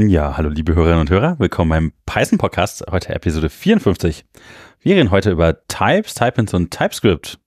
[0.00, 4.24] Ja, hallo liebe Hörerinnen und Hörer, willkommen beim Python Podcast, heute Episode 54.
[4.80, 7.40] Wir reden heute über Types, Typins und TypeScript.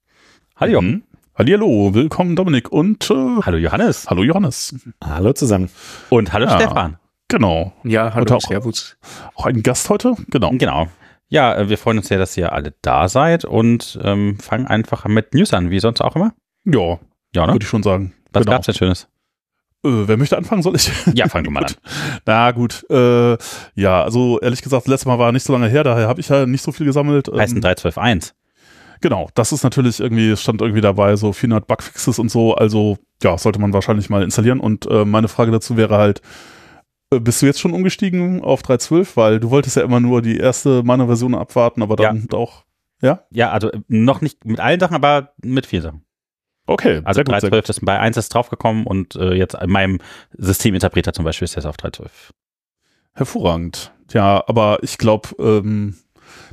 [0.58, 0.90] Hallo Jochen.
[0.92, 1.03] Mhm.
[1.37, 3.14] Hallihallo, willkommen Dominik und äh,
[3.45, 4.06] Hallo Johannes.
[4.09, 4.75] hallo Johannes.
[5.01, 5.69] Hallo zusammen.
[6.09, 6.58] Und hallo Ja.
[6.59, 6.98] Stefan.
[7.29, 7.72] Genau.
[7.85, 8.98] Ja, hallo, Heute auch- Servus.
[9.36, 10.16] Auch ein Gast heute?
[10.30, 10.52] Genau.
[10.58, 10.88] Genau.
[11.30, 15.06] Ja, äh, wir freuen uns sehr, dass ihr alle da seid und ähm, fangen einfach
[15.06, 16.34] mit News an, wie sonst auch immer.
[16.66, 17.00] Ja,
[17.34, 17.54] Ja, ne?
[17.54, 18.14] würde ich schon sagen.
[18.34, 18.58] Was genau.
[18.58, 19.08] gab's denn Schönes?
[19.84, 20.61] Äh, wer möchte anfangen?
[20.61, 20.91] Soll ich?
[21.13, 21.73] Ja, fang du mal an.
[22.25, 22.86] Na gut.
[22.89, 23.38] Äh,
[23.75, 26.45] ja, also ehrlich gesagt, letztes Mal war nicht so lange her, daher habe ich ja
[26.45, 27.27] nicht so viel gesammelt.
[27.27, 28.34] Ähm, Python 3.12.1.
[29.02, 33.36] Genau, das ist natürlich irgendwie, stand irgendwie dabei, so 400 Bugfixes und so, also ja,
[33.38, 36.22] sollte man wahrscheinlich mal installieren und äh, meine Frage dazu wäre halt,
[37.11, 40.38] äh, bist du jetzt schon umgestiegen auf 3.12, weil du wolltest ja immer nur die
[40.38, 42.63] erste meiner Version abwarten, aber dann auch,
[43.31, 46.03] Ja, also äh, noch nicht mit allen Sachen, aber mit vier Sachen.
[46.71, 49.99] Okay, Also 3.12 ist bei 1 ist draufgekommen und äh, jetzt in meinem
[50.38, 52.09] Systeminterpreter zum Beispiel ist jetzt auf 3.12.
[53.13, 53.91] Hervorragend.
[54.13, 55.95] Ja, aber ich glaube, ähm,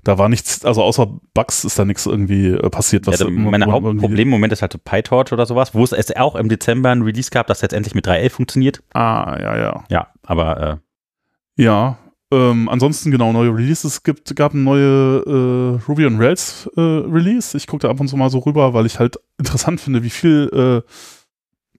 [0.04, 3.06] da war nichts, also außer Bugs ist da nichts irgendwie äh, passiert.
[3.06, 5.82] Ja, Was also immer- mein Hauptproblem im Moment ist halt so PyTorch oder sowas, wo
[5.84, 8.80] es es auch im Dezember ein Release gab, das jetzt endlich mit 3.11 funktioniert.
[8.94, 9.84] Ah, ja, ja.
[9.88, 10.80] Ja, aber
[11.56, 11.98] äh, Ja,
[12.30, 13.84] ähm, ansonsten genau, neue Releases.
[13.84, 17.56] Es gibt, gab ein neue äh, Ruby on Rails äh, Release.
[17.56, 20.10] Ich gucke da ab und zu mal so rüber, weil ich halt interessant finde, wie
[20.10, 20.90] viel, äh,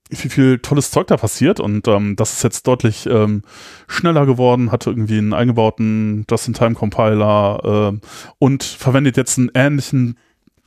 [0.10, 1.60] wie viel tolles Zeug da passiert.
[1.60, 3.44] Und ähm, das ist jetzt deutlich ähm,
[3.88, 8.02] schneller geworden, hat irgendwie einen eingebauten Just-in-Time-Compiler ähm,
[8.40, 10.18] und verwendet jetzt einen ähnlichen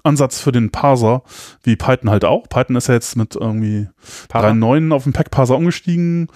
[0.05, 1.23] Ansatz für den Parser
[1.63, 2.49] wie Python halt auch.
[2.49, 3.89] Python ist ja jetzt mit irgendwie
[4.29, 4.49] Parser?
[4.49, 6.29] 3.9 auf den Pack-Parser umgestiegen.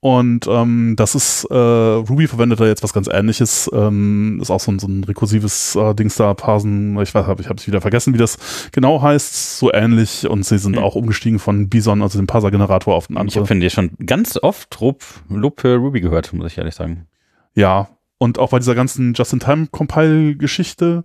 [0.00, 3.68] Und ähm, das ist, äh, Ruby verwendet da jetzt was ganz ähnliches.
[3.72, 6.96] Ähm, ist auch so ein, so ein rekursives äh, Dings da, Parsen.
[7.00, 8.38] Ich weiß, hab, ich habe es wieder vergessen, wie das
[8.70, 9.58] genau heißt.
[9.58, 10.28] So ähnlich.
[10.28, 10.84] Und sie sind Hm.
[10.84, 13.34] auch umgestiegen von Bison, also dem Parser-Generator, auf ich anderen.
[13.34, 17.06] habe von dir schon ganz oft Lob, Lob für Ruby gehört, muss ich ehrlich sagen.
[17.54, 17.88] Ja.
[18.20, 21.04] Und auch bei dieser ganzen Just-in-Time-Compile-Geschichte,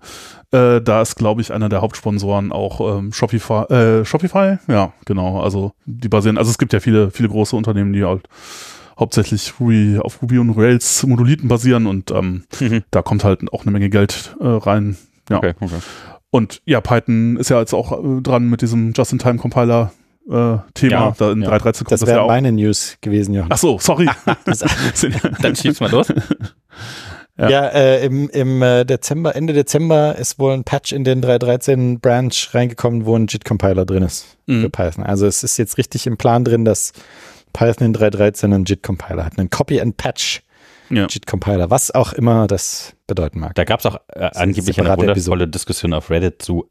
[0.51, 4.57] äh, da ist, glaube ich, einer der Hauptsponsoren auch ähm, Shopify, äh, Shopify.
[4.67, 5.41] Ja, genau.
[5.41, 8.27] Also die basieren, also es gibt ja viele, viele große Unternehmen, die halt
[8.99, 12.43] hauptsächlich Ruby, auf Ruby und Rails Monolithen basieren und ähm,
[12.91, 14.97] da kommt halt auch eine Menge Geld äh, rein.
[15.29, 15.37] Ja.
[15.37, 15.77] Okay, okay.
[16.31, 19.91] Und ja, Python ist ja jetzt auch äh, dran mit diesem Just-in-Time-Compiler
[20.29, 20.91] äh, Thema.
[20.91, 21.49] Ja, da in ja.
[21.49, 22.27] 3.13 kommt Das das, ja wäre auch.
[22.27, 23.49] meine News gewesen, Jochen.
[23.51, 24.07] Ach so, sorry.
[25.41, 26.07] Dann schieß mal los.
[27.37, 27.49] ja.
[27.49, 31.99] Ja, äh, im, im äh, Dezember, Ende Dezember ist wohl ein Patch in den 3.13
[31.99, 34.71] Branch reingekommen, wo ein JIT-Compiler drin ist für Mhm.
[34.71, 35.03] Python.
[35.03, 36.91] Also es ist jetzt richtig im Plan drin, dass
[37.53, 39.37] Python in 3.13 einen JIT-Compiler hat.
[39.37, 40.41] Einen Copy and Patch
[40.89, 41.07] Ja.
[41.07, 43.53] JIT-Compiler, was auch immer das bedeuten mag.
[43.55, 46.67] Da gab es auch äh, angeblich eine wundervolle Diskussion auf Reddit zu.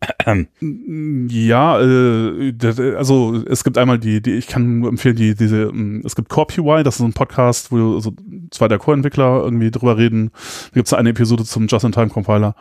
[1.28, 5.62] Ja, äh, das- also es gibt einmal die, die ich kann nur empfehlen, die diese,
[5.64, 8.12] ähm, es gibt Core PY, das ist ein Podcast, wo so
[8.50, 10.30] zwei der Core-Entwickler irgendwie drüber reden.
[10.70, 12.54] Da gibt es eine Episode zum Just-in-Time-Compiler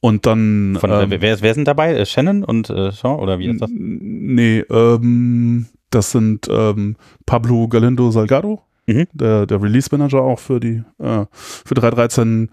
[0.00, 1.94] und dann Von, ähm, äh, wer, wer sind dabei?
[1.96, 3.70] Äh, Shannon und äh, Sean oder wie ist das?
[3.74, 9.06] Nee, ähm, das sind ähm, Pablo Galindo Salgado, Mhm.
[9.12, 12.48] der, der Release-Manager auch für die äh, für 3.13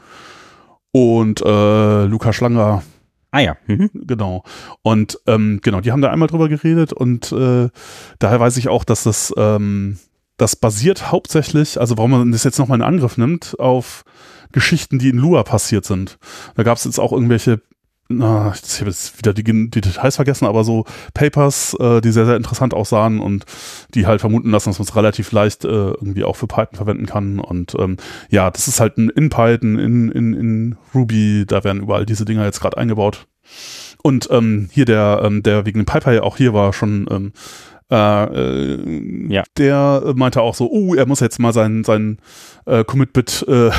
[0.92, 2.82] und äh, Luca Schlanger,
[3.32, 3.58] Ah ja.
[3.66, 3.90] Mhm.
[3.94, 4.44] genau.
[4.84, 7.70] Und ähm, genau, die haben da einmal drüber geredet und äh,
[8.20, 9.98] daher weiß ich auch, dass das ähm,
[10.38, 14.04] das basiert hauptsächlich, also warum man das jetzt nochmal in Angriff nimmt, auf
[14.52, 16.18] Geschichten, die in Lua passiert sind.
[16.56, 17.62] Da gab es jetzt auch irgendwelche,
[18.10, 22.26] na, ich habe jetzt wieder die, die Details vergessen, aber so Papers, äh, die sehr,
[22.26, 23.46] sehr interessant aussahen und
[23.94, 27.06] die halt vermuten lassen, dass man es relativ leicht äh, irgendwie auch für Python verwenden
[27.06, 27.40] kann.
[27.40, 27.98] Und ähm,
[28.30, 32.26] ja, das ist halt ein, in Python, in, in, in Ruby, da werden überall diese
[32.26, 33.28] Dinger jetzt gerade eingebaut.
[34.02, 37.32] Und ähm, hier der, ähm, der wegen dem PyPy auch hier war schon, ähm,
[37.94, 39.44] äh, äh, Ja.
[39.58, 42.18] der meinte auch so, oh, er muss jetzt mal sein, sein
[42.66, 43.70] äh, Commit-Bit äh,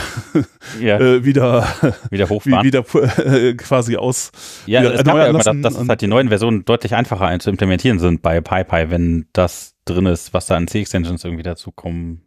[0.81, 1.67] Ja, äh, wieder,
[2.11, 2.65] wieder wie, hochfahren.
[2.65, 2.85] wieder
[3.27, 4.31] äh, quasi aus.
[4.67, 7.41] ja, wieder es gab ja immer, dass, dass halt die neuen Versionen deutlich einfacher ein-
[7.41, 12.23] zu implementieren sind bei PyPy, wenn das drin ist, was da an C-Extensions irgendwie dazukommen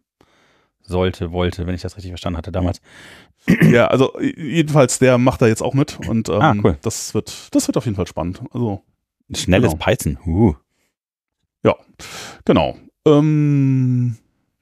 [0.82, 2.80] sollte, wollte, wenn ich das richtig verstanden hatte damals.
[3.62, 6.76] Ja, also jedenfalls, der macht da jetzt auch mit und ähm, Ah, cool.
[6.82, 8.42] das wird, das wird auf jeden Fall spannend.
[8.52, 8.82] Also,
[9.34, 9.84] Schnelles Genau.
[9.84, 10.18] Python.
[10.26, 10.54] Uh.
[12.44, 12.76] Genau.
[13.06, 14.16] Ähm,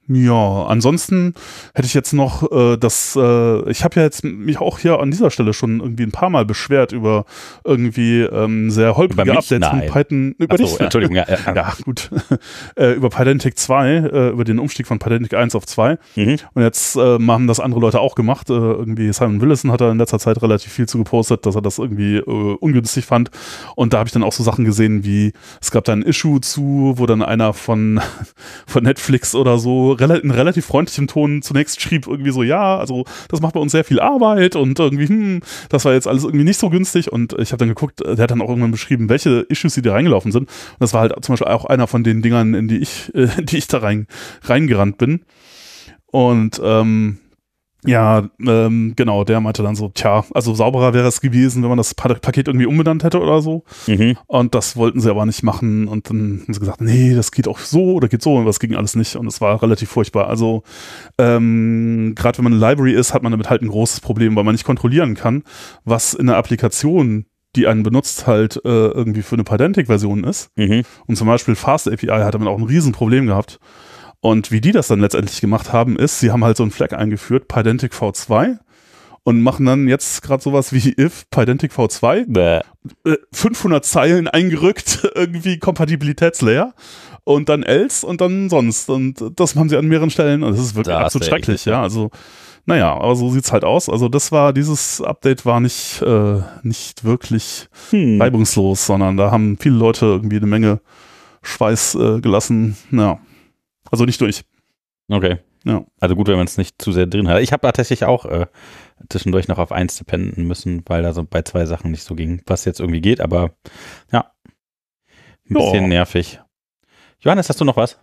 [0.07, 1.33] ja, ansonsten
[1.73, 5.11] hätte ich jetzt noch äh, das, äh, ich habe ja jetzt mich auch hier an
[5.11, 7.25] dieser Stelle schon irgendwie ein paar Mal beschwert über
[7.63, 9.37] irgendwie ähm, sehr holprige?
[9.37, 9.81] Updates von.
[9.87, 10.35] Python.
[10.37, 10.79] Über Achso, dich.
[10.79, 11.25] Entschuldigung, ja.
[11.27, 11.37] ja.
[11.55, 12.09] Ja, gut.
[12.75, 15.97] äh, über Pydantic 2, äh, über den Umstieg von Pydantic 1 auf 2.
[16.15, 16.37] Mhm.
[16.53, 18.49] Und jetzt äh, haben das andere Leute auch gemacht.
[18.49, 21.61] Äh, irgendwie Simon Willison hat da in letzter Zeit relativ viel zu gepostet, dass er
[21.61, 23.31] das irgendwie äh, ungünstig fand.
[23.75, 26.41] Und da habe ich dann auch so Sachen gesehen wie, es gab da ein Issue
[26.41, 27.99] zu, wo dann einer von,
[28.67, 33.41] von Netflix oder so in relativ freundlichem Ton zunächst schrieb irgendwie so, ja, also das
[33.41, 36.59] macht bei uns sehr viel Arbeit und irgendwie, hm, das war jetzt alles irgendwie nicht
[36.59, 37.11] so günstig.
[37.11, 39.93] Und ich habe dann geguckt, der hat dann auch irgendwann beschrieben, welche Issues, die da
[39.93, 40.49] reingelaufen sind.
[40.49, 43.27] Und das war halt zum Beispiel auch einer von den Dingern, in die ich, äh,
[43.41, 44.07] die ich da rein,
[44.43, 45.21] reingerannt bin.
[46.07, 47.19] Und ähm,
[47.87, 51.77] ja, ähm, genau, der meinte dann so, tja, also sauberer wäre es gewesen, wenn man
[51.77, 53.63] das Paket irgendwie umbenannt hätte oder so.
[53.87, 54.17] Mhm.
[54.27, 55.87] Und das wollten sie aber nicht machen.
[55.87, 58.35] Und dann haben sie gesagt, nee, das geht auch so oder geht so.
[58.35, 59.15] Und das ging alles nicht.
[59.15, 60.27] Und es war relativ furchtbar.
[60.27, 60.63] Also
[61.17, 64.43] ähm, gerade wenn man eine Library ist, hat man damit halt ein großes Problem, weil
[64.43, 65.43] man nicht kontrollieren kann,
[65.85, 67.25] was in der Applikation
[67.55, 70.51] die einen benutzt, halt äh, irgendwie für eine Pydantic-Version ist.
[70.57, 70.83] Mhm.
[71.07, 73.59] Und zum Beispiel Fast API hat damit auch ein Riesenproblem gehabt.
[74.19, 76.93] Und wie die das dann letztendlich gemacht haben, ist, sie haben halt so einen Flag
[76.93, 78.57] eingeführt, Pydantic V2
[79.23, 82.61] und machen dann jetzt gerade sowas wie if Pydantic V2 Bäh.
[83.33, 86.73] 500 äh, Zeilen eingerückt, irgendwie Kompatibilitätslayer
[87.25, 90.61] und dann else und dann sonst und das machen sie an mehreren Stellen und das
[90.61, 92.09] ist wirklich das absolut schrecklich, ja, also
[92.67, 93.87] naja, aber so sieht's halt aus.
[93.87, 98.21] Also das war, dieses Update war nicht, äh, nicht wirklich hm.
[98.21, 100.81] reibungslos, sondern da haben viele Leute irgendwie eine Menge
[101.43, 102.75] Schweiß äh, gelassen.
[102.91, 103.19] Ja.
[103.91, 104.43] Also nicht durch.
[105.09, 105.37] Okay.
[105.63, 105.85] Ja.
[105.99, 107.41] Also gut, wenn man es nicht zu sehr drin hat.
[107.41, 108.47] Ich habe tatsächlich auch äh,
[109.09, 112.41] zwischendurch noch auf eins dependen müssen, weil da so bei zwei Sachen nicht so ging,
[112.45, 113.51] was jetzt irgendwie geht, aber
[114.11, 114.31] ja.
[115.49, 115.87] Ein bisschen oh.
[115.87, 116.41] nervig.
[117.19, 117.97] Johannes, hast du noch was?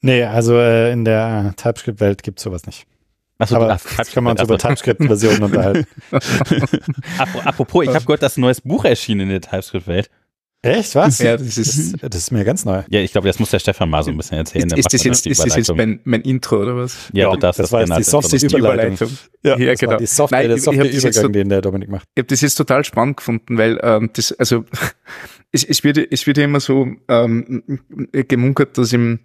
[0.00, 2.86] Nee, also äh, in der TypeScript-Welt gibt es sowas nicht.
[3.38, 5.86] Achso, aber ach, kann man uns über TypeScript-Versionen unterhalten.
[7.44, 10.10] Apropos, ich habe gehört, dass ein neues Buch erschienen in der TypeScript-Welt.
[10.64, 11.18] Echt, was?
[11.18, 12.82] Ja, das ist, das ist mir ganz neu.
[12.88, 14.68] Ja, ich glaube, das muss der Stefan mal so ein bisschen erzählen.
[14.68, 17.10] Ist, ist das jetzt, ist das jetzt mein, mein Intro oder was?
[17.12, 19.10] Ja, ja du darfst das, das war jetzt die Software-Überleitung.
[19.42, 19.96] Ja, ja genau.
[19.96, 22.04] die Software, Nein, der Software-Übergang, den der Dominik macht.
[22.14, 24.64] Ich habe das jetzt total spannend gefunden, weil ähm, das, also
[25.50, 27.64] es, es, wird, es wird ja immer so ähm,
[28.12, 29.18] gemunkert, dass im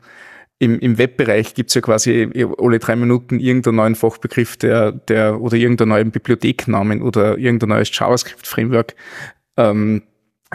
[0.60, 5.56] im, im Webbereich gibt's ja quasi alle drei Minuten irgendeinen neuen Fachbegriff, der, der oder
[5.56, 8.96] irgendeinen neuen Bibliotheknamen oder irgendein neues JavaScript-Framework,
[9.58, 10.02] ähm,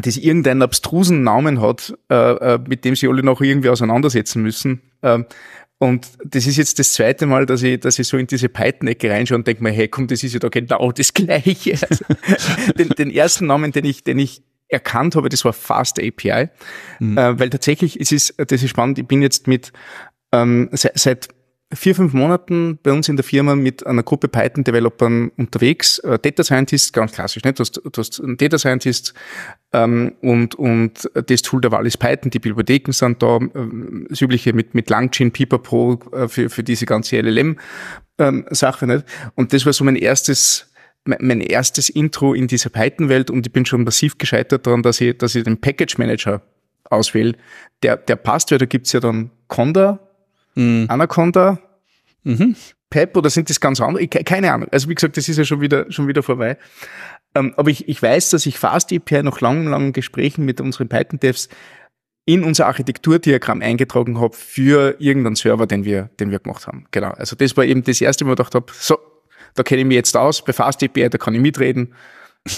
[0.00, 4.80] das irgendeinen abstrusen Namen hat, äh, äh, mit dem sie alle noch irgendwie auseinandersetzen müssen.
[5.02, 5.26] Ähm,
[5.78, 9.10] und das ist jetzt das zweite Mal, dass ich, dass ich so in diese Python-Ecke
[9.10, 11.76] reinschaue und denke mir, hey, komm, das ist ja da genau das Gleiche.
[11.88, 12.04] Also,
[12.78, 16.48] den, den ersten Namen, den ich, den ich erkannt habe, das war Fast API,
[16.98, 17.18] mhm.
[17.18, 18.98] äh, weil tatsächlich es ist das ist spannend.
[18.98, 19.72] Ich bin jetzt mit
[20.32, 21.28] ähm, seit, seit
[21.74, 25.98] vier, fünf Monaten bei uns in der Firma mit einer Gruppe Python-Developern unterwegs.
[26.00, 27.58] Äh, Data Scientist, ganz klassisch, nicht?
[27.58, 29.14] Du hast, du hast einen Data Scientist
[29.72, 33.48] ähm, und, und das Tool der Wahl ist Python, die Bibliotheken sind da, äh,
[34.08, 38.86] das übliche mit, mit Langchain, Pipapo äh, für, für diese ganze LLM-Sache.
[38.86, 39.02] Ähm?
[39.34, 40.68] Und das war so mein erstes
[41.04, 45.18] mein erstes Intro in dieser Python-Welt und ich bin schon massiv gescheitert daran, dass ich,
[45.18, 46.42] dass ich den Package Manager
[46.84, 47.34] auswähle.
[47.82, 49.98] Der, der passt, weil da gibt's ja dann Conda,
[50.54, 50.86] mhm.
[50.88, 51.58] Anaconda,
[52.24, 52.56] mhm.
[52.90, 54.02] Pep oder sind das ganz andere?
[54.02, 54.68] Ich, keine Ahnung.
[54.70, 56.58] Also wie gesagt, das ist ja schon wieder, schon wieder vorbei.
[57.34, 60.88] Ähm, aber ich, ich weiß, dass ich Fast API nach langen, langen Gesprächen mit unseren
[60.88, 61.48] Python-Devs
[62.24, 66.86] in unser Architekturdiagramm eingetragen habe für irgendeinen Server, den wir, den wir gemacht haben.
[66.90, 67.10] Genau.
[67.10, 68.98] Also das war eben das erste, wo ich gedacht habe, so,
[69.54, 71.94] da kenne ich mich jetzt aus, bei Fast API, da kann ich mitreden.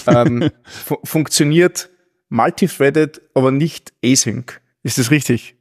[0.07, 1.89] ähm, fu funktioniert
[2.29, 4.61] multithreaded, aber nicht async.
[4.83, 5.54] Ist das richtig?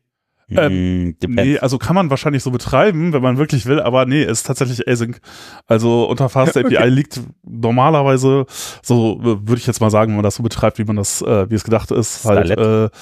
[0.50, 4.22] Ähm, mm, nee, also kann man wahrscheinlich so betreiben, wenn man wirklich will, aber nee,
[4.22, 5.20] ist tatsächlich async.
[5.66, 6.88] Also unter Fast API okay.
[6.88, 8.46] liegt normalerweise,
[8.82, 11.48] so würde ich jetzt mal sagen, wenn man das so betreibt, wie man das, äh,
[11.50, 12.58] wie es gedacht ist, Starlet.
[12.58, 12.92] halt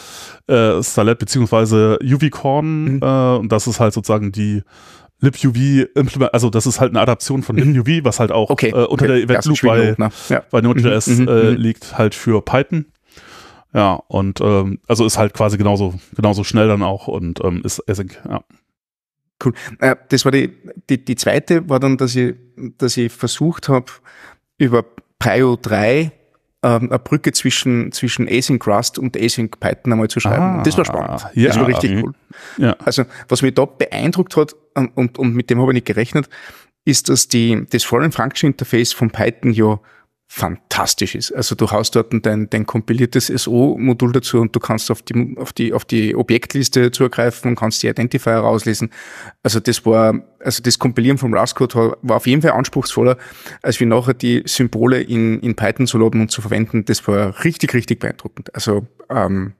[0.49, 3.01] äh, äh, Starlet beziehungsweise UV-Corn mhm.
[3.03, 4.63] äh, und das ist halt sozusagen die
[5.23, 8.05] libuv also das ist halt eine Adaption von libuv, mhm.
[8.05, 8.69] was halt auch okay.
[8.69, 9.07] äh, unter okay.
[9.07, 9.97] der Event Loop bei,
[10.29, 10.43] ja.
[10.51, 11.29] bei Node.js mhm.
[11.29, 11.57] äh, mhm.
[11.57, 12.87] liegt, halt für Python.
[13.75, 17.81] Ja, und ähm, also ist halt quasi genauso, genauso schnell dann auch und ähm, ist
[17.89, 18.45] Async, ja.
[19.45, 19.55] Cool.
[19.81, 20.53] Äh, das war die,
[20.89, 22.35] die, die zweite war dann, dass ich,
[22.79, 23.87] dass ich versucht habe,
[24.59, 24.85] über
[25.19, 26.13] Prio 3
[26.63, 30.61] ähm, eine Brücke zwischen, zwischen Async Rust und Async Python einmal zu schreiben.
[30.61, 31.27] Ah, das war spannend.
[31.35, 32.13] Ja, das war richtig cool.
[32.59, 32.77] Ja.
[32.85, 36.29] Also, was mich da beeindruckt hat, und, und, und mit dem habe ich nicht gerechnet,
[36.85, 39.81] ist, dass die, das Foreign Function Interface von Python ja
[40.35, 41.31] fantastisch ist.
[41.31, 45.53] Also du hast dort dein, dein kompiliertes SO-Modul dazu und du kannst auf die, auf
[45.53, 48.89] die, auf die Objektliste zugreifen und kannst die Identifier rauslesen.
[49.43, 53.19] Also das war, also das Kompilieren vom Rust-Code war auf jeden Fall anspruchsvoller,
[53.61, 56.87] als wie nachher die Symbole in, in Python zu laden und zu verwenden.
[56.87, 58.55] Das war richtig, richtig beeindruckend.
[58.55, 59.53] Also, ähm,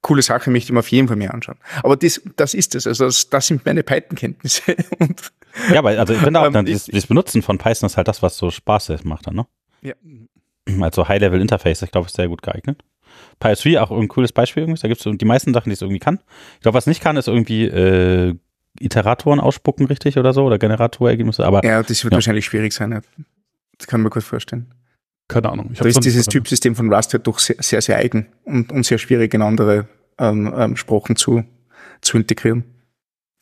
[0.00, 1.58] coole Sache, möchte ich mir auf jeden Fall mehr anschauen.
[1.82, 2.86] Aber das, das ist es.
[2.86, 4.76] Also das, das sind meine Python-Kenntnisse.
[5.74, 8.22] ja, weil, also ich finde auch, ähm, das, das Benutzen von Python ist halt das,
[8.22, 9.46] was so Spaß macht dann, ne?
[9.82, 9.94] Ja.
[10.80, 12.82] Also High-Level-Interface, ich glaube, ist sehr gut geeignet.
[13.40, 14.80] PyS3 auch ein cooles Beispiel irgendwie.
[14.80, 16.20] Da gibt es die meisten Sachen, die es irgendwie kann.
[16.54, 18.34] Ich glaube, was nicht kann, ist irgendwie äh,
[18.80, 20.44] Iteratoren ausspucken, richtig oder so?
[20.44, 21.44] Oder Generatorergebnisse?
[21.44, 22.16] Aber ja, das wird ja.
[22.16, 22.92] wahrscheinlich schwierig sein.
[22.92, 23.00] Ja.
[23.78, 24.72] Das kann man kurz vorstellen.
[25.28, 25.70] Keine Ahnung.
[25.72, 28.84] Ich da ist dieses Typsystem von Rust halt doch sehr, sehr, sehr eigen und, und
[28.84, 31.44] sehr schwierig in andere ähm, ähm, Sprachen zu,
[32.00, 32.64] zu integrieren.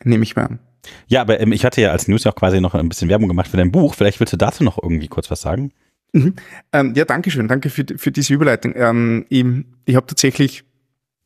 [0.03, 0.59] Nehme ich mal an.
[1.07, 3.49] Ja, aber ähm, ich hatte ja als News auch quasi noch ein bisschen Werbung gemacht
[3.49, 3.95] für dein Buch.
[3.95, 5.73] Vielleicht willst du dazu noch irgendwie kurz was sagen?
[6.14, 6.35] Mhm.
[6.73, 7.49] Ähm, ja, danke schön.
[7.49, 8.73] Danke für, für diese Überleitung.
[8.76, 9.44] Ähm, ich
[9.85, 10.64] ich habe tatsächlich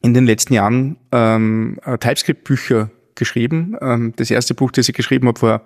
[0.00, 3.76] in den letzten Jahren ähm, äh, TypeScript-Bücher geschrieben.
[3.82, 5.62] Ähm, das erste Buch, das ich geschrieben habe, war,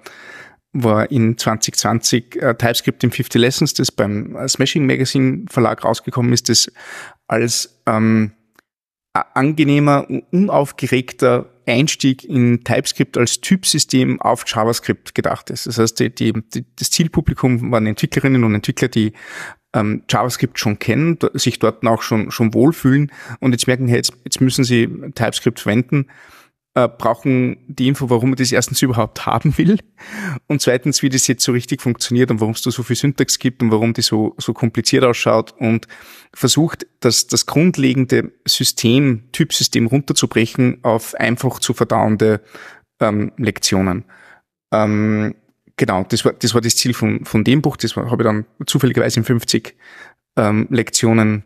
[0.72, 6.32] war in 2020 äh, TypeScript in 50 Lessons, das beim äh, Smashing Magazine Verlag rausgekommen
[6.32, 6.72] ist, das
[7.28, 8.32] als ähm,
[9.12, 15.66] angenehmer, unaufgeregter Einstieg in TypeScript als Typsystem auf JavaScript gedacht ist.
[15.66, 16.32] Das heißt, die, die,
[16.76, 19.12] das Zielpublikum waren Entwicklerinnen und Entwickler, die
[19.74, 24.12] ähm, JavaScript schon kennen, sich dort auch schon, schon wohlfühlen und jetzt merken, hey, jetzt,
[24.24, 26.06] jetzt müssen sie TypeScript verwenden
[26.74, 29.78] äh, brauchen die Info, warum man das erstens überhaupt haben will
[30.46, 33.38] und zweitens, wie das jetzt so richtig funktioniert und warum es da so viel Syntax
[33.38, 35.86] gibt und warum die so, so kompliziert ausschaut und
[36.32, 42.40] versucht, das, das grundlegende System, Typsystem runterzubrechen auf einfach zu verdauende
[43.00, 44.04] ähm, Lektionen.
[44.72, 45.34] Ähm,
[45.76, 47.76] genau, das war, das war das Ziel von, von dem Buch.
[47.76, 49.76] Das habe ich dann zufälligerweise in 50
[50.36, 51.44] ähm, Lektionen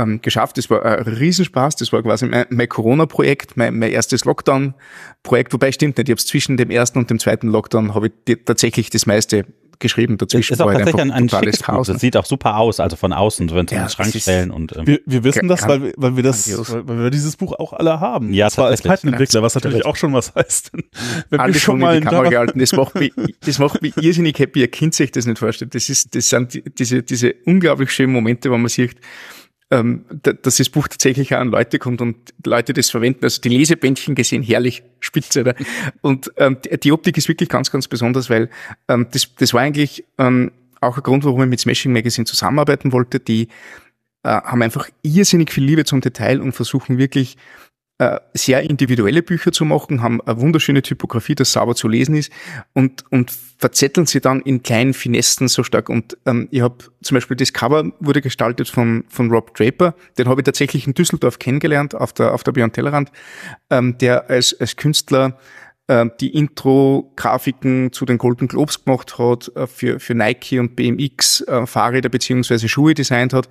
[0.00, 0.58] ähm, geschafft.
[0.58, 1.76] Das war ein Riesenspaß.
[1.76, 5.52] Das war quasi mein, mein Corona-Projekt, mein, mein erstes Lockdown-Projekt.
[5.52, 8.36] Wobei stimmt nicht, ich habe zwischen dem ersten und dem zweiten Lockdown habe ich die,
[8.36, 9.44] tatsächlich das meiste
[9.80, 10.56] geschrieben dazwischen.
[10.56, 11.88] Das ist auch tatsächlich ein, ein schickes Haus.
[11.88, 14.14] Das sieht auch super aus, also von außen, so wenn es ja, in den Schrank
[14.14, 14.76] stellen und.
[14.76, 17.72] Ähm, wir, wir wissen das, weil wir, weil wir das, weil wir dieses Buch auch
[17.72, 18.32] alle haben.
[18.32, 20.70] Ja, zwar als Python-Entwickler, was natürlich auch schon was heißt.
[21.30, 22.58] Wenn alle wir schon mal in die Kamera gehalten.
[22.58, 24.60] Das macht mich, das macht mich irrsinnig happy.
[24.60, 25.74] Ihr Kind sich das nicht vorstellt.
[25.74, 28.96] Das ist, das sind diese, diese unglaublich schönen Momente, wo man sieht,
[29.70, 33.24] ähm, dass das Buch tatsächlich auch an Leute kommt und Leute das verwenden.
[33.24, 35.42] Also die Lesebändchen gesehen, herrlich, spitze.
[35.42, 35.54] Oder?
[36.00, 38.50] Und ähm, die Optik ist wirklich ganz, ganz besonders, weil
[38.88, 40.50] ähm, das, das war eigentlich ähm,
[40.80, 43.20] auch ein Grund, warum ich mit Smashing Magazine zusammenarbeiten wollte.
[43.20, 43.48] Die
[44.22, 47.36] äh, haben einfach irrsinnig viel Liebe zum Detail und versuchen wirklich
[48.32, 52.32] sehr individuelle Bücher zu machen, haben eine wunderschöne Typografie, das sauber zu lesen ist
[52.72, 55.90] und, und verzetteln sie dann in kleinen Finessen so stark.
[55.90, 60.28] Und ähm, ich habe zum Beispiel das Cover wurde gestaltet von, von Rob Draper, den
[60.28, 63.12] habe ich tatsächlich in Düsseldorf kennengelernt auf der, auf der Beyond Tellerrand,
[63.68, 65.38] ähm, der als, als Künstler
[65.88, 71.42] äh, die Intro-Grafiken zu den Golden Globes gemacht hat, äh, für, für Nike und BMX
[71.42, 73.48] äh, Fahrräder beziehungsweise Schuhe designt hat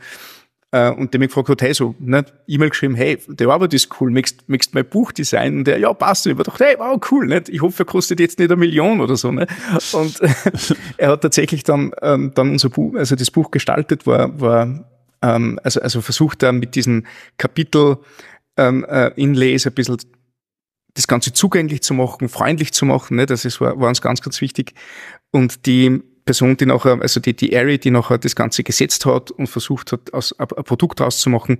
[0.71, 3.89] äh, und der mich gefragt hat, hey, so, ne, E-Mail geschrieben, hey, der Arbeit ist
[3.99, 5.59] cool, möchtest, möchtest mein Buch designen?
[5.59, 6.27] Und der, ja, passt.
[6.27, 7.49] Und ich dachte, hey, wow, cool, nicht?
[7.49, 9.47] Ich hoffe, er kostet jetzt nicht eine Million oder so, ne?
[9.93, 10.19] Und
[10.97, 14.85] er hat tatsächlich dann, ähm, dann unser Buch, also das Buch gestaltet war, war,
[15.21, 17.07] ähm, also, also versucht er mit diesen
[17.37, 17.97] Kapitel,
[18.57, 19.97] ähm, äh, Inlays ein bisschen
[20.93, 23.25] das Ganze zugänglich zu machen, freundlich zu machen, ne?
[23.25, 24.73] das ist, war, war uns ganz, ganz wichtig.
[25.31, 29.31] Und die, Person, die nachher, also die, die Ari, die nachher das Ganze gesetzt hat
[29.31, 31.57] und versucht hat, aus, ein, ein Produkt rauszumachen,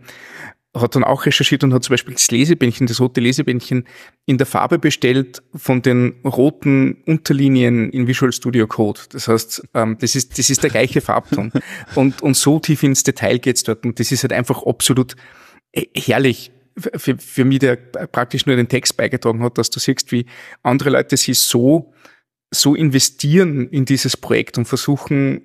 [0.77, 3.87] hat dann auch recherchiert und hat zum Beispiel das Lesebändchen, das rote Lesebändchen
[4.27, 8.99] in der Farbe bestellt von den roten Unterlinien in Visual Studio Code.
[9.09, 11.51] Das heißt, ähm, das ist, das ist der gleiche Farbton.
[11.95, 13.83] und, und so tief ins Detail geht's dort.
[13.87, 15.15] Und das ist halt einfach absolut
[15.95, 20.27] herrlich für, für mich, der praktisch nur den Text beigetragen hat, dass du siehst, wie
[20.61, 21.91] andere Leute sich so
[22.51, 25.41] so investieren in dieses Projekt und versuchen,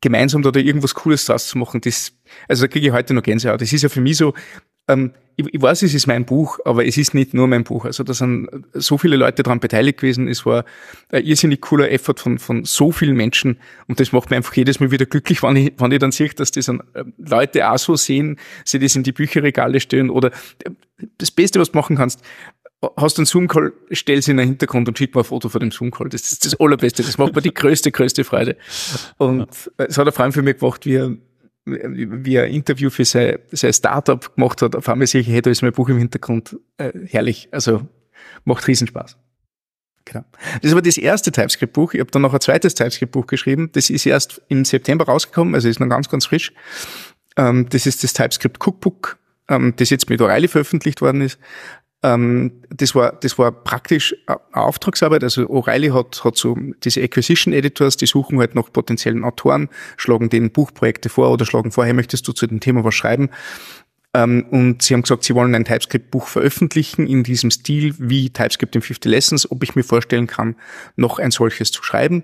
[0.00, 2.12] gemeinsam da, da irgendwas Cooles draus zu machen, das,
[2.48, 3.60] also da kriege ich heute noch Gänsehaut.
[3.60, 4.34] Das ist ja für mich so,
[4.88, 7.84] ähm, ich, ich weiß, es ist mein Buch, aber es ist nicht nur mein Buch.
[7.86, 10.28] Also da sind so viele Leute daran beteiligt gewesen.
[10.28, 10.64] Es war
[11.10, 13.58] ein irrsinnig cooler Effort von, von so vielen Menschen
[13.88, 16.28] und das macht mir einfach jedes Mal wieder glücklich, wenn ich, wenn ich dann sehe,
[16.28, 20.30] dass das dann äh, Leute auch so sehen, sie das in die Bücherregale stellen oder
[20.64, 20.70] äh,
[21.18, 22.20] das Beste, was du machen kannst,
[22.96, 25.60] hast du einen Zoom-Call, stell sie in den Hintergrund und schick mir ein Foto von
[25.60, 26.08] dem Zoom-Call.
[26.08, 27.02] Das ist das Allerbeste.
[27.02, 28.56] Das macht mir die größte, größte Freude.
[29.18, 31.16] Und es hat ein Freund für mich gemacht, wie er,
[31.64, 34.76] wie er ein Interview für sein, sein Startup gemacht hat.
[34.76, 36.56] Auf einmal sehe ich, hey, da ist mein Buch im Hintergrund.
[36.76, 37.48] Äh, herrlich.
[37.50, 37.82] Also
[38.44, 39.16] macht Riesenspaß.
[40.04, 40.24] Genau.
[40.62, 41.94] Das war das erste TypeScript-Buch.
[41.94, 43.70] Ich habe dann noch ein zweites TypeScript-Buch geschrieben.
[43.72, 46.52] Das ist erst im September rausgekommen, also ist noch ganz, ganz frisch.
[47.36, 51.38] Ähm, das ist das TypeScript Cookbook, ähm, das jetzt mit O'Reilly veröffentlicht worden ist.
[52.04, 55.24] Ähm, das war, das war praktisch eine Auftragsarbeit.
[55.24, 60.28] Also O'Reilly hat, hat so diese Acquisition Editors, die suchen halt nach potenziellen Autoren, schlagen
[60.28, 63.30] denen Buchprojekte vor oder schlagen vor, hey, möchtest du zu dem Thema was schreiben?
[64.12, 68.76] Ähm, und sie haben gesagt, sie wollen ein TypeScript-Buch veröffentlichen in diesem Stil wie TypeScript
[68.76, 70.56] in 50 Lessons, ob ich mir vorstellen kann,
[70.96, 72.22] noch ein solches zu schreiben.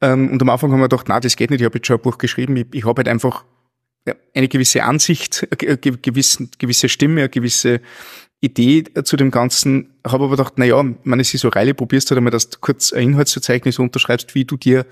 [0.00, 1.98] Ähm, und am Anfang haben wir gedacht, na, das geht nicht, ich habe jetzt schon
[1.98, 3.44] ein Buch geschrieben, ich, ich habe halt einfach
[4.34, 7.82] eine gewisse Ansicht, eine gewisse, gewisse Stimme, eine gewisse
[8.40, 12.18] Idee zu dem Ganzen, habe aber gedacht, naja, man es ist so Reile, probierst halt
[12.18, 14.86] einmal, dass du kurz ein Inhaltsverzeichnis unterschreibst, wie du dir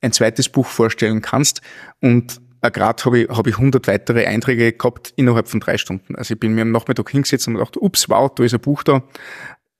[0.00, 1.62] ein zweites Buch vorstellen kannst.
[2.00, 6.14] Und gerade habe ich, hab ich 100 weitere Einträge gehabt innerhalb von drei Stunden.
[6.14, 8.84] Also ich bin mir am Nachmittag hingesetzt und gedacht, ups, wow, da ist ein Buch
[8.84, 9.02] da.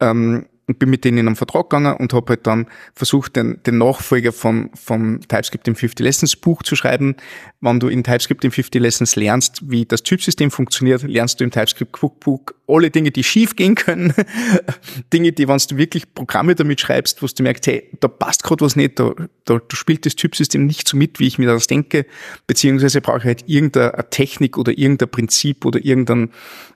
[0.01, 3.61] Ähm, und bin mit denen in einen Vertrag gegangen und habe halt dann versucht, den,
[3.65, 7.17] den Nachfolger vom, vom TypeScript im 50 Lessons Buch zu schreiben.
[7.61, 11.51] Wenn du in TypeScript im 50 Lessons lernst, wie das Typsystem funktioniert, lernst du im
[11.51, 14.15] TypeScript Cookbook alle Dinge, die schief gehen können.
[15.13, 18.65] Dinge, die, wenn du wirklich Programme damit schreibst, wo du merkst, hey, da passt gerade
[18.65, 19.15] was nicht, da,
[19.45, 22.07] da, da spielt das Typsystem nicht so mit, wie ich mir das denke,
[22.47, 26.31] beziehungsweise brauche ich halt irgendeine Technik oder irgendein Prinzip oder irgendein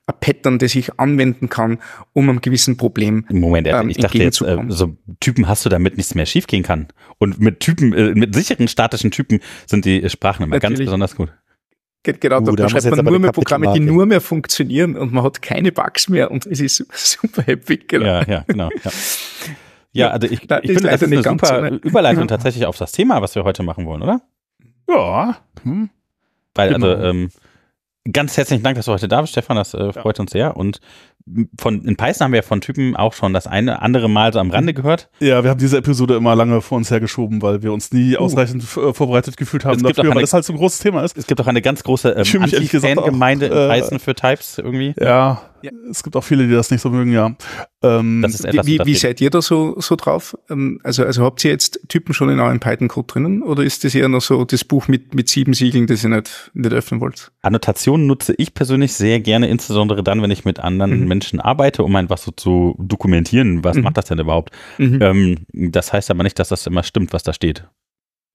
[0.06, 1.78] ein Pattern, das ich anwenden kann,
[2.12, 5.96] um einem gewissen Problem Moment, ähm, ich dachte jetzt, äh, so Typen hast du, damit
[5.96, 6.88] nichts mehr schiefgehen kann.
[7.18, 10.78] Und mit Typen, äh, mit sicheren statischen Typen sind die Sprachen immer Natürlich.
[10.78, 11.32] ganz besonders gut.
[12.04, 15.42] Genau, uh, da, schreibt man nur mehr Programme, die nur mehr funktionieren und man hat
[15.42, 17.78] keine Bugs mehr und es ist super happy.
[17.78, 18.06] Genau.
[18.06, 18.68] Ja, ja, genau.
[18.84, 18.90] Ja.
[19.92, 23.22] Ja, also ich, ich finde, das ist eine super eine Überleitung tatsächlich auf das Thema,
[23.22, 24.20] was wir heute machen wollen, oder?
[24.88, 25.38] Ja.
[25.62, 25.88] Hm.
[26.54, 27.30] Weil, also, ähm,
[28.12, 29.56] Ganz herzlichen Dank, dass du heute da bist, Stefan.
[29.56, 30.22] Das äh, freut ja.
[30.22, 30.56] uns sehr.
[30.56, 30.80] Und
[31.58, 34.50] von, in Python haben wir von Typen auch schon das eine andere Mal so am
[34.50, 35.10] Rande gehört.
[35.18, 38.20] Ja, wir haben diese Episode immer lange vor uns hergeschoben, weil wir uns nie uh.
[38.20, 41.16] ausreichend äh, vorbereitet gefühlt haben dafür, eine, weil das halt so ein großes Thema ist.
[41.16, 44.94] Es gibt auch eine ganz große ähm, Anti-Fan-Gemeinde in äh, Python für Types irgendwie.
[45.00, 47.34] Ja, ja, es gibt auch viele, die das nicht so mögen, ja.
[47.82, 50.36] Ähm, das ist etwas, wie, wie seid ihr da so, so drauf?
[50.50, 53.94] Ähm, also, also habt ihr jetzt Typen schon in eurem Python-Code drinnen oder ist das
[53.94, 57.32] eher noch so das Buch mit, mit sieben Siegeln, das ihr nicht, nicht öffnen wollt?
[57.42, 61.08] Annotationen nutze ich persönlich sehr gerne, insbesondere dann, wenn ich mit anderen mhm.
[61.16, 63.84] Menschen arbeite, um einfach so zu dokumentieren, was mhm.
[63.84, 64.50] macht das denn überhaupt?
[64.78, 64.98] Mhm.
[65.00, 67.64] Ähm, das heißt aber nicht, dass das immer stimmt, was da steht.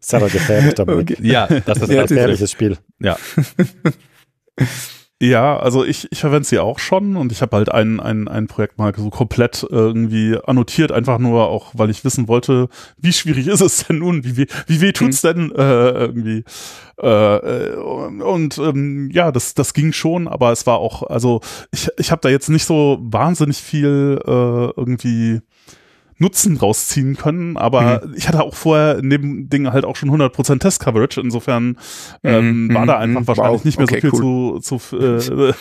[0.00, 1.10] ist aber gefährlich damit.
[1.10, 1.16] Okay.
[1.20, 2.78] Ja, das ist ein gefährliches Spiel.
[2.98, 3.18] Ja.
[5.22, 8.48] Ja, also ich, ich verwende sie auch schon und ich habe halt ein, ein, ein
[8.48, 12.68] Projekt mal so komplett irgendwie annotiert, einfach nur auch, weil ich wissen wollte,
[12.98, 15.28] wie schwierig ist es denn nun, wie, wie, wie weh tut's mhm.
[15.28, 16.44] denn äh, irgendwie.
[16.98, 21.40] Äh, und, und ähm, ja, das, das ging schon, aber es war auch, also
[21.72, 24.30] ich, ich habe da jetzt nicht so wahnsinnig viel äh,
[24.76, 25.42] irgendwie
[26.18, 28.14] Nutzen rausziehen können, aber mhm.
[28.16, 31.76] ich hatte auch vorher neben Dingen halt auch schon 100% Test-Coverage, insofern
[32.22, 32.74] ähm, mhm.
[32.74, 33.26] war da einfach mhm.
[33.26, 33.64] wahrscheinlich wow.
[33.64, 34.62] nicht mehr okay, so viel cool.
[34.62, 35.52] zu, zu äh,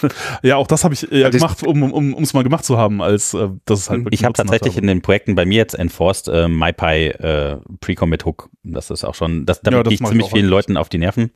[0.47, 3.33] ja, auch das habe ich ja gemacht, um um um, mal gemacht zu haben, als
[3.33, 6.27] äh, das ist halt wirklich Ich habe tatsächlich in den Projekten bei mir jetzt enforced
[6.27, 10.29] äh, MyPy äh, Pre-Commit Hook, das ist auch schon, das, damit ja, gehe ich ziemlich
[10.29, 11.31] vielen Leuten auf die Nerven,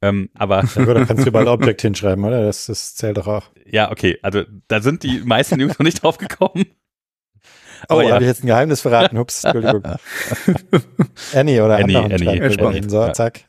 [0.00, 2.44] ähm, aber ja, da kannst du überall Object hinschreiben, oder?
[2.44, 3.44] Das, das zählt doch auch.
[3.66, 6.66] Ja, okay, also da sind die meisten Jungs noch nicht drauf gekommen.
[7.88, 8.12] Oh, ja.
[8.12, 9.18] habe ich jetzt ein Geheimnis verraten?
[9.18, 9.82] Ups, Entschuldigung.
[11.34, 12.42] Annie oder Annie, Annie.
[12.42, 12.88] Annie.
[12.88, 13.40] So, zack.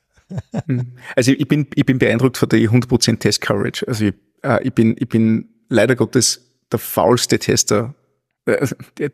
[1.15, 3.87] Also ich bin, ich bin beeindruckt von der 100% Test Coverage.
[3.87, 7.93] Also ich, äh, ich, bin, ich bin leider Gottes der faulste Tester
[8.45, 8.67] äh,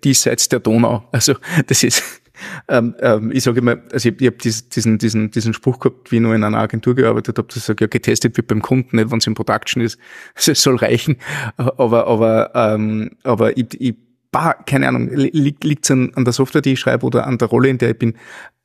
[0.04, 1.08] diesseits der Donau.
[1.12, 1.36] Also
[1.68, 2.04] das ist,
[2.68, 6.18] ähm, ähm, ich sage immer, also ich, ich habe diesen, diesen, diesen Spruch gehabt, wie
[6.18, 8.96] ich noch in einer Agentur gearbeitet habe, dass ich sage, ja, getestet wird beim Kunden,
[8.96, 10.00] nicht wenn es in Production ist.
[10.36, 11.18] Also es soll reichen.
[11.58, 13.96] Aber, aber, ähm, aber ich, ich
[14.32, 17.48] bah, keine Ahnung, liegt es an, an der Software, die ich schreibe oder an der
[17.48, 18.16] Rolle, in der ich bin.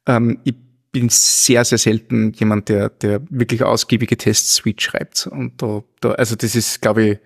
[0.07, 0.55] Ähm, ich
[0.93, 5.27] bin sehr, sehr selten jemand, der, der wirklich ausgiebige Test-Suite schreibt.
[5.27, 7.19] Und da, da, also das ist, glaube ich,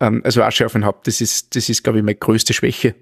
[0.00, 2.94] ähm, also Asche auf den Haupt, das ist, das ist, glaube ich, meine größte Schwäche.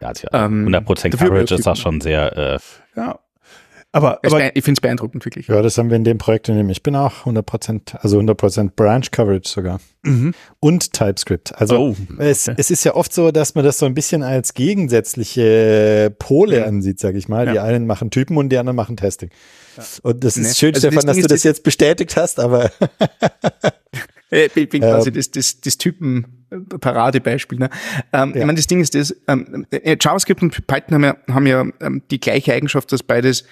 [0.00, 2.58] Ja, tja, 100% ähm, Coverage ist auch schon sehr, äh,
[2.96, 3.18] ja,
[3.90, 5.48] aber, aber ich finde es beeindruckend, wirklich.
[5.48, 8.72] Ja, das haben wir in dem Projekt, in dem ich bin, auch 100%, also 100%
[8.76, 9.80] Branch Coverage sogar.
[10.02, 10.34] Mhm.
[10.60, 11.58] Und TypeScript.
[11.58, 12.30] Also oh, okay.
[12.30, 16.58] es, es ist ja oft so, dass man das so ein bisschen als gegensätzliche Pole
[16.58, 16.64] ja.
[16.66, 17.46] ansieht, sage ich mal.
[17.46, 17.52] Ja.
[17.52, 19.30] Die einen machen Typen und die anderen machen Testing.
[19.78, 19.84] Ja.
[20.02, 20.54] Und das ist nee.
[20.54, 22.70] schön, also Stefan, das dass du das jetzt bestätigt hast, aber
[24.30, 26.38] ich bin quasi das, das, das Typen
[26.80, 27.58] Paradebeispiel.
[27.58, 27.70] Ne?
[28.12, 28.40] Ähm, ja.
[28.40, 31.66] Ich meine, das Ding ist das, ähm, äh, JavaScript und Python haben ja, haben ja
[31.80, 33.46] ähm, die gleiche Eigenschaft, dass beides äh,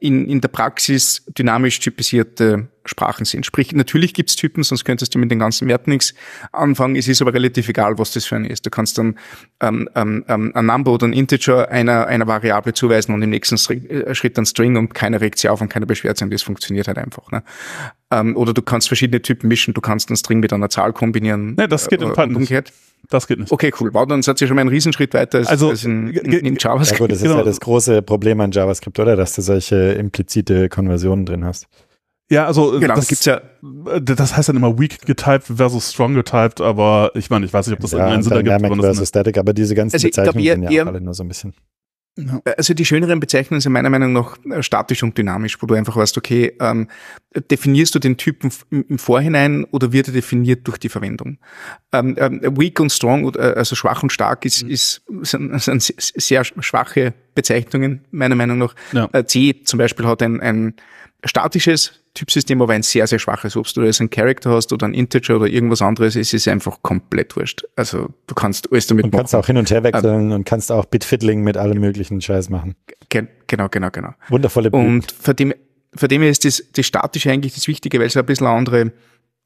[0.00, 3.46] in, in der Praxis dynamisch typisierte Sprachen sind.
[3.46, 6.12] Sprich, natürlich gibt's Typen, sonst könntest du mit den ganzen Werten nichts
[6.50, 6.96] anfangen.
[6.96, 8.66] Es ist aber relativ egal, was das für ein ist.
[8.66, 9.16] Du kannst dann
[9.60, 13.56] ähm, ähm, ähm ein Number oder ein Integer einer, einer Variable zuweisen und im nächsten
[13.74, 16.42] äh, Schritt ein String und keiner regt sich auf und keiner beschwert sich und das
[16.42, 17.30] funktioniert halt einfach.
[17.30, 17.44] Ne?
[18.10, 21.54] Ähm, oder du kannst verschiedene Typen mischen, du kannst einen String mit einer Zahl kombinieren.
[21.56, 22.72] Nee, das geht äh, in Python umgekehrt.
[23.08, 23.50] Das geht nicht.
[23.50, 23.92] Okay, cool.
[23.92, 26.56] Wow, dann seid ihr schon mal einen Riesenschritt weiter als, also, als in, in, in,
[26.58, 27.00] JavaScript.
[27.00, 27.34] Ja gut, das genau.
[27.34, 29.16] ist ja das große Problem an JavaScript, oder?
[29.16, 31.66] Dass du solche implizite Konversionen drin hast.
[32.30, 33.42] Ja, also genau, das, gibt's ja.
[34.00, 37.74] Das heißt dann immer weak getyped versus strong getyped, aber ich meine, ich weiß nicht,
[37.74, 38.60] ob das ja, irgendeinen Sinn ergibt.
[38.60, 41.28] Dynamic versus Static, aber diese ganzen also Bezeichnungen sind ja eher, alle nur so ein
[41.28, 41.54] bisschen.
[42.56, 45.96] Also die schöneren Bezeichnungen sind meiner Meinung nach äh, statisch und dynamisch, wo du einfach
[45.96, 46.88] weißt, okay, ähm,
[47.50, 51.38] definierst du den Typen im Vorhinein oder wird er definiert durch die Verwendung?
[51.92, 54.70] Ähm, ähm, weak und strong, äh, also schwach und stark, ist, mhm.
[54.70, 58.74] ist sind, sind sehr schwache Bezeichnungen meiner Meinung nach.
[58.92, 59.08] Ja.
[59.12, 60.74] Äh, C zum Beispiel hat ein, ein
[61.24, 63.56] statisches Typsystem, aber ein sehr, sehr schwaches.
[63.56, 66.82] Ob du jetzt einen Character hast oder ein Integer oder irgendwas anderes, es ist einfach
[66.82, 67.64] komplett wurscht.
[67.76, 69.20] Also du kannst alles damit und machen.
[69.20, 72.48] kannst auch hin und her wechseln ähm, und kannst auch Bitfiddling mit allem möglichen Scheiß
[72.50, 72.74] machen.
[73.08, 74.14] genau, genau, genau.
[74.28, 74.84] Wundervolle Bild.
[74.84, 75.54] Und von dem,
[75.94, 78.56] von dem her ist das, das Statische eigentlich das Wichtige, weil es ein bisschen eine
[78.56, 78.92] andere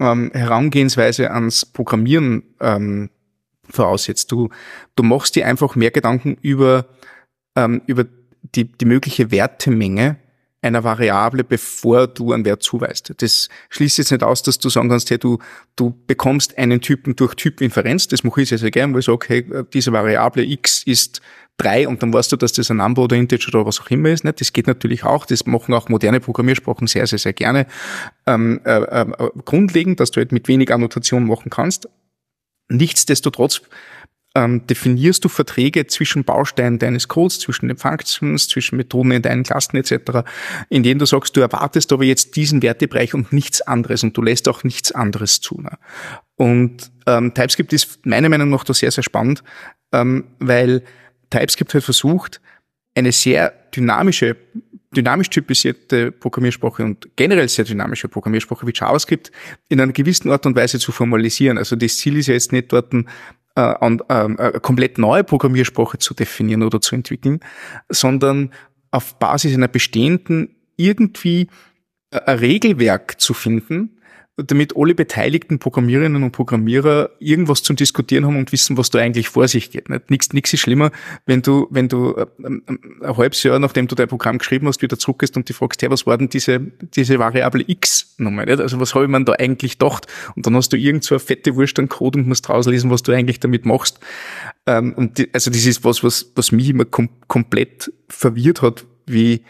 [0.00, 3.10] ähm, Herangehensweise ans Programmieren ähm,
[3.68, 4.32] voraussetzt.
[4.32, 4.48] Du,
[4.96, 6.86] du machst dir einfach mehr Gedanken über,
[7.56, 8.06] ähm, über
[8.54, 10.16] die, die mögliche Wertemenge
[10.64, 13.14] einer Variable, bevor du einen Wert zuweist.
[13.18, 15.38] Das schließt jetzt nicht aus, dass du sagen kannst, hey, du,
[15.76, 18.08] du bekommst einen Typen durch Typinferenz.
[18.08, 21.20] Das mache ich sehr, sehr gerne, weil ich sage, hey, diese Variable x ist
[21.56, 24.08] drei und dann weißt du, dass das ein Number oder Integer oder was auch immer
[24.08, 24.24] ist.
[24.24, 24.40] Nicht?
[24.40, 25.26] Das geht natürlich auch.
[25.26, 27.66] Das machen auch moderne Programmiersprachen sehr, sehr, sehr gerne.
[28.26, 31.88] Ähm, äh, äh, grundlegend, dass du halt mit wenig Annotation machen kannst.
[32.68, 33.62] Nichtsdestotrotz
[34.34, 39.44] ähm, definierst du Verträge zwischen Bausteinen deines Codes, zwischen den Functions, zwischen Methoden in deinen
[39.44, 40.24] Klassen etc.,
[40.68, 44.22] in denen du sagst, du erwartest aber jetzt diesen Wertebereich und nichts anderes und du
[44.22, 45.60] lässt auch nichts anderes zu.
[45.60, 45.78] Ne?
[46.36, 49.44] Und ähm, TypeScript ist meiner Meinung nach da sehr, sehr spannend,
[49.92, 50.82] ähm, weil
[51.30, 52.40] TypeScript halt versucht,
[52.96, 54.36] eine sehr dynamische,
[54.94, 59.30] dynamisch typisierte Programmiersprache und generell sehr dynamische Programmiersprache wie JavaScript
[59.68, 61.58] in einer gewissen Art und Weise zu formalisieren.
[61.58, 62.92] Also das Ziel ist ja jetzt nicht dort
[63.56, 67.40] äh, an, äh, eine komplett neue Programmiersprache zu definieren oder zu entwickeln,
[67.88, 68.52] sondern
[68.90, 71.48] auf Basis einer bestehenden irgendwie
[72.10, 73.93] äh, ein Regelwerk zu finden,
[74.36, 79.28] damit alle beteiligten Programmiererinnen und Programmierer irgendwas zum Diskutieren haben und wissen, was da eigentlich
[79.28, 79.88] vor sich geht.
[80.10, 80.90] Nichts, nichts ist schlimmer,
[81.24, 82.62] wenn du, wenn du äh, ähm,
[83.00, 85.90] ein halbes Jahr, nachdem du dein Programm geschrieben hast, wieder zurückgehst und die fragst, hey,
[85.90, 88.46] was war denn diese, diese Variable X nochmal?
[88.46, 88.60] Nicht?
[88.60, 90.08] Also was habe ich mir da eigentlich gedacht?
[90.34, 93.04] Und dann hast du irgend so eine fette Wurst an Code und musst rauslesen, was
[93.04, 94.00] du eigentlich damit machst.
[94.66, 98.84] Ähm, und die, also das ist was, was, was mich immer kom komplett verwirrt hat,
[99.06, 99.42] wie,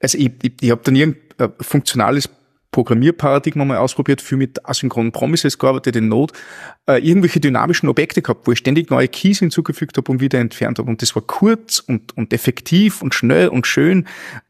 [0.00, 2.28] also ich, ich, ich habe dann irgendein funktionales
[2.78, 6.32] Programmierparadigma mal ausprobiert, viel mit asynchronen Promises gearbeitet in Node,
[6.86, 10.78] äh, irgendwelche dynamischen Objekte gehabt, wo ich ständig neue Keys hinzugefügt habe und wieder entfernt
[10.78, 10.88] habe.
[10.88, 14.06] Und das war kurz und, und effektiv und schnell und schön.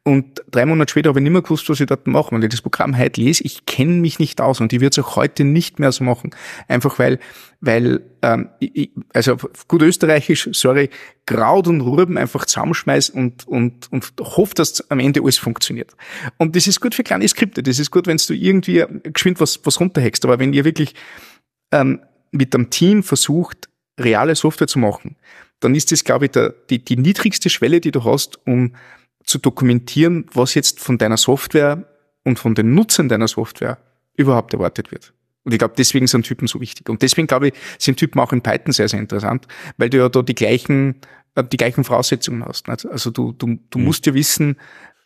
[0.09, 2.33] Und drei Monate später habe ich nicht mehr gewusst, was ich dort mache.
[2.33, 5.05] Wenn ich das Programm heute lese, ich kenne mich nicht aus und ich würde es
[5.05, 6.31] auch heute nicht mehr so machen.
[6.67, 7.19] Einfach weil,
[7.61, 9.37] weil ähm, ich, also
[9.69, 10.89] gut österreichisch, sorry,
[11.27, 15.95] Kraut und Rüben einfach zusammenschmeiß und, und, und hoffe, dass am Ende alles funktioniert.
[16.39, 17.63] Und das ist gut für kleine Skripte.
[17.63, 20.25] Das ist gut, wenn du irgendwie geschwind was, was runterhackst.
[20.25, 20.95] Aber wenn ihr wirklich
[21.71, 23.69] ähm, mit einem Team versucht,
[24.01, 25.17] reale Software zu machen,
[25.61, 28.73] dann ist das, glaube ich, der, die, die niedrigste Schwelle, die du hast, um
[29.29, 31.85] zu dokumentieren, was jetzt von deiner Software
[32.25, 33.79] und von den Nutzern deiner Software
[34.17, 35.13] überhaupt erwartet wird.
[35.45, 36.89] Und ich glaube, deswegen sind Typen so wichtig.
[36.89, 40.09] Und deswegen, glaube ich, sind Typen auch in Python sehr, sehr interessant, weil du ja
[40.09, 40.97] da die gleichen,
[41.35, 42.69] äh, die gleichen Voraussetzungen hast.
[42.69, 43.85] Also du, du, du mhm.
[43.85, 44.57] musst ja wissen,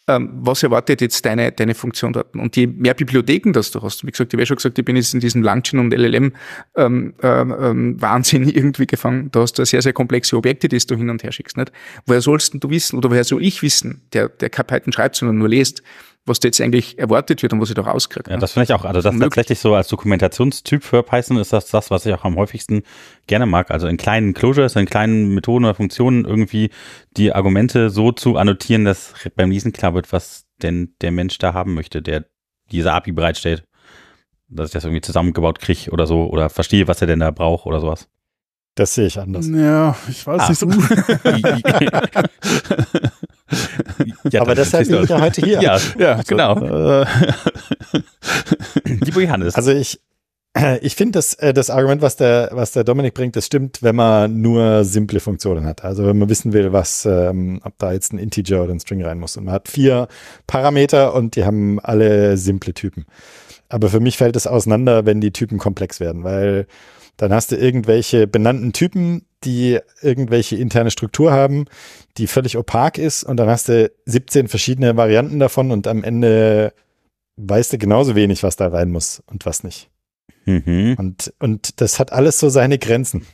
[0.09, 2.35] ähm, was erwartet jetzt deine, deine Funktion dort?
[2.35, 4.97] Und je mehr Bibliotheken das du hast, wie gesagt, ich habe schon gesagt, ich bin
[4.97, 6.33] jetzt in diesem Langchain und LLM
[6.77, 9.31] ähm, ähm, ähm, Wahnsinn irgendwie gefangen.
[9.31, 11.57] Da hast du sehr, sehr komplexe Objekte, die du hin und her schickst.
[11.57, 11.73] Nicht?
[12.07, 15.39] Woher sollst du wissen, oder woher soll ich wissen, der, der kein Python schreibt, sondern
[15.39, 15.83] nur liest,
[16.25, 18.31] was da jetzt eigentlich erwartet wird und was ich da rauskriege.
[18.31, 18.41] Ja, ne?
[18.41, 21.67] das finde ich auch, also das ist tatsächlich so als Dokumentationstyp für Python ist das
[21.67, 22.83] das, was ich auch am häufigsten
[23.27, 23.71] gerne mag.
[23.71, 26.71] Also in kleinen Closures, in kleinen Methoden oder Funktionen irgendwie
[27.17, 31.55] die Argumente so zu annotieren, dass beim Lesen klar wird, was denn der Mensch da
[31.55, 32.27] haben möchte, der
[32.71, 33.65] diese API bereitstellt.
[34.49, 37.67] Dass ich das irgendwie zusammengebaut kriege oder so oder verstehe, was er denn da braucht
[37.67, 38.09] oder sowas.
[38.75, 39.49] Das sehe ich anders.
[39.49, 40.49] Ja, ich weiß ah.
[40.49, 40.69] nicht so.
[44.31, 45.61] ja, Aber deshalb bin ich ja heute hier.
[45.61, 47.05] Ja, ja also, genau.
[48.85, 49.55] Äh, Lieber Johannes.
[49.55, 50.01] Also ich,
[50.83, 53.97] ich finde das, äh, das Argument, was der, was der Dominik bringt, das stimmt, wenn
[53.97, 55.85] man nur simple Funktionen hat.
[55.85, 59.03] Also wenn man wissen will, was, ähm, ob da jetzt ein Integer oder ein String
[59.05, 59.37] rein muss.
[59.37, 60.09] Und man hat vier
[60.47, 63.07] Parameter und die haben alle simple Typen.
[63.69, 66.67] Aber für mich fällt es auseinander, wenn die Typen komplex werden, weil
[67.17, 71.67] dann hast du irgendwelche benannten Typen, die irgendwelche interne Struktur haben,
[72.17, 76.73] die völlig opak ist und dann hast du 17 verschiedene Varianten davon und am Ende
[77.37, 79.91] weißt du genauso wenig, was da rein muss und was nicht.
[80.45, 80.97] Mhm.
[80.99, 83.27] Und, und das hat alles so seine Grenzen.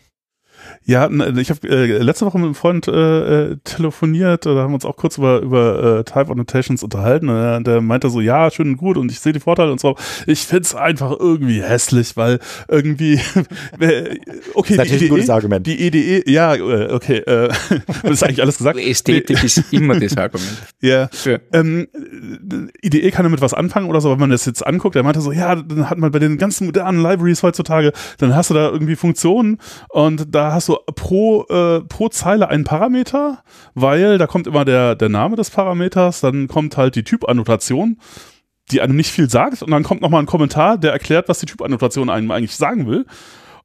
[0.89, 4.77] Ja, ich habe äh, letzte Woche mit einem Freund äh, äh, telefoniert, da haben wir
[4.77, 7.29] uns auch kurz über, über äh, Type Annotations unterhalten.
[7.29, 9.97] Und der meinte so, ja, schön und gut und ich sehe die Vorteile und so.
[10.27, 13.21] Ich find's einfach irgendwie hässlich, weil irgendwie
[14.55, 15.67] okay, das ist die Idee, ein gutes Argument.
[15.67, 17.49] Die Idee, ja, äh, okay, äh,
[18.03, 18.79] das ist eigentlich alles gesagt.
[18.79, 20.63] Ästhetik ist immer das Argument.
[20.81, 21.11] Ja.
[21.27, 21.39] ja.
[21.53, 21.89] Ähm,
[22.83, 25.33] IDE kann damit was anfangen oder so, wenn man das jetzt anguckt, der meinte so,
[25.33, 28.97] ja, dann hat man bei den ganzen modernen Libraries heutzutage, dann hast du da irgendwie
[28.97, 29.59] Funktionen
[29.91, 33.43] und da hast du pro, äh, pro Zeile einen Parameter,
[33.75, 37.99] weil da kommt immer der, der Name des Parameters, dann kommt halt die Typannotation,
[38.71, 41.47] die einem nicht viel sagt, und dann kommt nochmal ein Kommentar, der erklärt, was die
[41.47, 43.07] Typannotation einem eigentlich sagen will.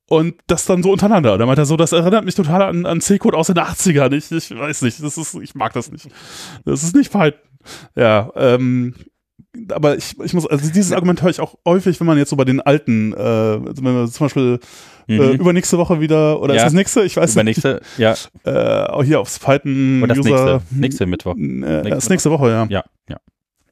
[0.10, 1.38] Und das dann so untereinander.
[1.38, 4.14] Da meint er so, das erinnert mich total an, an C-Code aus den 80ern.
[4.14, 6.08] Ich, ich weiß nicht, das ist, ich mag das nicht.
[6.66, 7.40] Das ist nicht Python.
[7.96, 8.96] Ja, ähm,
[9.72, 12.36] aber ich, ich muss, also dieses Argument höre ich auch häufig, wenn man jetzt so
[12.36, 14.60] bei den alten, äh, wenn man zum Beispiel
[15.08, 15.22] mhm.
[15.22, 16.62] äh, übernächste Woche wieder, oder ja.
[16.62, 17.04] ist das nächste?
[17.04, 18.00] Ich weiß übernächste, nicht.
[18.00, 18.16] ja.
[18.46, 20.54] Äh, auch hier aufs Python oder das User.
[20.54, 21.36] Nächste, nächste Mittwoch.
[21.36, 22.66] Äh, nächste das nächste Woche, ja.
[22.70, 23.18] Ja, ja.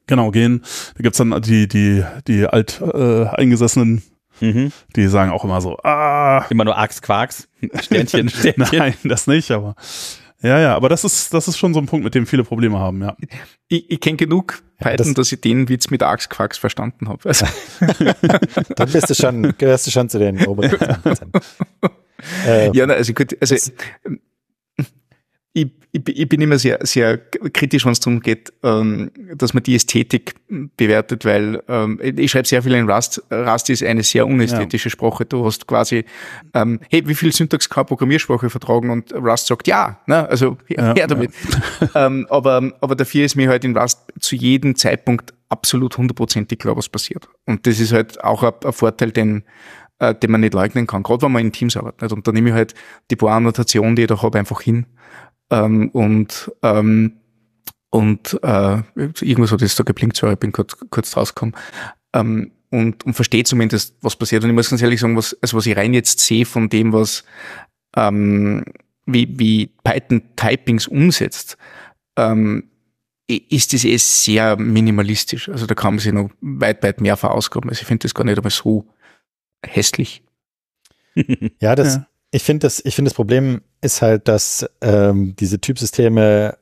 [0.06, 0.62] Genau, gehen.
[0.96, 4.02] Da gibt's dann die, die, die alt äh, eingesessenen
[4.42, 4.72] Mhm.
[4.96, 6.44] Die sagen auch immer so, ah.
[6.50, 7.48] Immer nur Axt, Quarks,
[7.80, 8.78] Sternchen, Sternchen.
[8.78, 9.76] Nein, das nicht, aber
[10.42, 12.78] ja, ja, aber das ist, das ist schon so ein Punkt, mit dem viele Probleme
[12.78, 13.16] haben, ja.
[13.68, 17.28] Ich, ich kenne genug Python, das dass ich den Witz mit Axe-Quacks verstanden habe.
[17.28, 17.46] Also.
[18.76, 20.76] Dann bist du schon, gehörst du schon zu den oberen.
[22.46, 23.54] äh, ja, also gut, also
[25.54, 29.62] ich, ich, ich bin immer sehr, sehr kritisch, wenn es darum geht, ähm, dass man
[29.62, 30.34] die Ästhetik
[30.76, 33.22] bewertet, weil ähm, ich schreibe sehr viel in Rust.
[33.30, 34.92] Rust ist eine sehr unästhetische ja.
[34.92, 35.26] Sprache.
[35.26, 36.04] Du hast quasi,
[36.54, 38.88] ähm, hey, wie viel Syntax kann Programmiersprache vertragen?
[38.88, 40.26] Und Rust sagt ja, ne?
[40.28, 41.32] also her, ja, damit.
[41.94, 42.06] Ja.
[42.06, 46.78] ähm, aber, aber dafür ist mir halt in Rust zu jedem Zeitpunkt absolut hundertprozentig klar,
[46.78, 47.28] was passiert.
[47.44, 49.44] Und das ist halt auch ein, ein Vorteil, den
[49.98, 52.12] äh, den man nicht leugnen kann, gerade wenn man in Teams arbeitet.
[52.12, 52.74] Und da nehme ich halt
[53.10, 54.86] die paar Annotationen, die ich da habe, einfach hin
[55.52, 57.18] ähm, und ähm,
[57.90, 61.54] und äh, irgendwas hat jetzt da geblinkt, sorry, ich bin kurz, kurz rausgekommen.
[62.14, 64.42] Ähm, und, und verstehe zumindest, was passiert.
[64.42, 66.94] Und ich muss ganz ehrlich sagen, was, also was ich rein jetzt sehe von dem,
[66.94, 67.22] was
[67.94, 68.64] ähm,
[69.04, 71.58] wie, wie Python Typings umsetzt,
[72.16, 72.70] ähm,
[73.26, 75.50] ist das eh sehr minimalistisch.
[75.50, 77.68] Also da kann man sich noch weit, weit mehr verausgaben.
[77.68, 78.88] Also ich finde das gar nicht einmal so
[79.62, 80.24] hässlich.
[81.60, 82.06] ja, das, ja.
[82.30, 86.56] ich finde das, ich finde das Problem ist halt, dass ähm, diese Typsysteme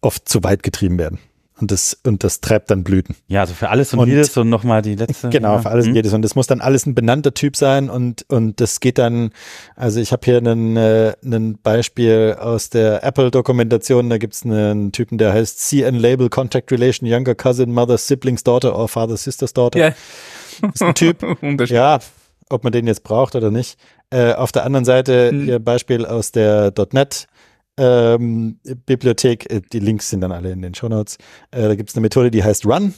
[0.00, 1.18] oft zu weit getrieben werden.
[1.60, 3.14] Und das, und das treibt dann Blüten.
[3.28, 5.28] Ja, also für alles und, und jedes und nochmal die letzte.
[5.28, 5.58] Genau, ja.
[5.58, 5.96] für alles und mhm.
[5.96, 6.14] jedes.
[6.14, 9.30] Und das muss dann alles ein benannter Typ sein und, und das geht dann,
[9.76, 15.18] also ich habe hier einen, äh, einen Beispiel aus der Apple-Dokumentation, da gibt's einen Typen,
[15.18, 19.78] der heißt CN Label Contact Relation Younger Cousin, Mother Siblings Daughter or Father Sister's Daughter.
[19.78, 19.94] Ja.
[20.62, 21.18] Das ist ein Typ.
[21.68, 21.98] ja,
[22.50, 23.78] ob man den jetzt braucht oder nicht.
[24.10, 25.48] Äh, auf der anderen Seite mhm.
[25.48, 27.26] ihr Beispiel aus der .NET
[27.78, 29.50] ähm, Bibliothek.
[29.50, 31.16] Äh, die Links sind dann alle in den Show Notes.
[31.50, 32.94] Äh, da gibt es eine Methode, die heißt Run.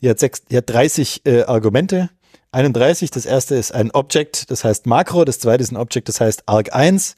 [0.00, 2.10] Die hat, sechs, die hat 30 äh, Argumente.
[2.52, 5.24] 31, das erste ist ein Object, das heißt Makro.
[5.24, 7.14] Das zweite ist ein Object, das heißt Arg1.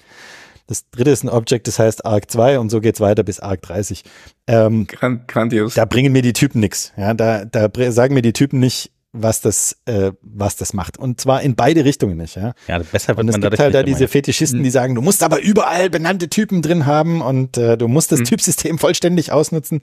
[0.66, 4.02] Das dritte ist ein Object, das heißt Arg2 und so geht's weiter bis Arg30.
[4.46, 5.74] Ähm, Grandios.
[5.74, 6.92] Da bringen mir die Typen nichts.
[6.96, 10.98] Ja, da, da sagen mir die Typen nicht, was das, äh, was das macht.
[10.98, 12.36] Und zwar in beide Richtungen nicht.
[12.36, 15.22] Ja, ja besser wird Und es gibt halt da diese Fetischisten, die sagen, du musst
[15.22, 18.24] aber überall benannte Typen drin haben und äh, du musst das mhm.
[18.24, 19.80] Typsystem vollständig ausnutzen.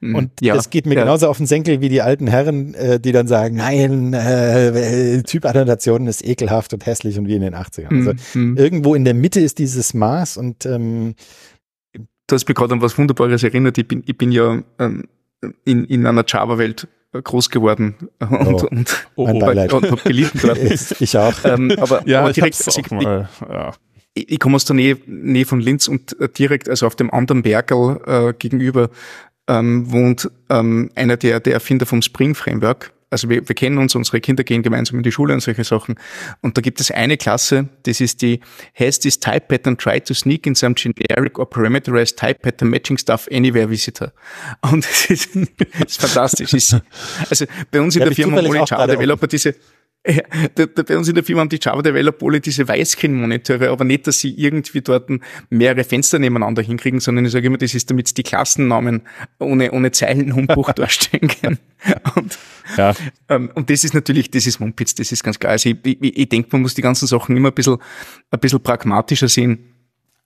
[0.00, 0.14] Mhm.
[0.14, 1.02] Und ja, das geht mir ja.
[1.02, 6.06] genauso auf den Senkel wie die alten Herren, äh, die dann sagen, nein, äh, Typannotation
[6.06, 8.06] ist ekelhaft und hässlich und wie in den 80ern.
[8.06, 8.56] Also mhm.
[8.56, 11.14] irgendwo in der Mitte ist dieses Maß und ähm,
[12.28, 13.78] Du hast mich gerade an was Wunderbares erinnert.
[13.78, 15.04] Ich bin, ich bin ja ähm,
[15.64, 16.88] in, in einer Java-Welt
[17.22, 20.58] groß geworden und, oh, und, oh, und, und, und habe geliebt dort.
[21.00, 21.34] ich auch.
[21.44, 23.72] Ähm, aber, ja, aber direkt, ich, ich, mal, ja.
[24.14, 27.12] ich, ich komme aus der Nähe, Nähe von Linz und äh, direkt, also auf dem
[27.12, 28.90] anderen Berkel äh, gegenüber,
[29.48, 33.94] ähm, wohnt ähm, einer der, der Erfinder vom Spring Framework also wir, wir kennen uns,
[33.94, 35.94] unsere Kinder gehen gemeinsam in die Schule und solche Sachen.
[36.40, 38.40] Und da gibt es eine Klasse, das ist die
[38.74, 42.98] Has this type pattern tried to sneak in some generic or parameterized type pattern matching
[42.98, 44.12] stuff anywhere visitor?
[44.60, 45.30] Und das ist,
[45.80, 46.52] das ist fantastisch.
[47.30, 49.54] also bei uns in ja, der Firma Java Developer diese
[50.56, 54.20] ja, bei uns in der Firma haben die Java Developer diese Weißscreen-Monitore, aber nicht, dass
[54.20, 55.10] sie irgendwie dort
[55.50, 59.02] mehrere Fenster nebeneinander hinkriegen, sondern ich sage immer, das ist, damit sie die Klassennamen
[59.38, 61.58] ohne, ohne Zeilenumbruch darstellen können.
[62.14, 62.38] Und,
[62.76, 62.94] ja.
[63.28, 65.52] ähm, und das ist natürlich, das ist Mumpitz, das ist ganz klar.
[65.52, 67.78] Also ich, ich, ich denke, man muss die ganzen Sachen immer ein bisschen,
[68.30, 69.72] ein bisschen pragmatischer sehen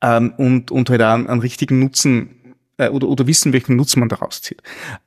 [0.03, 2.40] ähm, und, und halt auch einen, einen richtigen Nutzen
[2.81, 4.63] äh, oder, oder wissen, welchen Nutzen man daraus zieht.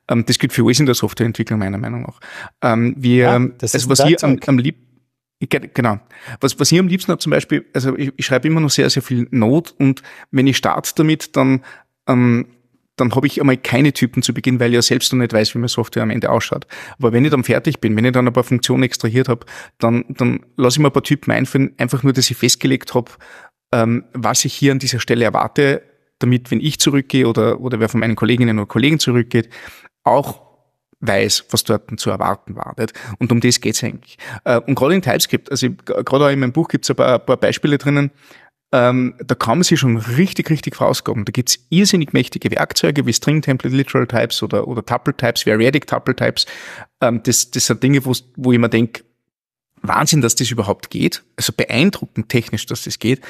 [0.08, 2.20] Ähm, das gilt für alles in der Softwareentwicklung meiner Meinung nach.
[2.62, 4.76] Ähm, wir, ja, also was hier am, am lieb
[5.50, 5.98] Genau.
[6.40, 8.88] Was, was ich am liebsten habe zum Beispiel, also ich, ich schreibe immer noch sehr,
[8.88, 11.62] sehr viel Not und wenn ich starte damit, dann,
[12.06, 12.46] ähm,
[12.96, 15.54] dann habe ich einmal keine Typen zu Beginn, weil ich ja selbst noch nicht weiß,
[15.54, 16.66] wie meine Software am Ende ausschaut.
[16.98, 19.44] Aber wenn ich dann fertig bin, wenn ich dann ein paar Funktionen extrahiert habe,
[19.78, 23.10] dann, dann lasse ich mir ein paar Typen einfallen, einfach nur, dass ich festgelegt habe,
[23.72, 25.82] ähm, was ich hier an dieser Stelle erwarte,
[26.18, 29.48] damit, wenn ich zurückgehe oder, oder wer von meinen Kolleginnen oder Kollegen zurückgeht,
[30.04, 30.42] auch
[31.00, 32.74] weiß, was dort zu erwarten war.
[32.78, 32.94] Nicht?
[33.18, 34.16] Und um das geht's eigentlich.
[34.44, 37.26] Äh, und gerade in TypeScript, also gerade auch in meinem Buch gibt's ein paar, ein
[37.26, 38.10] paar Beispiele drinnen,
[38.72, 41.24] ähm, da kann man sich schon richtig, richtig verausgaben.
[41.24, 45.86] Da gibt's irrsinnig mächtige Werkzeuge wie String Template, Literal Types oder, oder Tuple Types, Variadic
[45.86, 46.46] Tuple Types.
[47.00, 49.04] Ähm, das, das sind Dinge, wo ich immer denke,
[49.82, 51.22] Wahnsinn, dass das überhaupt geht.
[51.36, 53.20] Also beeindruckend technisch, dass das geht.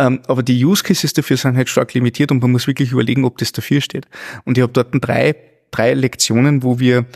[0.00, 3.24] Ähm, aber die Use Cases dafür sind halt stark limitiert und man muss wirklich überlegen,
[3.24, 4.06] ob das dafür steht.
[4.44, 5.36] Und ich habe dort drei
[5.70, 7.06] drei Lektionen, wo wir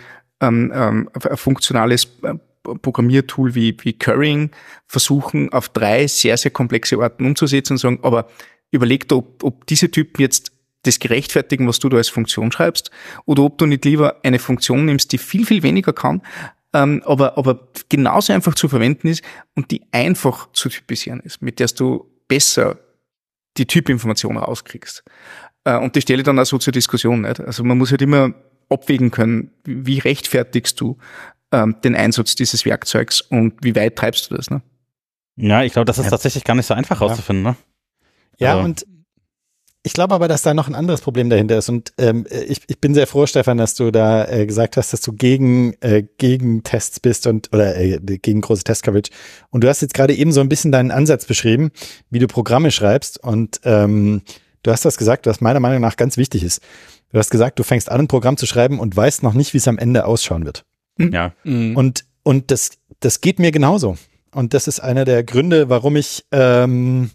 [0.41, 4.51] ähm, ähm, ein funktionales äh, Programmiertool wie, wie Currying
[4.87, 8.29] versuchen, auf drei sehr, sehr komplexe Arten umzusetzen und sagen, aber
[8.71, 12.91] überleg dir, ob, ob diese Typen jetzt das gerechtfertigen, was du da als Funktion schreibst,
[13.27, 16.23] oder ob du nicht lieber eine Funktion nimmst, die viel, viel weniger kann,
[16.75, 19.23] ähm, aber, aber genauso einfach zu verwenden ist
[19.55, 22.79] und die einfach zu typisieren ist, mit der du besser
[23.57, 25.05] die Typinformation rauskriegst.
[25.65, 27.23] Äh, und die stelle dann auch so zur Diskussion.
[27.23, 27.41] Nicht?
[27.41, 28.35] Also man muss halt immer
[28.69, 30.99] abwägen können, wie rechtfertigst du
[31.53, 34.51] ähm, den Einsatz dieses Werkzeugs und wie weit treibst du das?
[34.51, 34.63] Ne?
[35.37, 36.11] Ja, ich glaube, das ist ja.
[36.11, 37.45] tatsächlich gar nicht so einfach rauszufinden.
[37.45, 37.57] Ne?
[38.39, 38.65] Ja, also.
[38.65, 38.87] und
[39.85, 41.69] ich glaube aber, dass da noch ein anderes Problem dahinter ist.
[41.69, 45.03] Und ähm, ich, ich bin sehr froh, Stefan, dass du da äh, gesagt hast, dass
[45.03, 49.13] du gegen, äh, gegen Tests bist und oder äh, gegen große Test-Coverage.
[49.51, 51.71] Und du hast jetzt gerade eben so ein bisschen deinen Ansatz beschrieben,
[52.11, 53.23] wie du Programme schreibst.
[53.23, 54.23] Und ähm,
[54.65, 56.61] Du hast das gesagt, was meiner Meinung nach ganz wichtig ist.
[57.13, 59.59] Du hast gesagt, du fängst an, ein Programm zu schreiben und weißt noch nicht, wie
[59.59, 60.65] es am Ende ausschauen wird.
[60.99, 61.13] Hm.
[61.13, 61.33] Ja.
[61.45, 61.77] Mhm.
[61.77, 63.97] Und, und das, das geht mir genauso.
[64.33, 67.11] Und das ist einer der Gründe, warum ich ähm,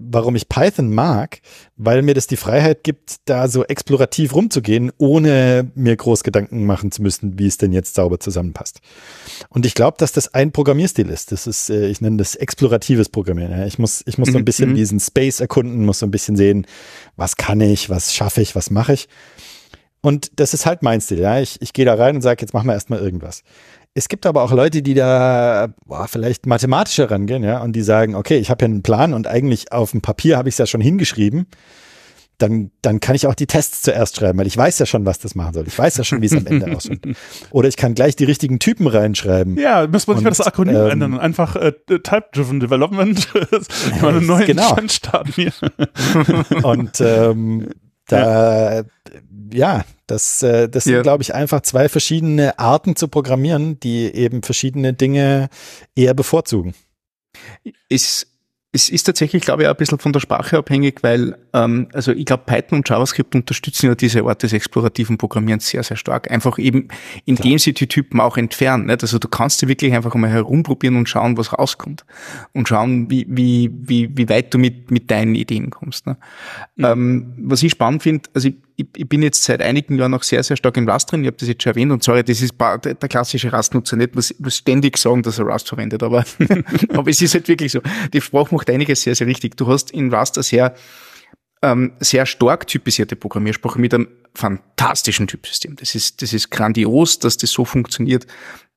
[0.00, 1.40] warum ich Python mag,
[1.76, 6.90] weil mir das die Freiheit gibt, da so explorativ rumzugehen, ohne mir groß Gedanken machen
[6.90, 8.80] zu müssen, wie es denn jetzt sauber zusammenpasst.
[9.48, 11.32] Und ich glaube, dass das ein Programmierstil ist.
[11.32, 13.66] Das ist, äh, ich nenne das exploratives Programmieren.
[13.66, 14.74] Ich muss, ich muss so ein mhm, bisschen mhm.
[14.74, 16.66] diesen Space erkunden, muss so ein bisschen sehen,
[17.16, 19.08] was kann ich, was schaffe ich, was mache ich.
[20.02, 21.18] Und das ist halt mein Stil.
[21.18, 21.40] Ja.
[21.40, 23.42] Ich, ich gehe da rein und sage, jetzt machen wir erstmal irgendwas.
[23.94, 28.14] Es gibt aber auch Leute, die da boah, vielleicht mathematischer rangehen, ja, und die sagen,
[28.14, 30.66] okay, ich habe ja einen Plan und eigentlich auf dem Papier habe ich es ja
[30.66, 31.46] schon hingeschrieben.
[32.38, 35.18] Dann, dann kann ich auch die Tests zuerst schreiben, weil ich weiß ja schon, was
[35.18, 35.66] das machen soll.
[35.66, 37.06] Ich weiß ja schon, wie es am Ende aussieht.
[37.50, 39.58] Oder ich kann gleich die richtigen Typen reinschreiben.
[39.58, 41.18] Ja, muss man nicht mehr das Akronym ähm, ändern.
[41.18, 43.28] Einfach äh, Type-Driven Development.
[44.00, 44.72] meine, einen neuen genau.
[44.72, 45.52] Stand starten hier.
[46.62, 47.68] und ähm,
[48.12, 48.84] da, ja,
[49.52, 51.02] ja das, äh, das sind, ja.
[51.02, 55.48] glaube ich, einfach zwei verschiedene Arten zu programmieren, die eben verschiedene Dinge
[55.94, 56.74] eher bevorzugen.
[57.88, 58.29] Ist
[58.72, 62.12] es ist tatsächlich, glaube ich, auch ein bisschen von der Sprache abhängig, weil, ähm, also
[62.12, 66.30] ich glaube, Python und JavaScript unterstützen ja diese Art des explorativen Programmierens sehr, sehr stark.
[66.30, 66.86] Einfach eben,
[67.24, 67.58] indem Klar.
[67.58, 68.86] sie die Typen auch entfernen.
[68.86, 69.02] Nicht?
[69.02, 72.04] Also du kannst dir wirklich einfach einmal herumprobieren und schauen, was rauskommt.
[72.52, 76.06] Und schauen, wie, wie, wie, wie weit du mit, mit deinen Ideen kommst.
[76.06, 76.16] Ne?
[76.76, 76.84] Mhm.
[76.84, 80.22] Ähm, was ich spannend finde, also ich, ich, ich bin jetzt seit einigen Jahren noch
[80.22, 81.22] sehr, sehr stark im Rust drin.
[81.22, 84.34] Ich habe das jetzt schon erwähnt und sorry, das ist der klassische Rust-Nutzer nicht, muss,
[84.38, 86.24] muss ständig sagen, dass er Rust verwendet, aber,
[86.90, 87.80] aber es ist halt wirklich so.
[88.12, 89.56] Die Sprache macht einiges sehr, sehr richtig.
[89.56, 90.74] Du hast in Rust eine sehr,
[91.62, 95.76] ähm, sehr stark typisierte Programmiersprache mit einem fantastischen Typsystem.
[95.76, 98.26] Das ist, das ist grandios, dass das so funktioniert,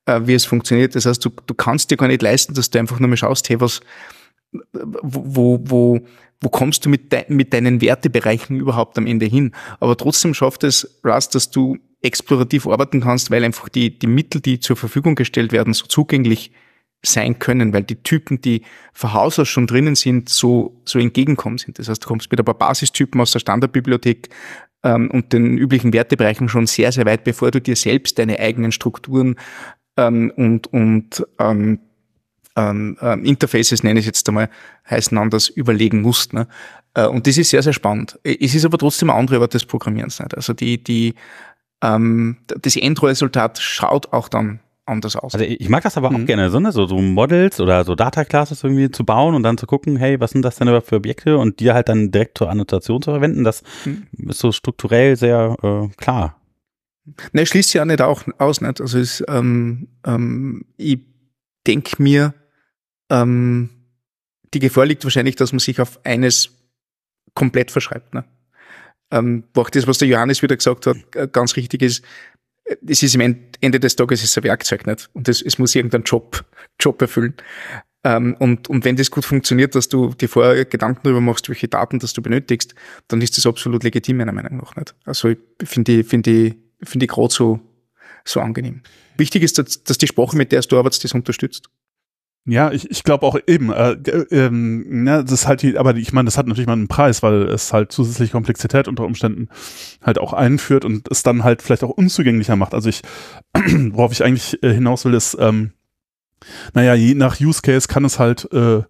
[0.05, 0.95] äh, wie es funktioniert.
[0.95, 3.47] Das heißt, du, du kannst dir gar nicht leisten, dass du einfach nur mal schaust,
[3.49, 3.81] hey, was,
[4.73, 5.99] wo, wo,
[6.43, 9.53] wo kommst du mit, de mit deinen Wertebereichen überhaupt am Ende hin?
[9.79, 14.41] Aber trotzdem schafft es Rust, dass du explorativ arbeiten kannst, weil einfach die, die Mittel,
[14.41, 16.51] die zur Verfügung gestellt werden, so zugänglich
[17.05, 21.57] sein können, weil die Typen, die von Haus aus schon drinnen sind, so, so entgegenkommen
[21.57, 21.79] sind.
[21.79, 24.29] Das heißt, du kommst mit ein paar Basistypen aus der Standardbibliothek
[24.83, 28.71] ähm, und den üblichen Wertebereichen schon sehr, sehr weit, bevor du dir selbst deine eigenen
[28.71, 29.35] Strukturen
[29.97, 31.79] ähm, und, und ähm,
[32.55, 34.49] ähm, ähm, Interfaces, nenne ich jetzt einmal,
[34.89, 36.33] heißen anders, überlegen musst.
[36.33, 36.47] Ne?
[36.93, 38.19] Äh, und das ist sehr, sehr spannend.
[38.23, 40.19] Es ist aber trotzdem eine andere Art des Programmierens.
[40.19, 40.35] Nicht?
[40.35, 41.15] Also die, die,
[41.81, 45.33] ähm, das Endresultat schaut auch dann anders aus.
[45.33, 46.23] Also ich mag das aber mhm.
[46.23, 46.71] auch gerne, so, ne?
[46.71, 50.19] so, so Models oder so Data Classes irgendwie zu bauen und dann zu gucken, hey,
[50.19, 53.11] was sind das denn überhaupt für Objekte und die halt dann direkt zur Annotation zu
[53.11, 54.29] verwenden, das mhm.
[54.29, 56.37] ist so strukturell sehr äh, klar.
[57.31, 58.79] Ne, schließt ja nicht auch aus, nicht?
[58.79, 60.99] Also es, ähm, ähm, ich
[61.67, 62.33] denke mir,
[63.09, 63.69] ähm,
[64.53, 66.51] die Gefahr liegt wahrscheinlich, dass man sich auf eines
[67.33, 68.13] komplett verschreibt.
[68.13, 68.23] Ne?
[69.11, 70.97] Ähm, auch das, was der Johannes wieder gesagt hat,
[71.33, 72.03] ganz richtig ist,
[72.87, 73.21] es ist im
[73.61, 76.45] Ende des Tages ist ein Werkzeug nicht und es, es muss irgendeinen Job,
[76.79, 77.35] Job erfüllen.
[78.05, 81.67] Ähm, und, und wenn das gut funktioniert, dass du dir vorher Gedanken darüber machst, welche
[81.67, 82.75] Daten das du benötigst,
[83.07, 84.95] dann ist das absolut legitim, meiner Meinung nach nicht.
[85.05, 87.59] Also ich finde ich, finde ich, finde ich gerade so,
[88.25, 88.81] so angenehm.
[89.17, 91.69] Wichtig ist, dass, dass die Sprache, mit der du arbeitest, das unterstützt.
[92.45, 93.93] Ja, ich, ich glaube auch eben, äh,
[94.31, 97.23] ähm, ja, das ist halt, die, aber ich meine, das hat natürlich mal einen Preis,
[97.23, 99.47] weil es halt zusätzliche Komplexität unter Umständen
[100.01, 102.73] halt auch einführt und es dann halt vielleicht auch unzugänglicher macht.
[102.73, 103.01] Also ich,
[103.53, 105.71] worauf ich eigentlich äh, hinaus will, ist, ähm,
[106.73, 108.81] naja, je nach Use Case kann es halt, äh,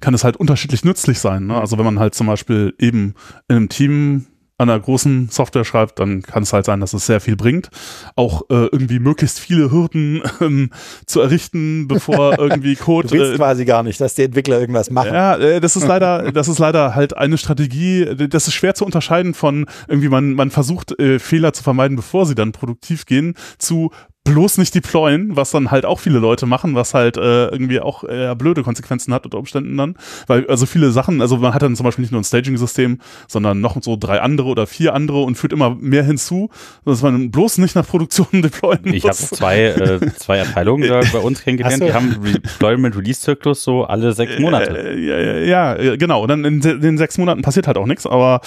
[0.00, 1.46] kann es halt unterschiedlich nützlich sein.
[1.46, 1.60] Ne?
[1.60, 3.14] Also wenn man halt zum Beispiel eben
[3.48, 4.26] in einem Team
[4.56, 7.70] an einer großen Software schreibt, dann kann es halt sein, dass es sehr viel bringt.
[8.14, 10.70] Auch äh, irgendwie möglichst viele Hürden ähm,
[11.06, 13.08] zu errichten, bevor irgendwie Code.
[13.08, 15.12] Du willst äh, quasi gar nicht, dass die Entwickler irgendwas machen.
[15.12, 18.06] Ja, äh, das ist leider, das ist leider halt eine Strategie.
[18.28, 22.26] Das ist schwer zu unterscheiden von irgendwie man man versucht äh, Fehler zu vermeiden, bevor
[22.26, 23.90] sie dann produktiv gehen, zu
[24.24, 28.04] bloß nicht deployen, was dann halt auch viele Leute machen, was halt äh, irgendwie auch
[28.04, 29.96] eher blöde Konsequenzen hat unter Umständen dann.
[30.26, 33.60] Weil also viele Sachen, also man hat dann zum Beispiel nicht nur ein Staging-System, sondern
[33.60, 36.48] noch so drei andere oder vier andere und führt immer mehr hinzu,
[36.86, 38.94] dass man bloß nicht nach Produktion deployen muss.
[38.94, 44.12] Ich habe zwei, äh, zwei Abteilungen da bei uns kennengelernt, die haben Deployment-Release-Zyklus so alle
[44.12, 44.78] sechs Monate.
[44.78, 46.22] Äh, ja, ja, genau.
[46.22, 48.40] Und dann in, in den sechs Monaten passiert halt auch nichts, aber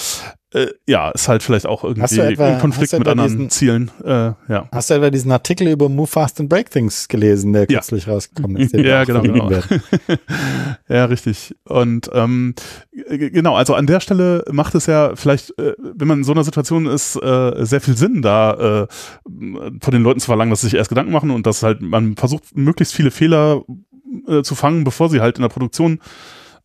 [0.54, 3.91] äh, ja, ist halt vielleicht auch irgendwie etwa, ein Konflikt mit anderen diesen, Zielen.
[4.04, 4.70] Äh, ja.
[4.72, 7.80] Hast du etwa diesen Artikel über Move Fast and Break Things gelesen, der ja.
[7.80, 8.74] kürzlich rausgekommen ist?
[8.78, 9.22] ja, genau.
[9.22, 9.50] genau.
[10.88, 11.54] ja, richtig.
[11.66, 12.56] Und ähm,
[13.10, 16.45] genau, also an der Stelle macht es ja vielleicht, äh, wenn man in so einer
[16.45, 18.88] Situation ist, äh, sehr viel Sinn, da äh,
[19.26, 22.16] von den Leuten zu verlangen, dass sie sich erst Gedanken machen und dass halt man
[22.16, 23.64] versucht, möglichst viele Fehler
[24.28, 26.00] äh, zu fangen, bevor sie halt in der Produktion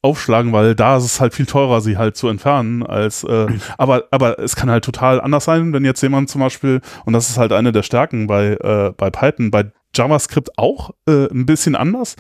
[0.03, 3.47] aufschlagen, weil da ist es halt viel teurer, sie halt zu entfernen als, äh,
[3.79, 7.31] aber, aber es kann halt total anders sein, wenn jetzt jemand zum Beispiel, und das
[7.31, 11.77] ist halt eine der Stärken bei, äh, bei Python, bei JavaScript auch äh, ein bisschen
[11.77, 12.17] anders,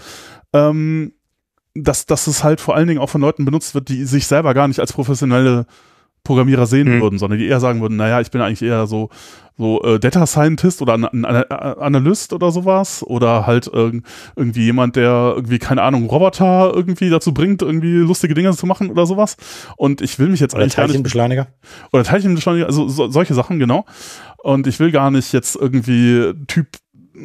[0.52, 1.12] ähm,
[1.74, 4.54] dass, dass es halt vor allen Dingen auch von Leuten benutzt wird, die sich selber
[4.54, 5.66] gar nicht als professionelle
[6.24, 7.00] Programmierer sehen mhm.
[7.00, 9.10] würden, sondern die eher sagen würden, naja, ich bin eigentlich eher so,
[9.58, 14.02] so äh, Data Scientist oder ein, ein, ein Analyst oder sowas oder halt irg
[14.36, 18.90] irgendwie jemand, der irgendwie, keine Ahnung, Roboter irgendwie dazu bringt, irgendwie lustige Dinge zu machen
[18.90, 19.36] oder sowas.
[19.76, 20.86] Und ich will mich jetzt oder eigentlich nicht...
[20.86, 21.48] Teilchenbeschleuniger.
[21.92, 23.84] Oder Teilchenbeschleuniger, also so, solche Sachen, genau.
[24.38, 26.68] Und ich will gar nicht jetzt irgendwie Typ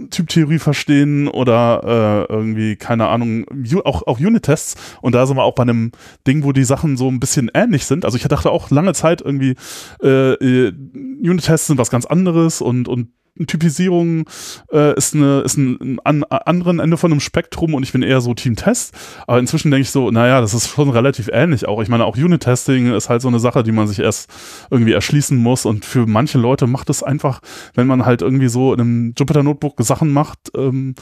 [0.10, 3.46] Typtheorie verstehen oder äh, irgendwie, keine Ahnung,
[3.84, 4.76] auch, auch Unit-Tests.
[5.02, 5.92] Und da sind wir auch bei einem
[6.26, 8.06] Ding, wo die Sachen so ein bisschen ähnlich sind.
[8.06, 9.56] Also ich dachte auch lange Zeit irgendwie,
[10.02, 13.10] äh, äh Unit-Tests sind was ganz anderes und, und
[13.46, 14.26] Typisierung
[14.72, 18.22] äh, ist, eine, ist ein, an, anderen Ende von einem Spektrum und ich bin eher
[18.22, 18.94] so Team Test.
[19.28, 21.82] Aber inzwischen denke ich so, naja, das ist schon relativ ähnlich auch.
[21.82, 24.30] Ich meine, auch Unit-Testing ist halt so eine Sache, die man sich erst
[24.72, 27.42] irgendwie erschließen muss und für manche Leute macht es einfach,
[27.76, 30.96] wenn man halt irgendwie so in einem Jupyter-Notebook Sachen macht, ähm,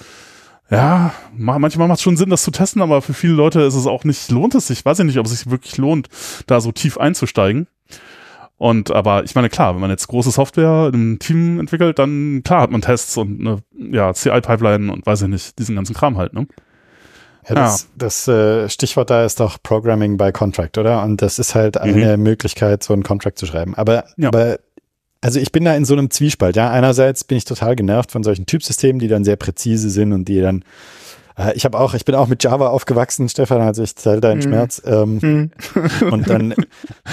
[0.70, 3.86] ja, manchmal macht es schon Sinn, das zu testen, aber für viele Leute ist es
[3.86, 6.08] auch nicht, lohnt es sich, weiß ich nicht, ob es sich wirklich lohnt,
[6.48, 7.68] da so tief einzusteigen.
[8.66, 12.62] Und aber ich meine, klar, wenn man jetzt große Software im Team entwickelt, dann klar
[12.62, 13.60] hat man Tests und eine
[13.96, 16.48] ja, CI-Pipeline und weiß ich nicht, diesen ganzen Kram halt, ne?
[17.48, 21.04] Ja, das, das äh, Stichwort da ist doch Programming by Contract, oder?
[21.04, 22.24] Und das ist halt eine mhm.
[22.24, 23.76] Möglichkeit, so einen Contract zu schreiben.
[23.76, 24.30] Aber, ja.
[24.30, 24.58] aber
[25.22, 26.72] also ich bin da in so einem Zwiespalt, ja.
[26.72, 30.42] Einerseits bin ich total genervt von solchen Typsystemen, die dann sehr präzise sind und die
[30.42, 30.66] dann
[31.54, 34.44] ich habe auch, ich bin auch mit Java aufgewachsen, Stefan, also ich teile deinen mhm.
[34.44, 34.82] Schmerz.
[34.86, 35.52] Ähm, mhm.
[36.12, 36.54] und dann,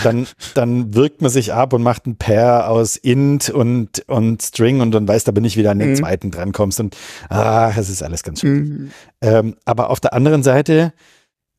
[0.03, 4.81] dann, dann wirkt man sich ab und macht ein Pair aus int und, und String
[4.81, 5.97] und dann weißt aber nicht, wie du an den mhm.
[5.97, 6.97] zweiten drankommst und
[7.29, 8.59] ah, es ist alles ganz schön.
[8.59, 8.91] Mhm.
[9.21, 10.93] Ähm, aber auf der anderen Seite äh,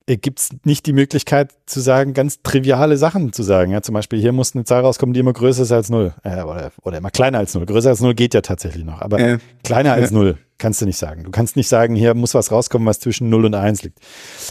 [0.06, 3.72] gibt es nicht die Möglichkeit zu sagen, ganz triviale Sachen zu sagen.
[3.72, 6.14] Ja, zum Beispiel, hier muss eine Zahl rauskommen, die immer größer ist als null.
[6.24, 7.66] Äh, oder, oder immer kleiner als null.
[7.66, 10.98] Größer als null geht ja tatsächlich noch, aber äh, kleiner als null kannst du nicht
[10.98, 11.24] sagen.
[11.24, 14.00] Du kannst nicht sagen, hier muss was rauskommen, was zwischen null und eins liegt.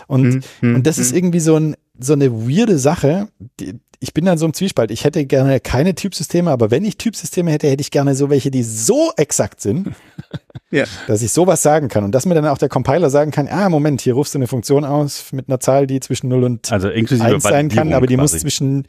[0.06, 0.74] Und, mhm.
[0.76, 1.18] und das ist mhm.
[1.18, 3.28] irgendwie so, ein, so eine weirde Sache.
[3.60, 4.90] Die, ich bin dann so im Zwiespalt.
[4.90, 8.50] Ich hätte gerne keine Typsysteme, aber wenn ich Typsysteme hätte, hätte ich gerne so welche,
[8.50, 9.90] die so exakt sind,
[10.72, 10.84] ja.
[11.06, 12.02] dass ich sowas sagen kann.
[12.02, 14.48] Und dass mir dann auch der Compiler sagen kann, ah, Moment, hier rufst du eine
[14.48, 17.10] Funktion aus mit einer Zahl, die zwischen 0 und also 1
[17.42, 18.34] sein kann, aber die quasi.
[18.34, 18.88] muss zwischen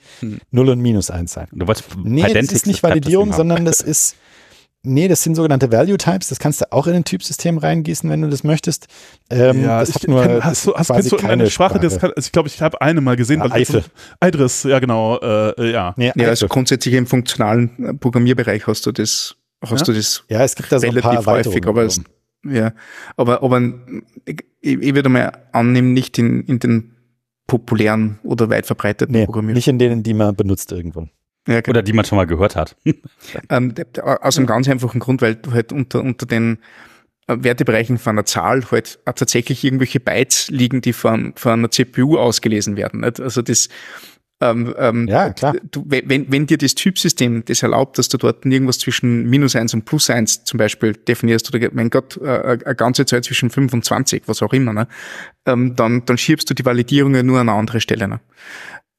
[0.52, 1.48] 0 und minus 1 sein.
[1.52, 4.16] Du wolltest nee, das ist nicht Validierung, sondern das ist
[4.86, 6.28] Nee, das sind sogenannte Value Types.
[6.28, 8.88] Das kannst du auch in ein Typsystem reingießen, wenn du das möchtest.
[9.30, 11.76] Ähm, ja, das hat nur kenn, hast du, hast, quasi du keine Sprache?
[11.76, 12.00] Sprache.
[12.00, 13.40] Kann, also ich glaube, ich habe eine mal gesehen.
[13.40, 13.86] Ja, Eifel.
[14.22, 15.20] Idris, ja genau.
[15.20, 15.94] Äh, ja.
[15.96, 19.38] Nee, ja, also grundsätzlich im funktionalen Programmierbereich hast du das,
[19.72, 19.86] hast ja?
[19.86, 20.24] du das.
[20.30, 22.01] Ja, es gibt da so ein paar häufig, aber es,
[22.45, 22.74] ja,
[23.16, 23.61] aber aber
[24.26, 26.93] ich, ich würde mal annehmen, nicht in in den
[27.47, 29.55] populären oder weit verbreiteten nee, Programmierungen.
[29.55, 31.09] Nicht in denen, die man benutzt irgendwann.
[31.47, 31.72] Ja, genau.
[31.74, 32.78] Oder die man schon mal gehört hat.
[33.49, 36.59] ähm, aus einem ganz einfachen Grund, weil du halt unter, unter den
[37.28, 42.18] äh, Wertebereichen von einer Zahl halt tatsächlich irgendwelche Bytes liegen, die von, von einer CPU
[42.18, 43.01] ausgelesen werden.
[43.01, 43.20] Nicht?
[43.20, 43.68] Also das,
[44.44, 45.56] ähm, ähm, ja, klar.
[45.72, 49.74] Du, wenn, wenn dir das Typsystem das erlaubt, dass du dort irgendwas zwischen minus eins
[49.74, 54.24] und plus eins zum Beispiel definierst oder mein Gott, äh, eine ganze Zeit zwischen 25,
[54.26, 54.88] was auch immer, ne?
[55.46, 58.08] ähm, dann, dann schiebst du die Validierung ja nur an eine andere Stelle.
[58.08, 58.20] Ne?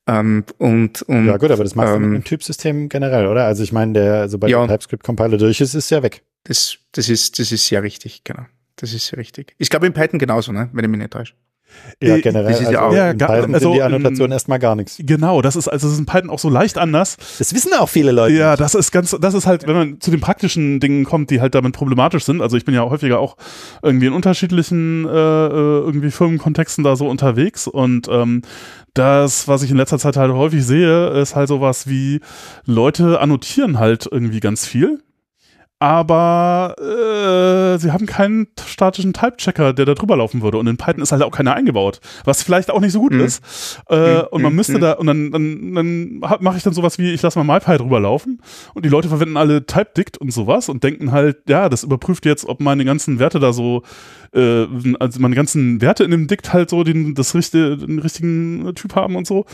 [0.07, 3.45] Ähm, und, und, ja gut, aber das machst du ähm, mit dem Typsystem generell, oder?
[3.45, 6.23] Also ich meine, der, sobald ja, der TypeScript-Compiler durch ist, ist ja weg.
[6.45, 8.45] Das, das, ist, das ist sehr richtig, genau.
[8.77, 9.55] Das ist sehr richtig.
[9.59, 10.69] Ich glaube in Python genauso, ne?
[10.73, 11.35] wenn ich mich nicht täusche.
[12.03, 12.55] Ja, äh, generell.
[12.55, 14.97] Also ja, in Python also, die Annotation erstmal gar nichts.
[14.99, 17.17] Genau, das ist, also das ist in Python auch so leicht anders.
[17.39, 18.35] Das wissen auch viele Leute.
[18.35, 21.41] Ja, das ist ganz, das ist halt, wenn man zu den praktischen Dingen kommt, die
[21.41, 22.43] halt damit problematisch sind.
[22.43, 23.37] Also ich bin ja häufiger auch
[23.83, 28.43] irgendwie in unterschiedlichen äh, äh, irgendwie Firmenkontexten da so unterwegs und ähm,
[28.95, 32.21] das, was ich in letzter Zeit halt häufig sehe, ist halt sowas wie
[32.65, 35.01] Leute annotieren halt irgendwie ganz viel
[35.81, 40.59] aber äh, sie haben keinen statischen Type-Checker, der da drüber laufen würde.
[40.59, 43.21] Und in Python ist halt auch keiner eingebaut, was vielleicht auch nicht so gut mhm.
[43.21, 43.83] ist.
[43.91, 44.23] Äh, mhm.
[44.31, 44.81] Und man müsste mhm.
[44.81, 48.01] da, und dann, dann, dann mache ich dann sowas wie, ich lasse mal MyPy drüber
[48.01, 48.41] laufen
[48.75, 52.47] und die Leute verwenden alle TypeDict und sowas und denken halt, ja, das überprüft jetzt,
[52.47, 53.83] ob meine ganzen Werte da so,
[54.33, 54.67] äh,
[55.01, 58.95] also meine ganzen Werte in dem Dict halt so den, das richtige, den richtigen Typ
[58.95, 59.45] haben und so.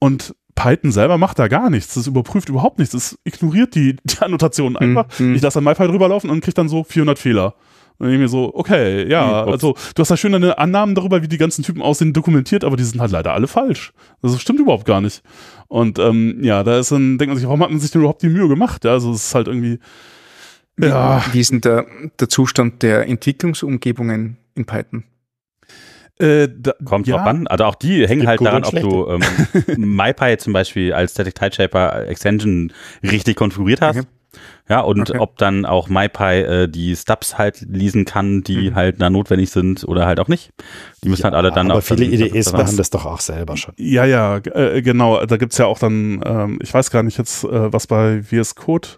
[0.00, 1.94] Und Python selber macht da gar nichts.
[1.94, 2.92] Das überprüft überhaupt nichts.
[2.92, 5.06] Es ignoriert die, die Annotationen einfach.
[5.20, 5.36] Mhm.
[5.36, 7.54] Ich lasse dann MyPy drüber laufen und kriege dann so 400 Fehler.
[7.98, 11.22] Und ich mir so, okay, ja, mhm, also du hast da schön deine Annahmen darüber,
[11.22, 13.92] wie die ganzen Typen aussehen, dokumentiert, aber die sind halt leider alle falsch.
[14.22, 15.22] Das stimmt überhaupt gar nicht.
[15.66, 18.22] Und ähm, ja, da ist dann, denkt man sich, warum hat man sich denn überhaupt
[18.22, 18.84] die Mühe gemacht?
[18.84, 19.78] Ja, also es ist halt irgendwie.
[20.80, 21.24] Ja.
[21.32, 21.86] Wie ist denn der,
[22.20, 25.04] der Zustand der Entwicklungsumgebungen in Python?
[26.18, 27.46] Äh, da, Kommt ja, drauf an.
[27.46, 31.54] Also auch die hängen halt daran, ob du ähm, MyPy zum Beispiel als Static Type
[31.54, 33.98] Shaper Extension richtig konfiguriert hast.
[33.98, 34.06] Okay.
[34.68, 35.18] Ja, und okay.
[35.18, 38.74] ob dann auch MyPy äh, die Stubs halt lesen kann, die mhm.
[38.74, 40.50] halt da notwendig sind oder halt auch nicht.
[41.02, 41.90] Die müssen ja, halt alle dann aber auch.
[41.90, 43.72] Aber viele IDEs machen das doch auch selber schon.
[43.78, 45.24] Ja, ja, äh, genau.
[45.24, 48.56] Da gibt's ja auch dann, ähm, ich weiß gar nicht jetzt, äh, was bei VS
[48.56, 48.88] Code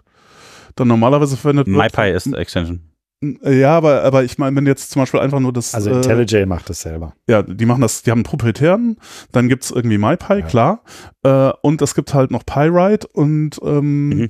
[0.75, 1.77] dann normalerweise verwendet wird.
[1.77, 2.90] MyPy ist Extension.
[3.21, 5.75] Ja, aber, aber ich meine, wenn jetzt zum Beispiel einfach nur das.
[5.75, 7.13] Also IntelliJ äh, macht das selber.
[7.27, 8.97] Ja, die machen das, die haben einen proprietären,
[9.31, 10.41] dann gibt's irgendwie MyPy, ja.
[10.41, 10.83] klar.
[11.23, 14.29] Äh, und es gibt halt noch PyWrite und ähm, mhm.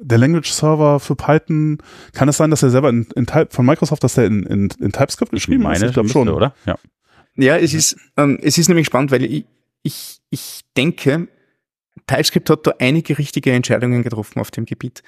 [0.00, 1.78] der Language Server für Python,
[2.12, 4.68] kann es sein, dass er selber in, in Type von Microsoft, dass der in, in,
[4.78, 5.82] in TypeScript geschrieben ist?
[5.82, 6.54] Ich glaube schon, oder?
[6.64, 6.76] Ja.
[7.34, 9.46] Ja, es ist, ähm, es ist nämlich spannend, weil ich,
[9.82, 11.28] ich, ich denke,
[12.12, 15.02] TypeScript hat da einige richtige Entscheidungen getroffen auf dem Gebiet.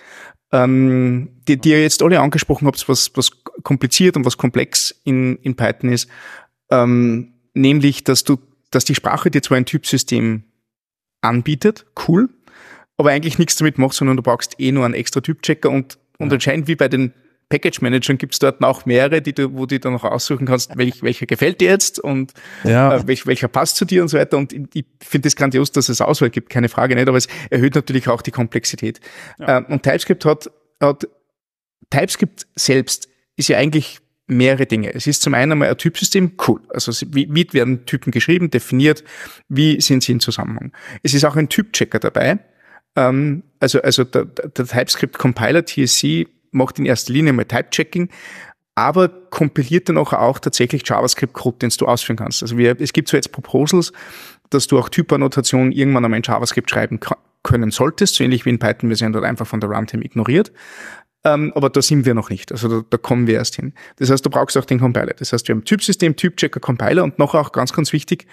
[0.52, 3.30] Ähm, die, die ihr jetzt alle angesprochen habt, was, was
[3.62, 6.08] kompliziert und was komplex in, in Python ist,
[6.70, 8.38] ähm, nämlich, dass du,
[8.70, 10.44] dass die Sprache dir zwar ein Typsystem
[11.20, 12.28] anbietet, cool,
[12.96, 16.28] aber eigentlich nichts damit macht, sondern du brauchst eh nur einen extra Typchecker und, und
[16.28, 16.34] ja.
[16.34, 17.12] anscheinend wie bei den
[17.48, 20.76] Package Managern gibt es dort auch mehrere, die du, wo du dann noch aussuchen kannst,
[20.76, 22.32] welch, welcher gefällt dir jetzt und
[22.64, 22.96] ja.
[22.96, 24.36] äh, welch, welcher passt zu dir und so weiter.
[24.36, 27.74] Und ich finde es grandios, dass es Auswahl gibt, keine Frage nicht, aber es erhöht
[27.74, 29.00] natürlich auch die Komplexität.
[29.38, 29.58] Ja.
[29.58, 31.06] Ähm, und TypeScript hat, hat
[31.90, 34.94] TypeScript selbst ist ja eigentlich mehrere Dinge.
[34.94, 36.60] Es ist zum einen einmal ein Typsystem, cool.
[36.70, 39.04] Also wie, wie werden Typen geschrieben, definiert,
[39.48, 40.72] wie sind sie in Zusammenhang.
[41.02, 42.38] Es ist auch ein Typchecker dabei.
[42.96, 48.08] Ähm, also, also der, der TypeScript Compiler TSC macht in erster Linie mal Type-Checking,
[48.74, 52.42] aber kompiliert dann auch, auch tatsächlich JavaScript-Code, den du ausführen kannst.
[52.42, 53.92] Also wir, es gibt so jetzt Proposals,
[54.50, 57.00] dass du auch Typannotation irgendwann einmal in JavaScript schreiben
[57.42, 60.52] können solltest, so ähnlich wie in Python, wir sind dort einfach von der Runtime ignoriert.
[61.26, 62.52] Ähm, aber da sind wir noch nicht.
[62.52, 63.72] Also da, da, kommen wir erst hin.
[63.96, 65.14] Das heißt, du brauchst auch den Compiler.
[65.14, 68.26] Das heißt, wir haben Typsystem, Typchecker, Compiler und noch auch ganz, ganz wichtig,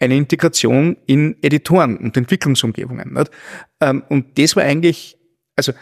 [0.00, 3.14] eine Integration in Editoren und Entwicklungsumgebungen.
[3.14, 3.30] Nicht?
[3.80, 5.16] Ähm, und das war eigentlich,
[5.54, 5.72] also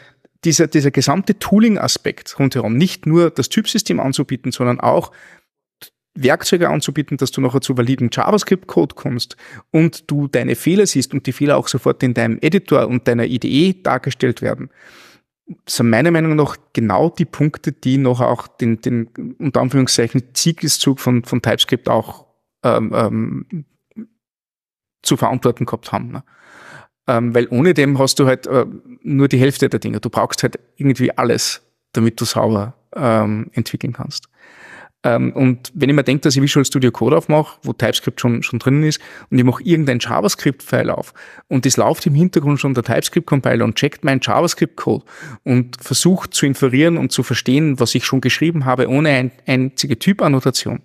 [0.45, 5.13] dieser, dieser gesamte Tooling-Aspekt rundherum, nicht nur das Typsystem anzubieten, sondern auch
[6.15, 9.37] Werkzeuge anzubieten, dass du nachher zu validen JavaScript-Code kommst
[9.71, 13.27] und du deine Fehler siehst und die Fehler auch sofort in deinem Editor und deiner
[13.27, 14.71] IDE dargestellt werden,
[15.67, 21.01] sind meiner Meinung nach genau die Punkte, die noch auch den, den unter Anführungszeichen Siegeszug
[21.01, 22.27] von, von TypeScript auch
[22.65, 23.65] ähm, ähm,
[25.03, 26.11] zu verantworten gehabt haben.
[26.13, 26.25] Ne?
[27.11, 28.67] Ähm, weil ohne dem hast du halt äh,
[29.03, 29.99] nur die Hälfte der Dinge.
[29.99, 31.61] Du brauchst halt irgendwie alles,
[31.93, 34.29] damit du sauber ähm, entwickeln kannst.
[35.03, 38.45] Ähm, und wenn ich mir denke, dass ich Visual Studio Code aufmache, wo TypeScript schon,
[38.45, 41.13] schon drin ist, und ich mache irgendein JavaScript-File auf
[41.49, 45.05] und es läuft im Hintergrund schon der TypeScript-Compiler und checkt meinen JavaScript-Code
[45.43, 49.99] und versucht zu inferieren und zu verstehen, was ich schon geschrieben habe, ohne ein, einzige
[49.99, 50.81] Typannotation.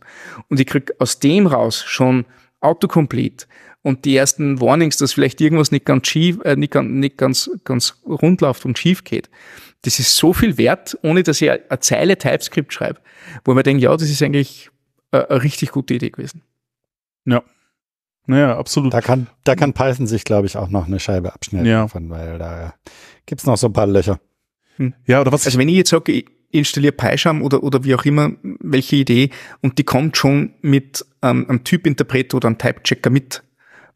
[0.50, 2.26] Und ich krieg aus dem raus schon
[2.62, 3.46] Autocomplete
[3.86, 7.52] und die ersten Warnings, dass vielleicht irgendwas nicht ganz schief, äh, nicht, ganz, nicht ganz,
[7.66, 9.30] ganz rund läuft und schief geht,
[9.84, 13.00] das ist so viel wert, ohne dass ich eine Zeile TypeScript schreibe,
[13.44, 14.72] wo man denkt, ja, das ist eigentlich
[15.12, 16.42] eine, eine richtig gute Idee gewesen.
[17.26, 17.44] Ja.
[18.26, 18.92] Naja, absolut.
[18.92, 21.84] Da kann, da kann Python sich, glaube ich, auch noch eine Scheibe abschneiden ja.
[21.84, 22.74] davon, weil da
[23.28, 24.20] gibt's noch so ein paar Löcher.
[24.78, 24.96] Hm.
[25.06, 25.46] Ja, oder was?
[25.46, 29.30] Also wenn ich jetzt sage, ich installiere PyCharm oder, oder wie auch immer, welche Idee,
[29.62, 33.44] und die kommt schon mit ähm, einem Typinterpreter oder einem Type-Checker mit,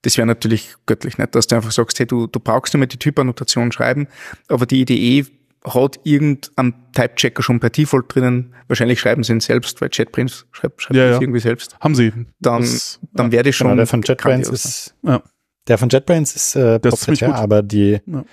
[0.01, 1.35] das wäre natürlich göttlich, nicht?
[1.35, 4.07] Dass du einfach sagst, hey, du, du brauchst nicht mehr die Typannotation schreiben,
[4.47, 5.25] aber die Idee
[5.65, 8.53] hat irgendein Type-Checker schon per Default drinnen.
[8.67, 11.21] Wahrscheinlich schreiben sie ihn selbst, weil JetBrains schreibt, schreibt ja, ja.
[11.21, 11.77] irgendwie selbst.
[11.81, 12.13] Haben sie.
[12.39, 13.67] Dann, das, dann wäre das schon.
[13.67, 15.21] Genau, der von JetBrains ist, ja.
[15.67, 18.23] der von JetBrains ist äh, proprietär, aber die, ja.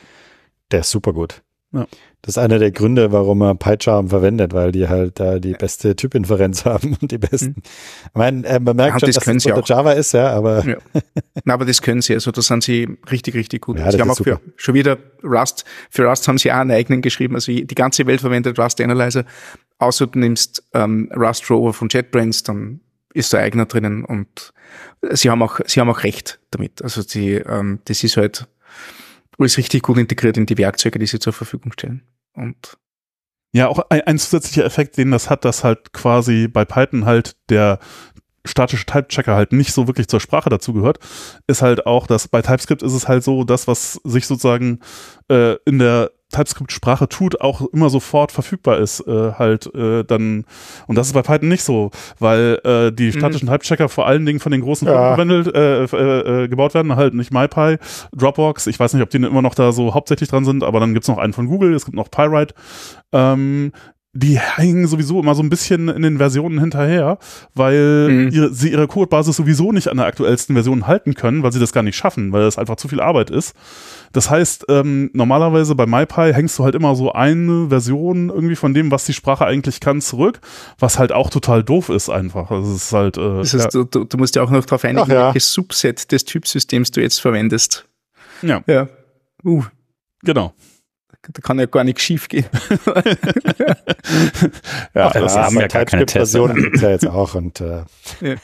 [0.70, 1.42] der ist super gut.
[1.72, 1.86] Ja.
[2.26, 5.94] Das ist einer der Gründe, warum er PyCharm verwendet, weil die halt da die beste
[5.94, 7.50] Typinferenz haben und die besten.
[7.50, 7.62] Mhm.
[8.06, 10.66] Ich meine, äh, man merkt ja, schon, das dass es unter Java ist, ja, aber.
[10.66, 10.76] Ja.
[11.44, 13.78] Na, aber das können sie, also da sind sie richtig, richtig gut.
[13.78, 17.00] Ja, sie haben auch für, schon wieder Rust, für Rust haben sie auch einen eigenen
[17.00, 19.24] geschrieben, also die ganze Welt verwendet Rust Analyzer,
[19.78, 22.80] außer du nimmst ähm, Rust Rover von JetBrains, dann
[23.14, 24.52] ist der eigener drinnen und
[25.12, 26.82] sie haben auch, sie haben auch recht damit.
[26.82, 28.48] Also die, ähm, das ist halt
[29.38, 32.02] alles richtig gut integriert in die Werkzeuge, die sie zur Verfügung stellen.
[32.37, 32.78] Und
[33.53, 37.37] ja, auch ein, ein zusätzlicher Effekt, den das hat, dass halt quasi bei Python halt
[37.49, 37.78] der
[38.45, 40.99] statische Type-Checker halt nicht so wirklich zur Sprache dazu gehört,
[41.47, 44.80] ist halt auch, dass bei TypeScript ist es halt so, das, was sich sozusagen
[45.28, 50.44] äh, in der TypeScript-Sprache tut, auch immer sofort verfügbar ist, äh, halt äh, dann,
[50.86, 53.18] und das ist bei Python nicht so, weil äh, die mhm.
[53.18, 53.52] statischen mhm.
[53.52, 55.14] Type-Checker vor allen Dingen von den großen ja.
[55.14, 57.78] Firmen äh, äh, äh, gebaut werden, halt nicht MyPy,
[58.16, 60.94] Dropbox, ich weiß nicht, ob die immer noch da so hauptsächlich dran sind, aber dann
[60.94, 62.54] gibt's noch einen von Google, es gibt noch Pyrite,
[63.12, 63.72] ähm,
[64.16, 67.18] die hängen sowieso immer so ein bisschen in den Versionen hinterher,
[67.54, 68.28] weil mhm.
[68.30, 71.72] ihre, sie ihre Codebasis sowieso nicht an der aktuellsten Version halten können, weil sie das
[71.72, 73.54] gar nicht schaffen, weil das einfach zu viel Arbeit ist.
[74.12, 78.72] Das heißt, ähm, normalerweise bei MyPy hängst du halt immer so eine Version irgendwie von
[78.74, 80.40] dem, was die Sprache eigentlich kann, zurück,
[80.78, 82.50] was halt auch total doof ist einfach.
[82.50, 83.18] Also es ist halt.
[83.18, 83.84] Äh, das heißt, ja.
[83.84, 85.26] du, du, musst ja auch noch darauf einigen, Ach, ja.
[85.26, 87.86] welches Subset des Typsystems du jetzt verwendest.
[88.42, 88.62] Ja.
[88.66, 88.88] Ja.
[89.44, 89.64] Uh.
[90.22, 90.54] Genau
[91.32, 92.46] da kann ja gar nichts schief gehen.
[94.94, 97.84] ja, Ach, das ja, ist ja gar keine Version gibt ja jetzt auch und äh,
[98.20, 98.36] ja.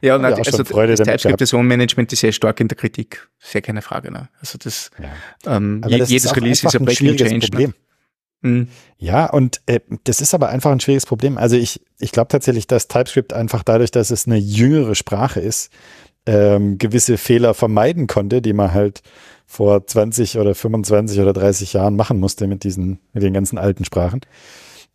[0.00, 4.10] Ja, und also das TypeScript-Version-Management ist sehr stark in der Kritik, sehr keine Frage.
[4.10, 4.28] Ne?
[4.40, 5.56] Also das, ja.
[5.56, 7.34] ähm, das jedes ist Release ist ein Breaking Change.
[7.34, 7.40] Ne?
[7.40, 7.74] Problem.
[8.42, 8.66] Ne?
[8.98, 11.38] Ja, und äh, das ist aber einfach ein schwieriges Problem.
[11.38, 15.72] Also ich, ich glaube tatsächlich, dass TypeScript einfach dadurch, dass es eine jüngere Sprache ist,
[16.26, 19.02] ähm, gewisse Fehler vermeiden konnte, die man halt
[19.46, 23.84] vor 20 oder 25 oder 30 Jahren machen musste mit diesen, mit den ganzen alten
[23.84, 24.20] Sprachen.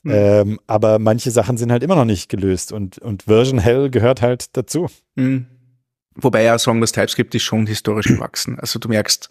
[0.04, 0.12] Mhm.
[0.14, 4.22] Ähm, aber manche Sachen sind halt immer noch nicht gelöst und, und Version Hell gehört
[4.22, 4.88] halt dazu.
[5.16, 5.48] Mhm.
[6.16, 8.60] Wobei ja sagen muss, TypeScript ist schon historisch gewachsen.
[8.60, 9.30] Also du merkst,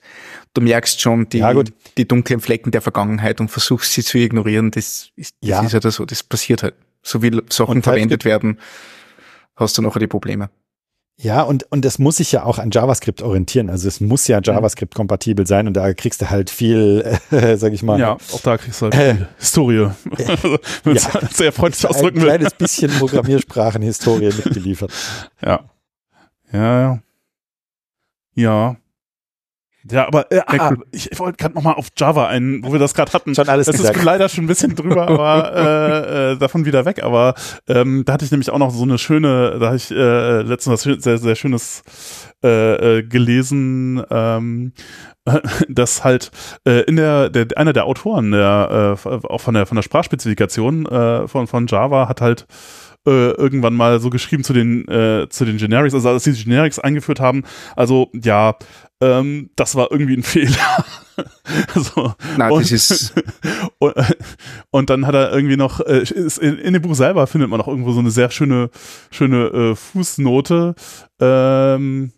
[0.54, 1.54] du merkst schon die, ja,
[1.96, 4.70] die dunklen Flecken der Vergangenheit und versuchst sie zu ignorieren.
[4.70, 5.62] Das ist, das ja.
[5.62, 6.74] ist halt so, das passiert halt.
[7.02, 8.58] So wie Sachen verwendet werden,
[9.56, 10.50] hast du nachher die Probleme.
[11.20, 13.70] Ja, und, und es muss sich ja auch an JavaScript orientieren.
[13.70, 17.82] Also es muss ja JavaScript-kompatibel sein und da kriegst du halt viel, äh, sag ich
[17.82, 17.98] mal.
[17.98, 19.90] Ja, auch da kriegst du halt äh, Historie.
[20.84, 21.02] Wenn ja,
[21.32, 22.30] sehr freundlich ausdrücken will.
[22.30, 24.92] Ein kleines bisschen Programmiersprachen-Historie mitgeliefert.
[25.44, 25.68] Ja.
[26.52, 27.02] Ja, ja.
[28.36, 28.76] Ja.
[29.90, 33.12] Ja, aber äh, ah, ich, wollte gerade nochmal auf Java ein, wo wir das gerade
[33.12, 33.34] hatten.
[33.34, 33.96] Schon alles Das gesagt.
[33.96, 37.02] ist leider schon ein bisschen drüber, aber äh, äh, davon wieder weg.
[37.02, 37.34] Aber
[37.68, 40.84] ähm, da hatte ich nämlich auch noch so eine schöne, da habe ich äh, letztens
[40.86, 41.82] was sehr, sehr schönes
[42.42, 44.72] äh, äh, gelesen, ähm,
[45.68, 46.32] dass halt
[46.66, 50.86] äh, in der, der einer der Autoren der äh, auch von der von der Sprachspezifikation
[50.86, 52.46] äh, von von Java hat halt
[53.06, 54.86] äh, irgendwann mal so geschrieben zu den
[55.30, 57.44] zu den Generics, also als sie die Generics eingeführt haben.
[57.76, 58.56] Also ja,
[59.00, 60.84] ähm, das war irgendwie ein Fehler.
[61.74, 62.14] so.
[62.36, 63.14] Na, und, das ist
[63.78, 63.94] und,
[64.70, 66.04] und, dann hat er irgendwie noch äh,
[66.40, 68.70] in, in, dem Buch selber findet man auch irgendwo so eine sehr schöne
[69.10, 70.74] schöne äh, Fußnote.
[71.20, 72.12] Ähm,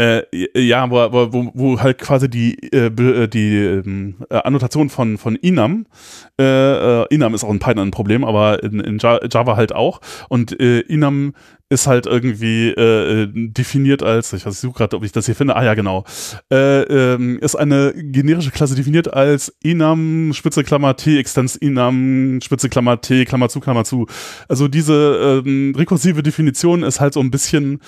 [0.00, 0.22] äh,
[0.58, 0.96] ja, wo,
[1.32, 5.86] wo, wo halt quasi die, äh, äh die ähm, äh, Annotation von, von Inam,
[6.40, 10.00] äh, äh, Inam ist auch in Python ein Problem, aber in, in Java halt auch.
[10.28, 11.34] Und Inam
[11.70, 15.36] ist halt irgendwie äh, definiert als, ich, weiß, ich suche gerade, ob ich das hier
[15.36, 16.04] finde, ah ja, genau,
[16.50, 22.68] äh, ähm, ist eine generische Klasse definiert als Inam, Spitze Klammer T, Extens Inam, Spitze
[22.68, 24.06] Klammer T, Klammer zu, Klammer zu.
[24.48, 27.80] Also diese ähm, rekursive Definition ist halt so ein bisschen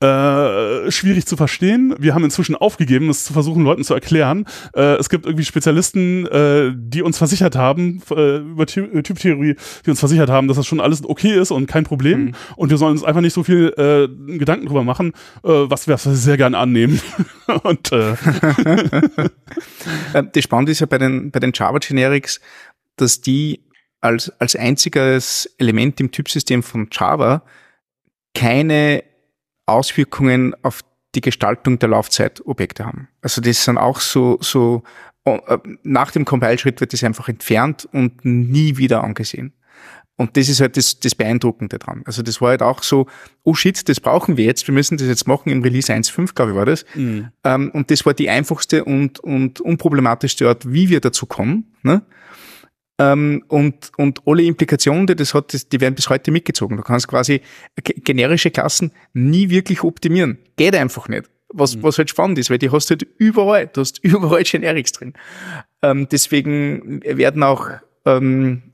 [0.00, 1.94] äh, schwierig zu verstehen.
[1.98, 4.46] Wir haben inzwischen aufgegeben, es zu versuchen, Leuten zu erklären.
[4.74, 9.90] Äh, es gibt irgendwie Spezialisten, äh, die uns versichert haben, äh, über äh, Typtheorie, die
[9.90, 12.24] uns versichert haben, dass das schon alles okay ist und kein Problem.
[12.24, 12.34] Mhm.
[12.56, 15.12] Und wir sollen uns einfach nicht so viel äh, Gedanken drüber machen,
[15.44, 17.00] äh, was wir sehr gern annehmen.
[17.62, 18.12] und äh.
[20.14, 22.40] äh das Spannende ist ja bei den, bei den Java Generics,
[22.96, 23.64] dass die
[24.00, 27.42] als, als einziges Element im Typsystem von Java
[28.34, 29.02] keine
[29.66, 30.80] Auswirkungen auf
[31.14, 33.08] die Gestaltung der Laufzeitobjekte haben.
[33.20, 34.82] Also das sind auch so, so
[35.24, 39.52] äh, nach dem Compile-Schritt wird das einfach entfernt und nie wieder angesehen.
[40.16, 42.02] Und das ist halt das, das Beeindruckende dran.
[42.04, 43.06] Also das war halt auch so,
[43.42, 46.50] oh shit, das brauchen wir jetzt, wir müssen das jetzt machen im Release 1.5, glaube
[46.50, 46.84] ich, war das.
[46.94, 47.28] Mhm.
[47.42, 51.72] Ähm, und das war die einfachste und, und unproblematischste Art, wie wir dazu kommen.
[51.82, 52.02] Ne?
[53.00, 56.76] Ähm, und, und alle Implikationen, die das hat, die werden bis heute mitgezogen.
[56.76, 57.40] Du kannst quasi
[57.82, 60.36] generische Klassen nie wirklich optimieren.
[60.56, 61.30] Geht einfach nicht.
[61.48, 61.82] Was, mhm.
[61.82, 63.68] was halt spannend ist, weil die hast du halt überall.
[63.68, 65.14] Du hast überall Generics drin.
[65.80, 67.70] Ähm, deswegen werden auch
[68.04, 68.64] ähm,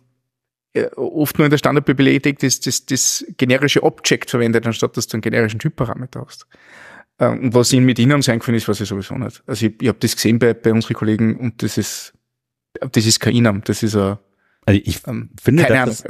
[0.72, 5.18] äh, oft nur in der Standardbibliothek das, das, das generische Object verwendet, anstatt dass du
[5.18, 6.48] einen generischen Typparameter hast.
[7.20, 9.44] Ähm, und was ihnen mit ihnen sein können, ist, was ich sowieso nicht.
[9.46, 12.12] Also ich, ich habe das gesehen bei, bei unseren Kollegen und das ist
[12.92, 14.18] das ist kein Inam, das ist ein
[14.68, 16.06] also ich ähm, finde, das ist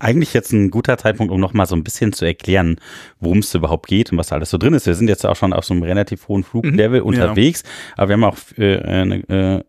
[0.00, 2.76] eigentlich jetzt ein guter Zeitpunkt, um nochmal so ein bisschen zu erklären,
[3.20, 4.86] worum es überhaupt geht und was alles so drin ist.
[4.86, 7.68] Wir sind jetzt auch schon auf so einem relativ hohen Fluglevel mhm, unterwegs, ja.
[7.96, 9.64] aber wir haben auch äh, eine, äh,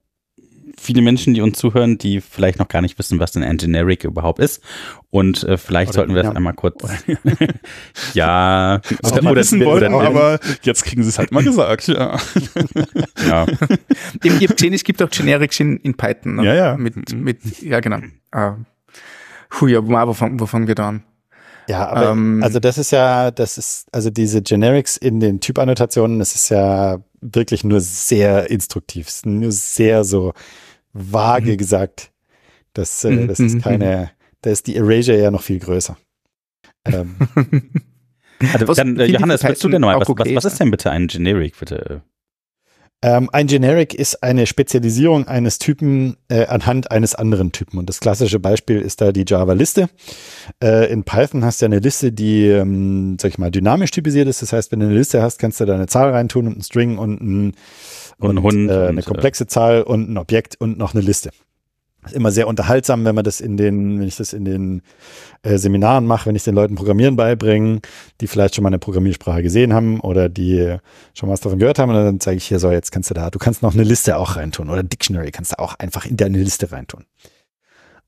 [0.84, 4.04] viele Menschen, die uns zuhören, die vielleicht noch gar nicht wissen, was denn ein Generic
[4.04, 4.62] überhaupt ist.
[5.10, 6.84] Und äh, vielleicht oder, sollten wir das einmal kurz.
[8.14, 11.88] ja, oder, oder, wissen wollen, aber jetzt kriegen sie es halt mal gesagt.
[11.88, 12.20] Ja.
[13.28, 13.46] ja.
[14.24, 16.36] Im es gibt auch Generics in, in Python.
[16.36, 16.46] Ne?
[16.46, 16.78] Ja, ja.
[16.78, 18.00] Mit, mit, ja, genau.
[18.36, 18.56] Uh,
[19.60, 21.04] hu, ja, wo, wo fangen wir da an?
[21.68, 26.20] Ja, aber ähm, also das ist ja, das ist, also diese Generics in den Typannotationen,
[26.20, 30.34] das ist ja wirklich nur sehr instruktiv, nur sehr so
[30.94, 31.58] vage mhm.
[31.58, 32.12] gesagt.
[32.74, 35.98] Das, äh, mhm, das ist mhm, keine, da ist die Erasure ja noch viel größer.
[36.86, 37.16] Ähm.
[38.54, 41.08] also, dann, äh, Johannes, willst du denn noch was, was, was ist denn bitte ein
[41.08, 42.04] Generic, bitte?
[43.04, 47.78] Ähm, ein Generic ist eine Spezialisierung eines Typen äh, anhand eines anderen Typen.
[47.78, 49.90] Und das klassische Beispiel ist da die Java-Liste.
[50.64, 54.30] Äh, in Python hast du ja eine Liste, die, ähm, sag ich mal, dynamisch typisiert
[54.30, 54.42] ist.
[54.42, 56.64] Das heißt, wenn du eine Liste hast, kannst du da eine Zahl reintun und einen
[56.64, 57.56] String und, ein,
[58.20, 61.32] und, und äh, eine und, komplexe Zahl und ein Objekt und noch eine Liste
[62.06, 64.82] ist immer sehr unterhaltsam, wenn man das in den, wenn ich das in den
[65.44, 67.80] äh, Seminaren mache, wenn ich den Leuten Programmieren beibringe,
[68.22, 70.78] die vielleicht schon mal eine Programmiersprache gesehen haben oder die
[71.14, 73.30] schon was davon gehört haben, und dann zeige ich hier so, jetzt kannst du da,
[73.30, 76.38] du kannst noch eine Liste auch reintun oder Dictionary kannst du auch einfach in deine
[76.38, 77.06] Liste reintun.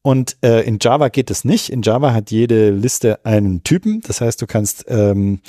[0.01, 1.69] Und äh, in Java geht es nicht.
[1.69, 4.01] In Java hat jede Liste einen Typen.
[4.01, 5.39] Das heißt, du kannst, ähm,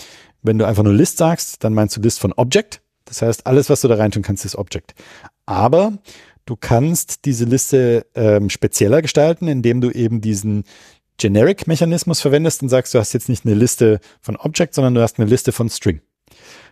[0.40, 2.80] wenn du einfach nur List sagst, dann meinst du List von Object.
[3.06, 4.94] Das heißt, alles, was du da reintun kannst, ist Object.
[5.46, 5.94] Aber
[6.46, 10.62] Du kannst diese Liste ähm, spezieller gestalten, indem du eben diesen
[11.18, 15.18] Generic-Mechanismus verwendest und sagst, du hast jetzt nicht eine Liste von Object, sondern du hast
[15.18, 16.00] eine Liste von String.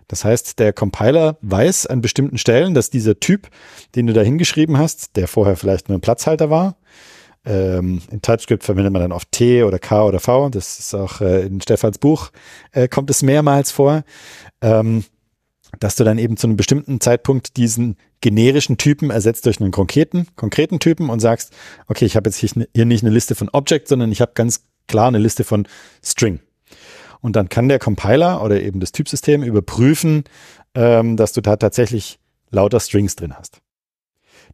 [0.06, 3.48] Das heißt, der Compiler weiß an bestimmten Stellen, dass dieser Typ,
[3.96, 6.76] den du da hingeschrieben hast, der vorher vielleicht nur ein Platzhalter war,
[7.44, 11.20] ähm, in TypeScript verwendet man dann oft T oder K oder V, das ist auch
[11.20, 12.30] äh, in Stefans Buch,
[12.72, 14.04] äh, kommt es mehrmals vor.
[14.62, 15.04] Ähm,
[15.84, 20.26] dass du dann eben zu einem bestimmten Zeitpunkt diesen generischen Typen ersetzt durch einen konkreten,
[20.34, 21.52] konkreten Typen und sagst,
[21.88, 25.08] okay, ich habe jetzt hier nicht eine Liste von Object, sondern ich habe ganz klar
[25.08, 25.68] eine Liste von
[26.02, 26.40] String.
[27.20, 30.24] Und dann kann der Compiler oder eben das Typsystem überprüfen,
[30.74, 32.18] ähm, dass du da tatsächlich
[32.50, 33.58] lauter Strings drin hast.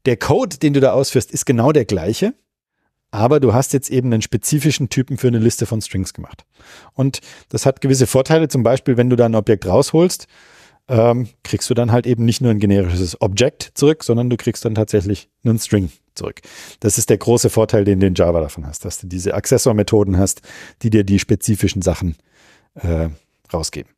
[0.06, 2.34] Der Code, den du da ausführst, ist genau der gleiche,
[3.12, 6.44] aber du hast jetzt eben einen spezifischen Typen für eine Liste von Strings gemacht.
[6.94, 7.20] Und
[7.50, 10.26] das hat gewisse Vorteile, zum Beispiel, wenn du da ein Objekt rausholst,
[10.88, 14.64] ähm, kriegst du dann halt eben nicht nur ein generisches Object zurück, sondern du kriegst
[14.64, 16.40] dann tatsächlich einen String zurück.
[16.80, 20.18] Das ist der große Vorteil, den du in Java davon hast, dass du diese Accessor-Methoden
[20.18, 20.42] hast,
[20.82, 22.16] die dir die spezifischen Sachen
[22.74, 23.08] äh,
[23.52, 23.92] rausgeben.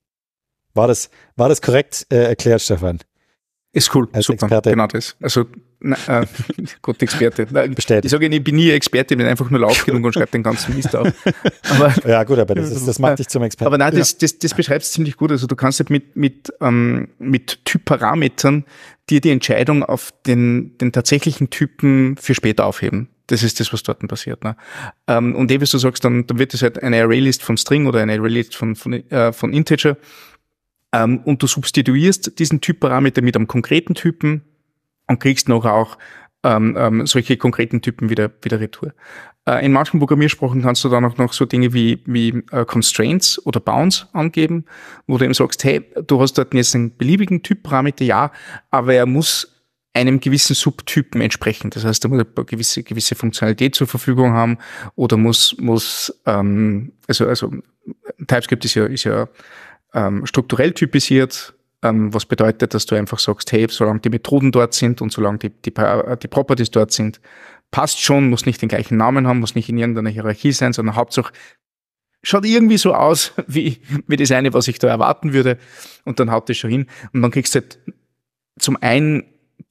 [0.74, 2.98] War das, war das korrekt äh, erklärt, Stefan?
[3.74, 4.70] Ist cool, Als super, Experte.
[4.70, 5.16] genau das.
[5.22, 5.46] Also,
[5.80, 6.26] na, äh,
[6.82, 7.46] gut, Experte.
[7.46, 8.04] Bestätigt.
[8.04, 10.42] Ich sage, ich bin nie Experte, ich bin einfach nur laut genug und schreibe den
[10.42, 11.10] ganzen Mist auf.
[11.70, 13.66] Aber, ja, gut, aber das, ist, das macht dich zum Experten.
[13.66, 15.30] Aber nein, das, das, das beschreibt es ziemlich gut.
[15.30, 18.66] Also du kannst halt mit, mit, ähm, mit Typparametern
[19.08, 23.08] dir die Entscheidung auf den, den tatsächlichen Typen für später aufheben.
[23.28, 24.44] Das ist das, was dort passiert.
[24.44, 24.54] Ne?
[25.06, 27.86] Ähm, und eh, wie du sagst, dann, dann wird es halt eine Arraylist von String
[27.86, 29.96] oder eine Arraylist von, von, äh, von Integer
[30.93, 34.43] ähm, und du substituierst diesen Typparameter mit einem konkreten Typen
[35.09, 35.99] und kriegst noch auch
[36.45, 38.93] ähm, ähm, solche konkreten Typen wieder, wieder retour.
[39.47, 43.45] Äh, in manchen Programmiersprachen kannst du dann auch noch so Dinge wie, wie äh, Constraints
[43.45, 44.64] oder Bounds angeben,
[45.07, 48.32] wo du eben sagst, hey, du hast dort jetzt einen beliebigen Typparameter, ja,
[48.70, 49.49] aber er muss
[49.95, 51.70] einem gewissen Subtypen entsprechen.
[51.70, 54.59] Das heißt, er muss eine gewisse, gewisse Funktionalität zur Verfügung haben
[54.95, 57.53] oder muss, muss ähm, also, also
[58.26, 59.28] TypeScript ist ja, ist ja
[59.95, 64.74] ähm, strukturell typisiert, ähm, was bedeutet, dass du einfach sagst, hey, solange die Methoden dort
[64.74, 67.20] sind und solange die, die, die Properties dort sind,
[67.70, 70.95] passt schon, muss nicht den gleichen Namen haben, muss nicht in irgendeiner Hierarchie sein, sondern
[70.95, 71.32] Hauptsache
[72.22, 75.59] schaut irgendwie so aus, wie, wie das eine, was ich da erwarten würde.
[76.05, 76.86] Und dann haut das schon hin.
[77.12, 77.78] Und dann kriegst du halt
[78.59, 79.24] zum einen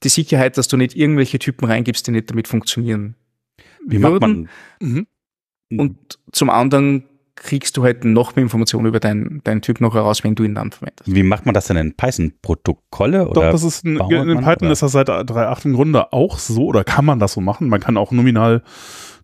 [0.03, 3.15] die Sicherheit, dass du nicht irgendwelche Typen reingibst, die nicht damit funktionieren.
[3.85, 4.11] Wie würden.
[4.11, 4.49] macht man?
[4.79, 5.07] Mhm.
[5.79, 7.05] Und zum anderen
[7.41, 10.55] kriegst du halt noch mehr Informationen über deinen, deinen Typ noch heraus, wenn du ihn
[10.55, 11.13] dann verwendest.
[11.13, 13.29] Wie macht man das denn in Python-Protokolle?
[13.33, 14.71] Doch, das ist ein, in Python oder?
[14.71, 17.67] ist das seit 3.8 im Grunde auch so, oder kann man das so machen?
[17.67, 18.61] Man kann auch nominal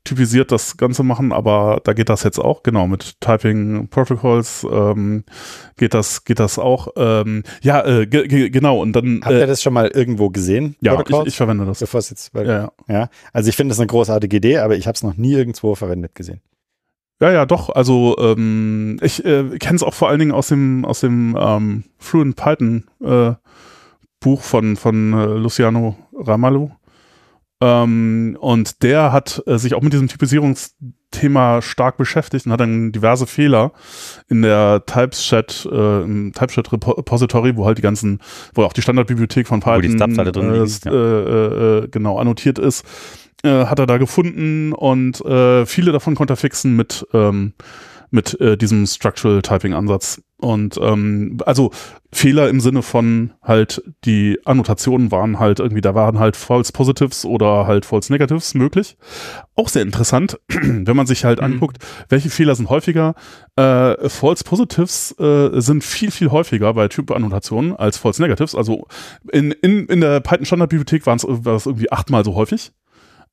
[0.04, 5.26] typisiert das Ganze machen, aber da geht das jetzt auch, genau, mit Typing Protocols ähm,
[5.76, 6.88] geht das, geht das auch.
[6.96, 9.22] Ähm, ja, äh, genau, und dann.
[9.24, 10.76] Habt ihr äh, das schon mal irgendwo gesehen?
[10.82, 11.80] Ja, ich, ich, verwende das.
[11.80, 12.72] Bevor es jetzt, weil, ja, ja.
[12.88, 15.76] ja, also ich finde das eine großartige Idee, aber ich habe es noch nie irgendwo
[15.76, 16.42] verwendet gesehen.
[17.20, 17.70] Ja, ja, doch.
[17.70, 21.84] Also ähm, ich äh, kenne es auch vor allen Dingen aus dem aus dem ähm,
[21.98, 23.34] Fluent Python äh,
[24.20, 26.72] Buch von von äh, Luciano Ramalho.
[27.60, 32.92] Ähm, und der hat äh, sich auch mit diesem Typisierungsthema stark beschäftigt und hat dann
[32.92, 33.72] diverse Fehler
[34.30, 38.20] in der Typeset, äh, im Typeset Repository, wo halt die ganzen,
[38.54, 40.54] wo auch die Standardbibliothek von Python wo die drin
[40.86, 40.92] ja.
[40.92, 42.86] Äh, äh, genau annotiert ist,
[43.44, 47.54] äh, hat er da gefunden und äh, viele davon konnte er fixen mit ähm,
[48.10, 50.22] mit äh, diesem Structural Typing Ansatz.
[50.40, 51.72] Und ähm, also
[52.14, 57.26] Fehler im Sinne von halt die Annotationen waren halt irgendwie, da waren halt False Positives
[57.26, 58.98] oder halt False Negatives möglich.
[59.56, 61.46] Auch sehr interessant, wenn man sich halt mhm.
[61.46, 61.78] anguckt,
[62.08, 63.16] welche Fehler sind häufiger.
[63.56, 68.54] Äh, False Positives äh, sind viel, viel häufiger bei Typ-Annotationen als False Negatives.
[68.54, 68.88] Also
[69.32, 71.24] in, in, in der Python Standardbibliothek war es
[71.66, 72.72] irgendwie achtmal so häufig.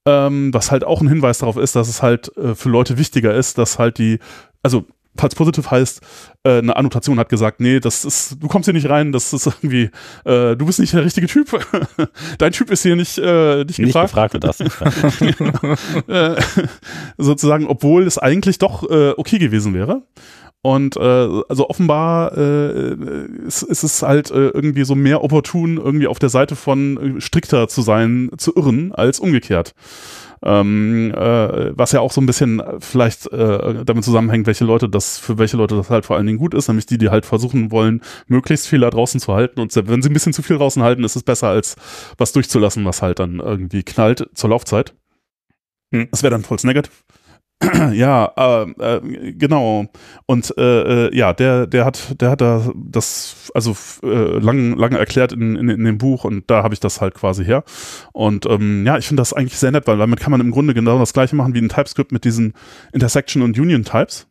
[0.07, 3.35] Ähm, was halt auch ein Hinweis darauf ist, dass es halt äh, für Leute wichtiger
[3.35, 4.19] ist, dass halt die
[4.63, 4.87] also
[5.17, 6.01] falls positiv heißt,
[6.45, 9.47] äh, eine Annotation hat gesagt, nee, das ist, du kommst hier nicht rein, das ist
[9.47, 9.91] irgendwie,
[10.25, 11.49] äh, du bist nicht der richtige Typ.
[12.39, 14.41] Dein Typ ist hier nicht, äh, nicht, nicht gefragt.
[14.41, 14.61] gefragt das.
[16.09, 16.37] äh,
[17.19, 20.03] sozusagen, obwohl es eigentlich doch äh, okay gewesen wäre.
[20.65, 22.95] Und äh, also offenbar äh,
[23.47, 27.21] ist, ist es halt äh, irgendwie so mehr opportun, irgendwie auf der Seite von äh,
[27.21, 29.75] strikter zu sein, zu irren, als umgekehrt.
[30.43, 35.19] Ähm, äh, was ja auch so ein bisschen vielleicht äh, damit zusammenhängt, welche Leute das,
[35.19, 37.71] für welche Leute das halt vor allen Dingen gut ist, nämlich die, die halt versuchen
[37.71, 39.61] wollen, möglichst viel da draußen zu halten.
[39.61, 41.77] Und wenn sie ein bisschen zu viel draußen halten, ist es besser, als
[42.17, 44.95] was durchzulassen, was halt dann irgendwie knallt zur Laufzeit.
[45.93, 46.09] Hm.
[46.11, 47.05] Das wäre dann falls negativ.
[47.93, 49.87] ja, äh, äh, genau.
[50.27, 54.99] Und äh, äh, ja, der, der hat, der hat da das also äh, lang, lange
[54.99, 57.65] erklärt in, in, in dem Buch und da habe ich das halt quasi her.
[58.13, 60.75] Und ähm, ja, ich finde das eigentlich sehr nett, weil damit kann man im Grunde
[60.75, 62.55] genau das gleiche machen wie in TypeScript mit diesen
[62.93, 64.27] Intersection und Union Types.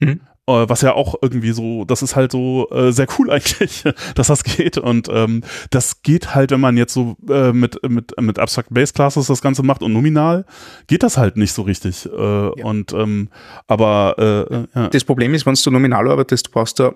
[0.00, 0.20] Mhm.
[0.48, 3.84] Äh, was ja auch irgendwie so, das ist halt so äh, sehr cool eigentlich,
[4.14, 4.76] dass das geht.
[4.76, 8.92] Und ähm, das geht halt, wenn man jetzt so äh, mit, mit, mit Abstract Base
[8.92, 10.44] Classes das Ganze macht und nominal,
[10.88, 12.06] geht das halt nicht so richtig.
[12.06, 12.64] Äh, ja.
[12.64, 13.28] Und ähm,
[13.68, 14.88] aber äh, ja.
[14.88, 16.92] das Problem ist, wenn du nominal arbeitest, du brauchst da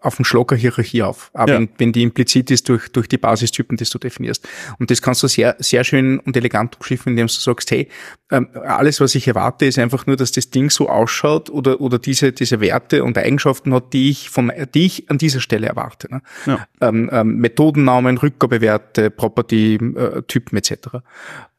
[0.00, 1.58] auf dem Schlocker Hierarchie auf, aber ja.
[1.60, 4.48] wenn, wenn die implizit ist durch, durch die Basistypen, die du definierst.
[4.80, 7.88] Und das kannst du sehr, sehr schön und elegant umschiffen, indem du sagst, hey,
[8.32, 12.00] ähm, alles, was ich erwarte, ist einfach nur, dass das Ding so ausschaut oder, oder
[12.00, 16.08] diese, diese Werte und Eigenschaften hat, die ich von, die ich an dieser Stelle erwarte.
[16.10, 16.22] Ne?
[16.46, 16.66] Ja.
[16.80, 20.98] Ähm, ähm, Methodennamen, Rückgabewerte, Property, äh, Typen etc.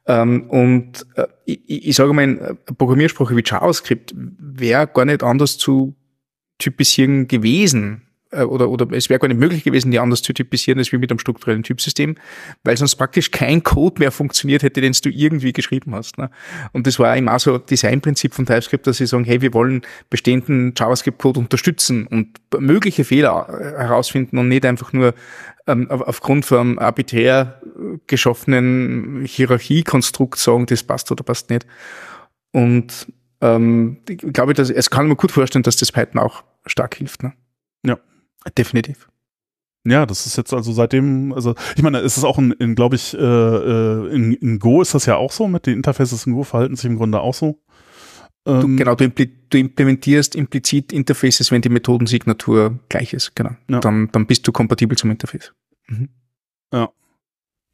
[0.05, 5.57] Ähm, und äh, ich, ich sage mal, in Programmiersprache wie JavaScript wäre gar nicht anders
[5.57, 5.95] zu
[6.57, 8.07] typisieren gewesen.
[8.31, 10.97] Äh, oder, oder es wäre gar nicht möglich gewesen, die anders zu typisieren als wie
[10.97, 12.15] mit einem strukturellen Typsystem,
[12.63, 16.17] weil sonst praktisch kein Code mehr funktioniert hätte, den du irgendwie geschrieben hast.
[16.17, 16.29] Ne?
[16.71, 20.73] Und das war immer so Designprinzip von TypeScript, dass sie sagen, hey, wir wollen bestehenden
[20.77, 25.13] JavaScript-Code unterstützen und mögliche Fehler äh, herausfinden und nicht einfach nur
[25.67, 27.61] ähm, aufgrund von arbiträr
[28.07, 31.65] geschaffenen Hierarchiekonstrukt sagen, das passt oder passt nicht.
[32.51, 33.07] Und
[33.41, 37.23] ähm, ich glaube, dass, es kann mir gut vorstellen, dass das Python auch stark hilft.
[37.23, 37.33] Ne?
[37.85, 37.97] Ja.
[38.57, 39.07] Definitiv.
[39.83, 42.95] Ja, das ist jetzt also seitdem, also ich meine, ist es auch in, in glaube
[42.95, 46.33] ich, äh, äh, in, in Go ist das ja auch so, mit den Interfaces in
[46.33, 47.59] Go verhalten sich im Grunde auch so.
[48.43, 53.51] Du, ähm, genau, du, impl du, implementierst implizit Interfaces, wenn die Methodensignatur gleich ist, genau.
[53.69, 53.79] Ja.
[53.79, 55.53] Dann, dann bist du kompatibel zum Interface.
[55.87, 56.09] Mhm.
[56.73, 56.89] Ja.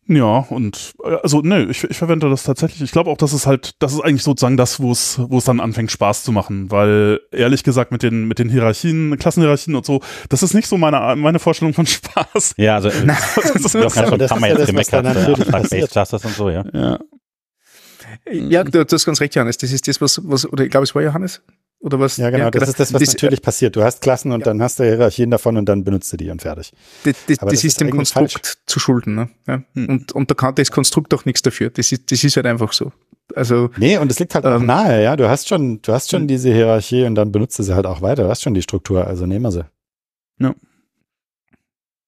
[0.09, 2.81] Ja, und äh, also ne, ich, ich verwende das tatsächlich.
[2.81, 5.43] Ich glaube auch, dass es halt, das ist eigentlich sozusagen das, wo es, wo es
[5.43, 6.71] dann anfängt, Spaß zu machen.
[6.71, 10.77] Weil ehrlich gesagt, mit den, mit den Hierarchien, Klassenhierarchien und so, das ist nicht so
[10.77, 12.55] meine, meine Vorstellung von Spaß.
[12.57, 16.49] Ja, also das, ist, das, das, das haben wir jetzt gemeckert, äh, Clusters und so,
[16.49, 16.63] ja.
[16.73, 16.99] Ja,
[18.31, 19.57] ja du, du hast ganz recht, Johannes.
[19.57, 21.41] Das ist das, was, was oder ich glaube, es war Johannes.
[21.79, 22.17] Oder was?
[22.17, 22.69] Ja, genau, ja, das genau.
[22.71, 23.75] ist das, was das, natürlich passiert.
[23.75, 24.45] Du hast Klassen und ja.
[24.45, 26.71] dann hast du Hierarchien davon und dann benutzt du die und fertig.
[27.03, 28.55] Das, das, das ist, dem Konstrukt falsch.
[28.65, 29.15] zu schulden.
[29.15, 29.29] Ne?
[29.47, 29.63] Ja.
[29.73, 29.89] Hm.
[29.89, 31.69] Und, und da kann das Konstrukt auch nichts dafür.
[31.69, 32.91] Das ist, das ist halt einfach so.
[33.35, 35.15] Also, nee, und es liegt halt ähm, auch nahe, ja.
[35.15, 36.27] Du hast schon, du hast schon hm.
[36.27, 38.23] diese Hierarchie und dann benutzt du sie halt auch weiter.
[38.23, 39.65] Du hast schon die Struktur, also nehmen wir sie.
[40.39, 40.55] Ja.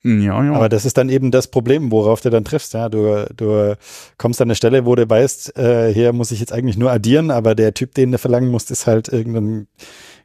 [0.03, 0.53] Ja, ja.
[0.53, 2.73] Aber das ist dann eben das Problem, worauf du dann triffst.
[2.73, 3.75] Ja, du, du
[4.17, 7.31] kommst an eine Stelle, wo du weißt, äh, hier muss ich jetzt eigentlich nur addieren,
[7.31, 9.67] aber der Typ, den du verlangen musst, ist halt irgendein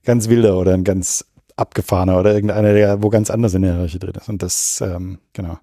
[0.05, 1.25] ganz wilder oder ein ganz
[1.57, 4.29] abgefahrener oder irgendeiner, der wo ganz anders in der Hierarchie drin ist.
[4.29, 5.59] Und das, ähm, genau.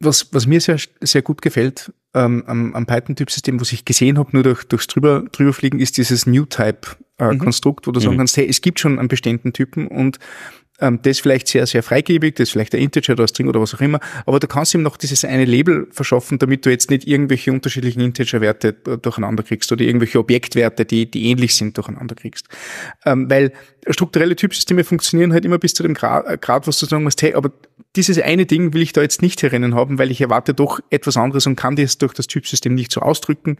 [0.00, 4.30] Was, was mir sehr, sehr gut gefällt ähm, am, am Python-Typsystem, was ich gesehen habe,
[4.32, 7.90] nur durch, durchs drüber, drüberfliegen, ist dieses New-Type-Konstrukt, äh, mhm.
[7.90, 8.18] wo du sagen mhm.
[8.18, 10.18] kannst, hey, es gibt schon einen bestimmten Typen und
[10.80, 13.60] ähm, das vielleicht sehr, sehr freigebig, das ist vielleicht ein Integer oder ein String oder
[13.60, 16.90] was auch immer, aber du kannst ihm noch dieses eine Label verschaffen, damit du jetzt
[16.90, 22.46] nicht irgendwelche unterschiedlichen Integer-Werte durcheinander kriegst oder irgendwelche Objektwerte, die, die ähnlich sind, durcheinander kriegst.
[23.04, 23.52] Ähm, weil
[23.88, 27.22] strukturelle Typsysteme funktionieren halt immer bis zu dem Grad, äh, Grad was du sagen musst,
[27.22, 27.52] hey, aber
[27.96, 31.16] dieses eine Ding will ich da jetzt nicht herinnen haben, weil ich erwarte doch etwas
[31.16, 33.58] anderes und kann das durch das Typsystem nicht so ausdrücken.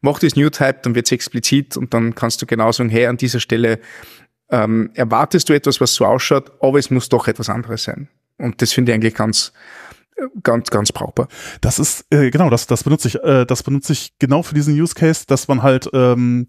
[0.00, 3.06] Mach das New Type, dann wird es explizit und dann kannst du genau sagen, hey,
[3.06, 3.78] an dieser Stelle
[4.50, 8.08] ähm, erwartest du etwas, was so ausschaut, aber es muss doch etwas anderes sein.
[8.38, 9.52] Und das finde ich eigentlich ganz,
[10.42, 11.28] ganz, ganz brauchbar.
[11.60, 14.78] Das ist, äh, genau, das, das benutze ich, äh, das benutze ich genau für diesen
[14.80, 16.46] Use Case, dass man halt ähm,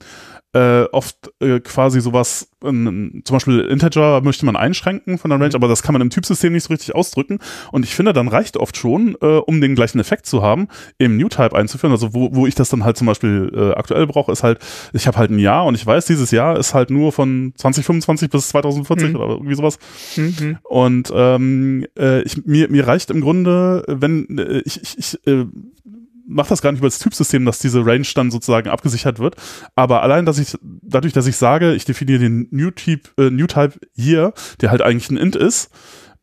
[0.54, 5.50] äh, oft äh, quasi sowas, äh, zum Beispiel Integer möchte man einschränken von der Range,
[5.50, 5.56] mhm.
[5.56, 7.40] aber das kann man im Typsystem nicht so richtig ausdrücken.
[7.72, 11.18] Und ich finde, dann reicht oft schon, äh, um den gleichen Effekt zu haben, im
[11.18, 11.92] New-Type einzuführen.
[11.92, 14.60] Also wo, wo ich das dann halt zum Beispiel äh, aktuell brauche, ist halt,
[14.94, 18.30] ich habe halt ein Jahr und ich weiß, dieses Jahr ist halt nur von 2025
[18.30, 19.16] bis 2040 mhm.
[19.16, 19.78] oder irgendwie sowas.
[20.16, 20.58] Mhm.
[20.64, 23.57] Und ähm, äh, ich, mir, mir reicht im Grunde,
[23.88, 25.46] wenn äh, ich, ich, ich äh,
[26.28, 29.36] mache das gar nicht über das Typsystem, dass diese Range dann sozusagen abgesichert wird.
[29.76, 33.48] Aber allein, dass ich, dadurch, dass ich sage, ich definiere den New Type, äh, New
[33.48, 35.70] Type hier, der halt eigentlich ein Int ist,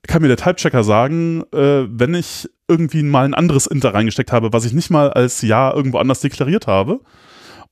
[0.06, 4.32] kann mir der Type-Checker sagen, äh, wenn ich irgendwie mal ein anderes Int da reingesteckt
[4.32, 7.00] habe, was ich nicht mal als Ja irgendwo anders deklariert habe,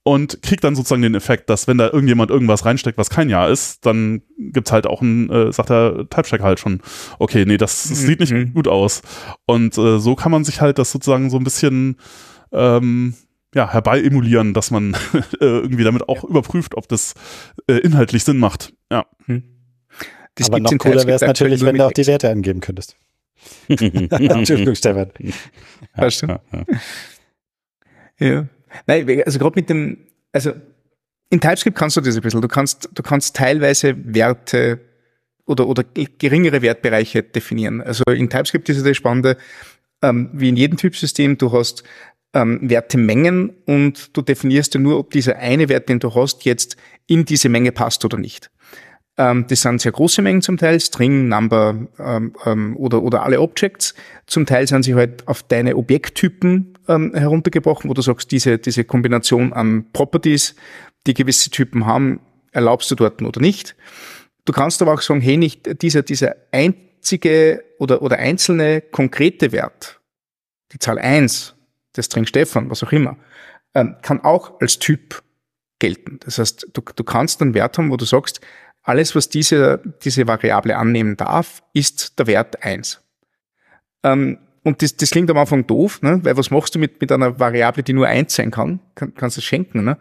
[0.05, 3.47] und kriegt dann sozusagen den Effekt, dass wenn da irgendjemand irgendwas reinsteckt, was kein Ja
[3.47, 6.81] ist, dann gibt's halt auch ein, äh, sagt der Type-Checker halt schon,
[7.19, 8.07] okay, nee, das, das mhm.
[8.07, 8.55] sieht nicht mhm.
[8.55, 9.03] gut aus.
[9.47, 11.97] Und äh, so kann man sich halt das sozusagen so ein bisschen
[12.51, 13.15] ähm,
[13.55, 16.29] ja, herbei emulieren, dass man äh, irgendwie damit auch ja.
[16.29, 17.15] überprüft, ob das
[17.69, 18.75] äh, inhaltlich Sinn macht.
[18.91, 19.07] Ja.
[19.27, 19.45] Hm.
[20.35, 22.97] Das Aber noch cooler wäre es natürlich, wenn du auch die Werte angeben könntest.
[23.69, 25.13] Entschuldigung, Stefan.
[25.97, 26.41] Ja, stimmt.
[28.19, 28.49] ja.
[28.87, 29.99] Nein, also gerade mit dem,
[30.33, 30.53] also
[31.31, 32.41] in TypeScript kannst du das ein bisschen.
[32.41, 34.81] Du kannst, du kannst teilweise Werte
[35.47, 35.85] oder, oder
[36.19, 37.81] geringere Wertbereiche definieren.
[37.81, 39.37] Also in TypeScript ist es das Spannende,
[40.03, 41.85] ähm, wie in jedem Typsystem, du hast
[42.35, 46.77] ähm, Wertemengen und du definierst ja nur, ob dieser eine Wert, den du hast, jetzt
[47.07, 48.51] in diese Menge passt oder nicht.
[49.19, 53.41] Ähm, das sind sehr große Mengen zum Teil, String, Number ähm, ähm, oder, oder alle
[53.41, 53.95] Objects.
[54.27, 58.85] Zum Teil sind sie halt auf deine Objekttypen ähm, heruntergebrochen, wo du sagst, diese, diese
[58.85, 60.55] Kombination an Properties,
[61.07, 62.21] die gewisse Typen haben,
[62.53, 63.77] erlaubst du dort oder nicht.
[64.45, 70.01] Du kannst aber auch sagen, hey, nicht dieser, dieser einzige oder, oder einzelne konkrete Wert,
[70.73, 71.55] die Zahl eins
[71.97, 73.17] der String Stefan, was auch immer,
[73.75, 75.23] ähm, kann auch als Typ
[75.79, 76.19] gelten.
[76.25, 78.41] Das heißt, du, du kannst einen Wert haben, wo du sagst,
[78.83, 83.01] alles, was diese, diese Variable annehmen darf, ist der Wert eins.
[84.03, 86.21] Ähm, und das, das klingt am Anfang doof, ne?
[86.23, 88.81] weil was machst du mit, mit einer Variable, die nur eins sein kann?
[88.95, 89.85] kann kannst du schenken.
[89.85, 89.99] Ne?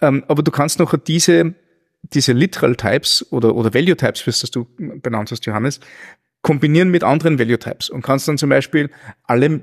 [0.00, 1.54] Ähm, aber du kannst noch diese,
[2.02, 5.80] diese Literal Types oder, oder Value Types, wie es du benannt hast, Johannes,
[6.42, 8.90] kombinieren mit anderen Value Types und kannst dann zum Beispiel
[9.22, 9.62] alle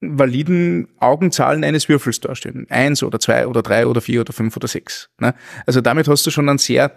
[0.00, 2.66] validen Augenzahlen eines Würfels darstellen.
[2.68, 5.10] Eins oder zwei oder drei oder vier oder fünf oder sechs.
[5.18, 5.34] Ne?
[5.66, 6.92] Also damit hast du schon einen sehr,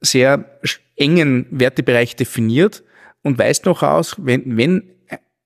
[0.00, 0.58] sehr
[0.96, 2.82] engen Wertebereich definiert
[3.22, 4.90] und weißt noch aus, wenn, wenn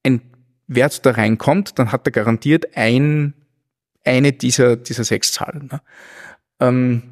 [0.02, 0.20] ein
[0.66, 3.34] Wert da reinkommt, dann hat er garantiert ein,
[4.04, 5.68] eine dieser, dieser sechs Zahlen.
[5.70, 5.80] Ne?
[6.60, 7.02] Ähm,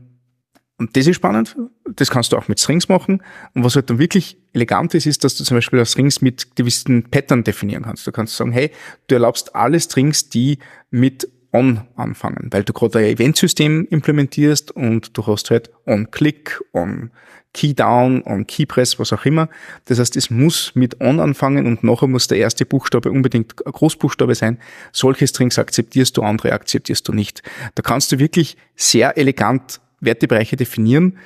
[0.78, 1.56] und das ist spannend.
[1.94, 3.22] Das kannst du auch mit Strings machen.
[3.54, 7.04] Und was halt dann wirklich elegant ist, ist, dass du zum Beispiel Strings mit gewissen
[7.04, 8.06] Pattern definieren kannst.
[8.06, 8.72] Du kannst sagen, hey,
[9.06, 10.58] du erlaubst alle Strings, die
[10.90, 16.60] mit on anfangen, weil du gerade ein Eventsystem implementierst und du hast halt on Click,
[16.72, 17.10] on
[17.54, 19.48] Key Down, on Key Press, was auch immer.
[19.84, 24.34] Das heißt, es muss mit on anfangen und nachher muss der erste Buchstabe unbedingt Großbuchstabe
[24.34, 24.58] sein.
[24.92, 27.42] Solche Strings akzeptierst du, andere akzeptierst du nicht.
[27.74, 31.18] Da kannst du wirklich sehr elegant Wertebereiche definieren,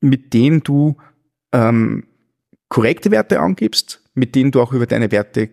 [0.00, 0.96] mit denen du
[1.52, 2.04] ähm,
[2.68, 5.50] korrekte Werte angibst, mit denen du auch über deine Werte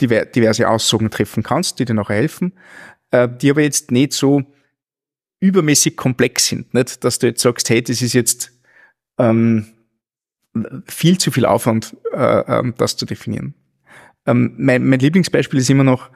[0.00, 2.54] diverse Aussagen treffen kannst, die dir noch helfen,
[3.12, 4.44] die aber jetzt nicht so
[5.40, 7.02] übermäßig komplex sind, nicht?
[7.02, 8.52] dass du jetzt sagst, hey, das ist jetzt
[9.18, 9.66] ähm,
[10.86, 13.54] viel zu viel Aufwand, äh, ähm, das zu definieren.
[14.26, 16.10] Ähm, mein, mein Lieblingsbeispiel ist immer noch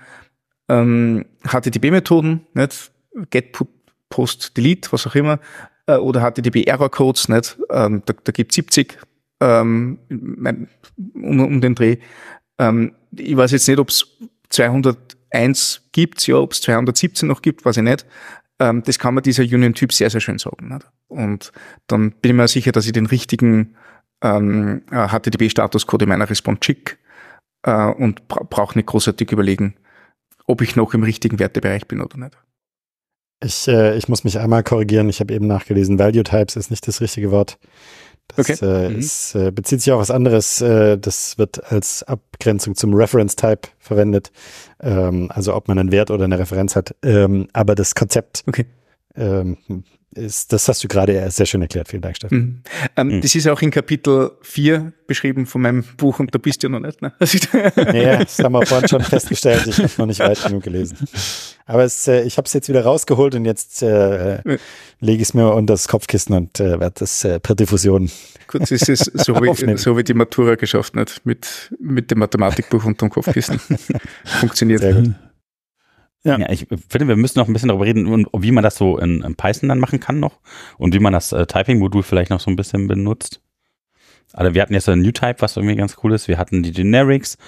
[0.69, 2.91] ähm, HTTP-Methoden, nicht?
[3.31, 3.69] Get, Put,
[4.09, 5.41] Post, Delete, was auch immer,
[5.87, 7.59] äh, oder HTTP-Error-Codes, nicht?
[7.71, 8.99] Ähm, da, da gibt 70
[9.41, 9.99] ähm,
[11.15, 11.99] um, um den Dreh.
[12.59, 14.07] Ähm, ich weiß jetzt nicht, ob es
[15.35, 18.07] 201 gibt, ja, ob es 217 noch gibt, weiß ich nicht.
[18.61, 20.69] Ähm, das kann man dieser Union-Typ sehr, sehr schön sagen.
[20.69, 20.87] Nicht?
[21.09, 21.53] Und
[21.87, 23.75] dann bin ich mir sicher, dass ich den richtigen
[24.23, 26.97] ähm, HTTP-Statuscode in meiner Response schicke
[27.63, 29.75] äh, und bra brauche nicht großartig überlegen,
[30.47, 32.37] ob ich noch im richtigen Wertebereich bin oder nicht.
[33.43, 35.09] Ich, äh, ich muss mich einmal korrigieren.
[35.09, 37.59] Ich habe eben nachgelesen, Value Types ist nicht das richtige Wort.
[38.29, 38.87] Das okay.
[38.87, 38.99] äh, mhm.
[38.99, 40.61] ist, äh, bezieht sich auch was anderes.
[40.61, 44.33] Äh, das wird als Abgrenzung zum Reference Type verwendet.
[44.81, 46.95] Ähm, also ob man einen Wert oder eine Referenz hat.
[47.03, 48.67] Ähm, aber das Konzept okay.
[49.17, 49.57] Ähm,
[50.17, 51.89] ist, das hast du gerade sehr schön erklärt.
[51.89, 52.39] Vielen Dank, Steffen.
[52.39, 52.63] Mhm.
[52.97, 53.21] Ähm, mhm.
[53.21, 56.71] Das ist auch in Kapitel 4 beschrieben von meinem Buch und da bist du ja
[56.71, 57.03] noch nicht.
[57.03, 57.13] Ne?
[57.93, 59.67] ja, das haben wir vorhin schon festgestellt.
[59.67, 60.99] Ich habe noch nicht weit genug gelesen.
[61.67, 64.57] Aber es, äh, ich habe es jetzt wieder rausgeholt und jetzt äh, ja.
[65.01, 68.11] lege ich es mir unter das Kopfkissen und äh, werde das äh, per Diffusion.
[68.47, 72.85] Kurz ist es so wie, so wie die Matura geschafft hat, mit, mit dem Mathematikbuch
[72.85, 73.59] unter dem Kopfkissen.
[74.25, 74.81] Funktioniert.
[74.81, 75.15] Sehr gut.
[76.25, 76.39] Ja.
[76.39, 76.51] ja.
[76.51, 79.37] ich finde, wir müssen noch ein bisschen darüber reden, wie man das so in, in
[79.37, 80.41] Python dann machen kann noch
[80.79, 83.41] und wie man das äh, Typing-Modul vielleicht noch so ein bisschen benutzt.
[84.35, 86.29] Also wir hatten jetzt ein New Type, was irgendwie ganz cool ist.
[86.29, 87.39] Wir hatten die Generics.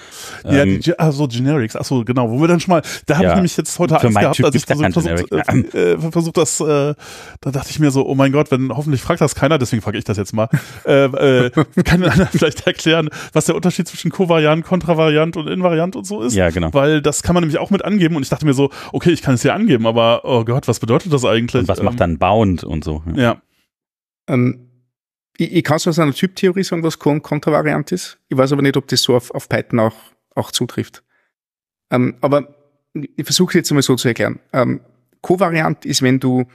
[0.43, 3.29] Ja, ähm, die, also Generics, achso, genau, wo wir dann schon mal, da habe ja,
[3.31, 6.95] ich nämlich jetzt heute Angst gehabt, als ich versucht, versucht, äh, äh, versucht das, äh,
[7.41, 9.97] da dachte ich mir so, oh mein Gott, wenn hoffentlich fragt das keiner, deswegen frage
[9.97, 10.49] ich das jetzt mal.
[10.85, 11.51] äh, äh,
[11.83, 16.35] kann einer vielleicht erklären, was der Unterschied zwischen Kovariant, Kontravariant und Invariant und so ist?
[16.35, 16.73] Ja, genau.
[16.73, 19.21] Weil das kann man nämlich auch mit angeben und ich dachte mir so, okay, ich
[19.21, 21.61] kann es hier angeben, aber oh Gott, was bedeutet das eigentlich?
[21.61, 23.03] Und was ähm, macht dann Bound und so?
[23.15, 23.21] Ja.
[23.21, 23.41] ja.
[24.29, 24.66] Ähm,
[25.37, 28.17] ich, ich kann so aus einer Typtheorie sagen, was Kontravariant ist.
[28.27, 29.95] Ich weiß aber nicht, ob das so auf, auf Python auch,
[30.35, 31.03] auch zutrifft.
[31.91, 32.55] Ähm, aber
[32.93, 34.39] ich versuche es jetzt einmal so zu erklären.
[34.53, 34.81] Ähm,
[35.21, 36.45] Kovariant ist, wenn du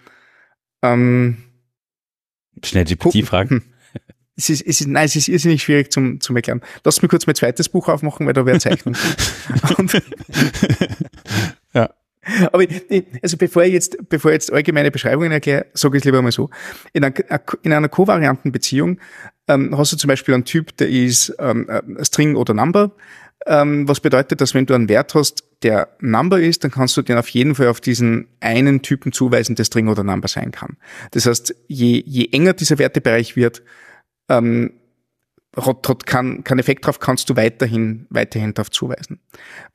[0.83, 1.39] ähm,
[2.62, 3.64] Schnell GPT fragen.
[4.35, 6.62] Es ist, es ist, nein, es ist irrsinnig schwierig zum, zum Erklären.
[6.85, 8.97] Lass mich kurz mein zweites Buch aufmachen, weil da wäre Zeichnung.
[12.53, 12.64] Aber
[13.23, 16.33] also bevor ich jetzt, bevor ich jetzt allgemeine Beschreibungen erkläre, sage ich es lieber mal
[16.33, 16.51] so.
[16.93, 17.14] In einer,
[17.62, 18.99] in einer kovarianten Beziehung
[19.49, 21.68] ähm, hast du zum Beispiel einen Typ, der ist ähm,
[22.03, 22.93] String oder Number.
[23.47, 27.03] Ähm, was bedeutet, dass wenn du einen Wert hast, der Number ist, dann kannst du
[27.03, 30.77] den auf jeden Fall auf diesen einen Typen zuweisen, der String oder Number sein kann.
[31.11, 33.62] Das heißt, je, je enger dieser Wertebereich wird,
[34.29, 34.73] ähm,
[35.57, 39.20] hat, hat keinen kein Effekt drauf, kannst du weiterhin, weiterhin darauf zuweisen.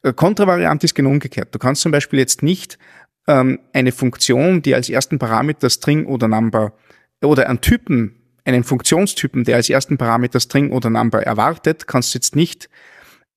[0.03, 1.53] Äh, Kontravariant ist genau umgekehrt.
[1.53, 2.77] Du kannst zum Beispiel jetzt nicht
[3.27, 6.73] ähm, eine Funktion, die als ersten Parameter String oder Number
[7.23, 8.15] oder einen Typen,
[8.45, 12.69] einen Funktionstypen, der als ersten Parameter String oder Number erwartet, kannst du jetzt nicht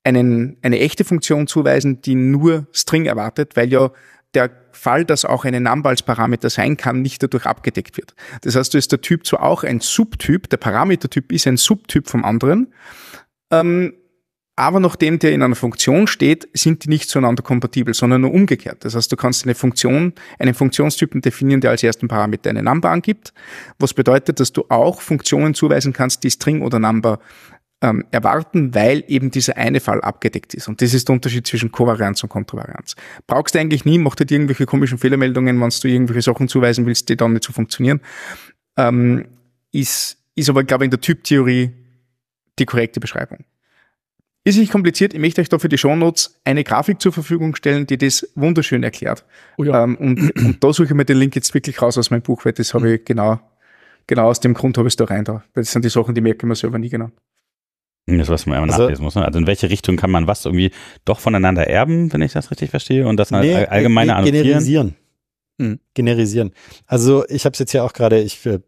[0.05, 3.91] einen, eine echte Funktion zuweisen, die nur String erwartet, weil ja
[4.34, 4.51] der
[4.81, 8.14] Fall, dass auch eine Number als Parameter sein kann, nicht dadurch abgedeckt wird.
[8.43, 12.09] Das heißt, du ist der Typ zwar auch ein Subtyp, der Parametertyp ist ein Subtyp
[12.09, 12.72] vom anderen,
[13.51, 13.95] ähm,
[14.57, 18.85] aber nachdem der in einer Funktion steht, sind die nicht zueinander kompatibel, sondern nur umgekehrt.
[18.85, 22.91] Das heißt, du kannst eine Funktion, einen Funktionstypen definieren, der als ersten Parameter eine Number
[22.91, 23.33] angibt,
[23.78, 27.20] was bedeutet, dass du auch Funktionen zuweisen kannst, die String oder Number
[27.83, 30.68] ähm, erwarten, weil eben dieser eine Fall abgedeckt ist.
[30.68, 32.95] Und das ist der Unterschied zwischen Kovarianz und Kontravarianz.
[33.26, 37.09] Brauchst du eigentlich nie, macht halt irgendwelche komischen Fehlermeldungen, wenn du irgendwelche Sachen zuweisen willst,
[37.09, 38.01] die dann nicht so funktionieren.
[38.76, 39.26] Ähm,
[39.72, 41.70] ist, ist aber, glaube ich, in der Typtheorie
[42.59, 43.45] die korrekte Beschreibung.
[44.43, 45.12] Ist nicht kompliziert.
[45.12, 48.83] Ich möchte euch da für die Shownotes eine Grafik zur Verfügung stellen, die das wunderschön
[48.83, 49.24] erklärt.
[49.59, 49.85] Oh ja.
[49.85, 52.45] ähm, und, und da suche ich mir den Link jetzt wirklich raus aus meinem Buch,
[52.45, 53.39] weil das habe ich genau,
[54.07, 55.45] genau aus dem Grund habe ich es da rein da.
[55.53, 57.11] Das sind die Sachen, die merke ich mir selber nie genau.
[58.07, 59.14] Das, was man immer also, nachlesen muss.
[59.14, 59.24] Ne?
[59.24, 60.72] Also in welche Richtung kann man was irgendwie
[61.05, 64.96] doch voneinander erben, wenn ich das richtig verstehe, und das nee, allgemeine nee, Generisieren.
[65.61, 65.78] Hm.
[65.92, 66.53] Generisieren.
[66.86, 68.61] Also ich habe es jetzt ja auch gerade, ich, äh,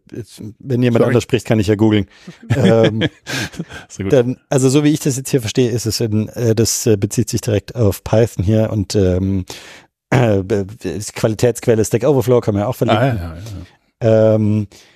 [0.58, 1.08] wenn jemand Sorry.
[1.08, 2.06] anders spricht, kann ich ja googeln.
[2.56, 3.04] ähm,
[4.10, 6.98] dann, also so wie ich das jetzt hier verstehe, ist es, in, äh, das äh,
[6.98, 9.46] bezieht sich direkt auf Python hier und ähm,
[10.10, 10.42] äh,
[11.14, 13.02] Qualitätsquelle Stack Overflow kann man ja auch verlinken.
[13.02, 13.36] Ah, ja,
[14.02, 14.91] ja, ähm, die,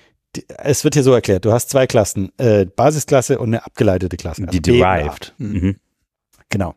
[0.57, 4.43] es wird hier so erklärt, du hast zwei Klassen, äh, Basisklasse und eine abgeleitete Klasse.
[4.43, 5.33] Also die derived.
[5.37, 5.77] Mhm.
[6.49, 6.75] Genau.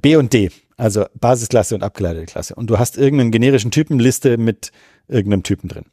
[0.00, 2.54] B und D, also Basisklasse und abgeleitete Klasse.
[2.54, 4.72] Und du hast irgendeinen generischen Typenliste mit
[5.08, 5.84] irgendeinem Typen drin.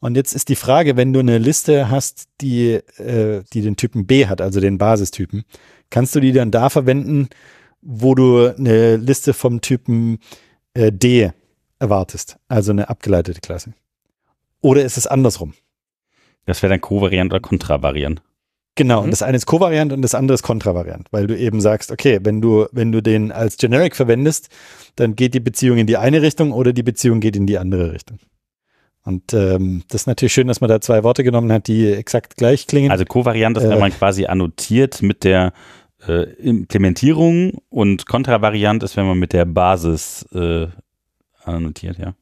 [0.00, 4.06] Und jetzt ist die Frage, wenn du eine Liste hast, die, äh, die den Typen
[4.06, 5.44] B hat, also den Basistypen,
[5.90, 7.28] kannst du die dann da verwenden,
[7.80, 10.18] wo du eine Liste vom Typen
[10.74, 11.30] äh, D
[11.78, 13.74] erwartest, also eine abgeleitete Klasse?
[14.60, 15.54] Oder ist es andersrum?
[16.46, 18.22] Das wäre dann Kovariant oder Kontravariant.
[18.76, 19.04] Genau, mhm.
[19.04, 22.20] und das eine ist Kovariant und das andere ist Kontravariant, weil du eben sagst, okay,
[22.22, 24.48] wenn du, wenn du den als Generic verwendest,
[24.96, 27.92] dann geht die Beziehung in die eine Richtung oder die Beziehung geht in die andere
[27.92, 28.18] Richtung.
[29.02, 32.36] Und ähm, das ist natürlich schön, dass man da zwei Worte genommen hat, die exakt
[32.36, 32.90] gleich klingen.
[32.90, 35.52] Also Kovariant ist, äh, wenn man quasi annotiert mit der
[36.06, 40.66] äh, Implementierung und Kontravariant ist, wenn man mit der Basis äh,
[41.44, 42.14] annotiert, ja.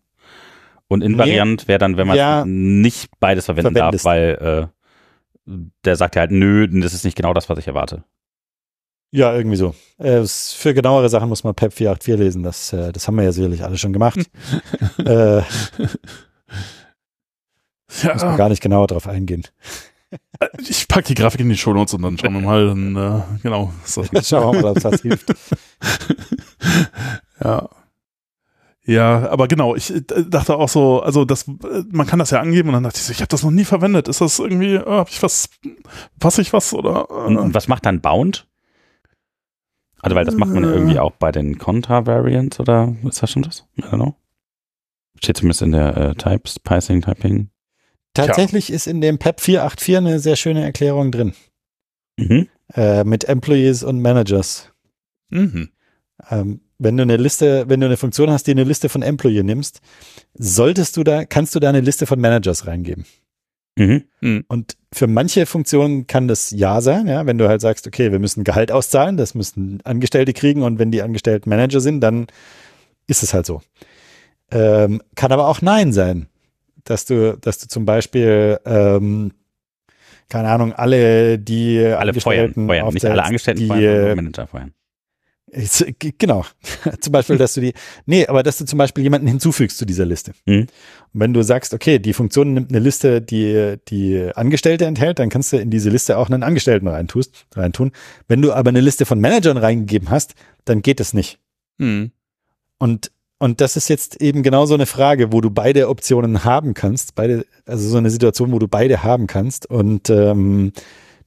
[0.94, 4.04] Und Invariant nee, wäre dann, wenn man ja, nicht beides verwenden verwendest.
[4.04, 4.70] darf, weil
[5.46, 5.54] äh,
[5.84, 8.04] der sagt ja halt, nö, das ist nicht genau das, was ich erwarte.
[9.10, 9.74] Ja, irgendwie so.
[9.98, 12.42] Äh, für genauere Sachen muss man PEP 484 lesen.
[12.42, 14.18] Das, äh, das haben wir ja sicherlich alle schon gemacht.
[14.98, 15.42] äh, ja.
[18.12, 19.44] Muss man gar nicht genauer drauf eingehen.
[20.40, 22.96] Äh, ich packe die Grafik in die Show Notes und dann schauen wir mal, dann,
[22.96, 23.72] äh, genau.
[23.84, 24.04] So.
[24.22, 25.32] schauen wir mal, ob das hilft.
[27.44, 27.68] ja.
[28.86, 32.40] Ja, aber genau, ich äh, dachte auch so, also das, äh, man kann das ja
[32.40, 34.08] angeben und dann dachte ich so, ich habe das noch nie verwendet.
[34.08, 35.48] Ist das irgendwie, äh, habe ich was,
[36.20, 37.06] passe ich was oder?
[37.08, 37.12] Äh?
[37.12, 38.46] Und, und, was macht dann Bound?
[40.00, 43.42] Also weil das macht man ja irgendwie auch bei den Contra-Variants oder ist das schon
[43.42, 43.64] das?
[43.78, 44.16] I don't know.
[45.18, 47.48] Steht zumindest in der äh, Types, Pricing, Typing.
[48.12, 48.76] Tatsächlich Tja.
[48.76, 51.32] ist in dem PEP 484 eine sehr schöne Erklärung drin.
[52.18, 52.48] Mhm.
[52.74, 54.70] Äh, mit Employees und Managers.
[55.30, 55.70] Mhm.
[56.30, 59.42] Ähm, wenn du eine Liste, wenn du eine Funktion hast, die eine Liste von Employee
[59.42, 59.80] nimmst,
[60.34, 63.04] solltest du da, kannst du da eine Liste von Managers reingeben.
[63.76, 64.04] Mhm.
[64.20, 64.44] Mhm.
[64.46, 68.20] Und für manche Funktionen kann das Ja sein, ja, wenn du halt sagst, okay, wir
[68.20, 72.26] müssen Gehalt auszahlen, das müssen Angestellte kriegen und wenn die Angestellten Manager sind, dann
[73.08, 73.62] ist es halt so.
[74.52, 76.28] Ähm, kann aber auch Nein sein.
[76.84, 79.32] Dass du, dass du zum Beispiel, ähm,
[80.28, 82.94] keine Ahnung, alle die alle Angestellten feuern, feuern.
[82.94, 84.74] nicht alle Angestellten die, feuern, Manager feuern.
[86.18, 86.44] Genau.
[87.00, 87.74] zum Beispiel, dass du die,
[88.06, 90.32] nee, aber dass du zum Beispiel jemanden hinzufügst zu dieser Liste.
[90.46, 90.60] Mhm.
[90.62, 95.28] Und wenn du sagst, okay, die Funktion nimmt eine Liste, die die Angestellte enthält, dann
[95.28, 97.92] kannst du in diese Liste auch einen Angestellten reintust, reintun.
[98.28, 101.38] Wenn du aber eine Liste von Managern reingegeben hast, dann geht es nicht.
[101.78, 102.10] Mhm.
[102.78, 106.72] Und und das ist jetzt eben genau so eine Frage, wo du beide Optionen haben
[106.72, 110.72] kannst, beide, also so eine Situation, wo du beide haben kannst und ähm,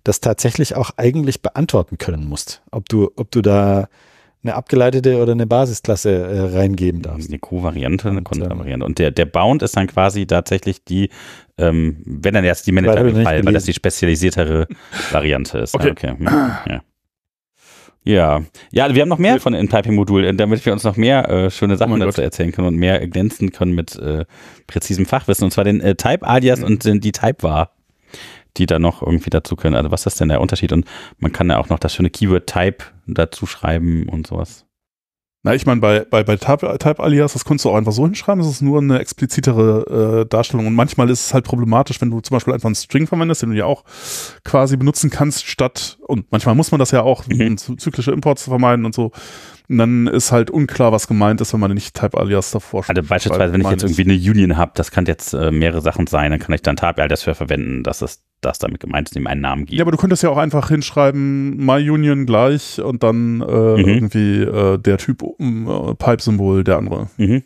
[0.04, 3.90] das tatsächlich auch eigentlich beantworten können musst, ob du, ob du da
[4.44, 7.30] eine abgeleitete oder eine Basisklasse äh, reingeben darfst.
[7.30, 8.86] Eine Co-Variante, eine Kontravariante.
[8.86, 11.10] Und der, der Bound ist dann quasi tatsächlich die,
[11.58, 14.68] ähm, wenn dann erst die Manager-Fall, weil das die spezialisiertere
[15.12, 15.76] Variante ist.
[15.76, 15.92] Okay.
[15.92, 16.16] okay.
[16.68, 16.82] Ja.
[18.08, 18.42] Ja,
[18.72, 21.52] ja, wir haben noch mehr von in Typing-Modul, äh, damit wir uns noch mehr äh,
[21.52, 22.24] schöne Sachen oh dazu Gott.
[22.24, 24.24] erzählen können und mehr glänzen können mit äh,
[24.66, 25.44] präzisem Fachwissen.
[25.44, 26.66] Und zwar den äh, Type-Alias mhm.
[26.66, 27.72] und den, die Type-Var,
[28.58, 29.76] die da noch irgendwie dazu können.
[29.76, 30.74] Also was ist denn der Unterschied?
[30.74, 30.86] Und
[31.20, 34.68] man kann ja auch noch das schöne Keyword Type dazu schreiben und sowas.
[35.44, 38.04] Na, ich meine, bei, bei, bei Type, Type Alias, das kannst du auch einfach so
[38.04, 40.68] hinschreiben, das ist nur eine explizitere äh, Darstellung.
[40.68, 43.52] Und manchmal ist es halt problematisch, wenn du zum Beispiel einfach einen String verwendest, den
[43.52, 43.86] du ja auch
[44.44, 47.58] quasi benutzen kannst, statt, und manchmal muss man das ja auch, mhm.
[47.68, 49.12] um zyklische Imports zu vermeiden und so.
[49.70, 52.98] Und dann ist halt unklar, was gemeint ist, wenn man nicht Type-Alias davor schreibt.
[52.98, 56.08] Also beispielsweise, wenn ich jetzt irgendwie eine Union habe, das kann jetzt äh, mehrere Sachen
[56.08, 59.28] sein, dann kann ich dann Type-Alias für verwenden, dass es das damit gemeint ist, dem
[59.28, 59.78] einen Namen gibt.
[59.78, 63.88] Ja, aber du könntest ja auch einfach hinschreiben, MyUnion gleich und dann äh, mhm.
[63.88, 67.10] irgendwie äh, der Typ äh, Pipe-Symbol, der andere.
[67.18, 67.44] Mhm.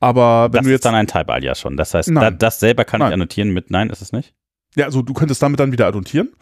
[0.00, 0.78] Aber wenn das du jetzt.
[0.78, 1.76] ist dann ein Type-Alias schon.
[1.76, 3.10] Das heißt, da, das selber kann nein.
[3.10, 4.34] ich annotieren mit Nein, ist es nicht?
[4.74, 6.32] Ja, also du könntest damit dann wieder annotieren.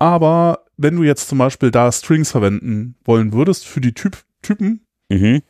[0.00, 4.86] Aber wenn du jetzt zum Beispiel da Strings verwenden wollen würdest für die typ Typen,
[5.10, 5.42] mhm.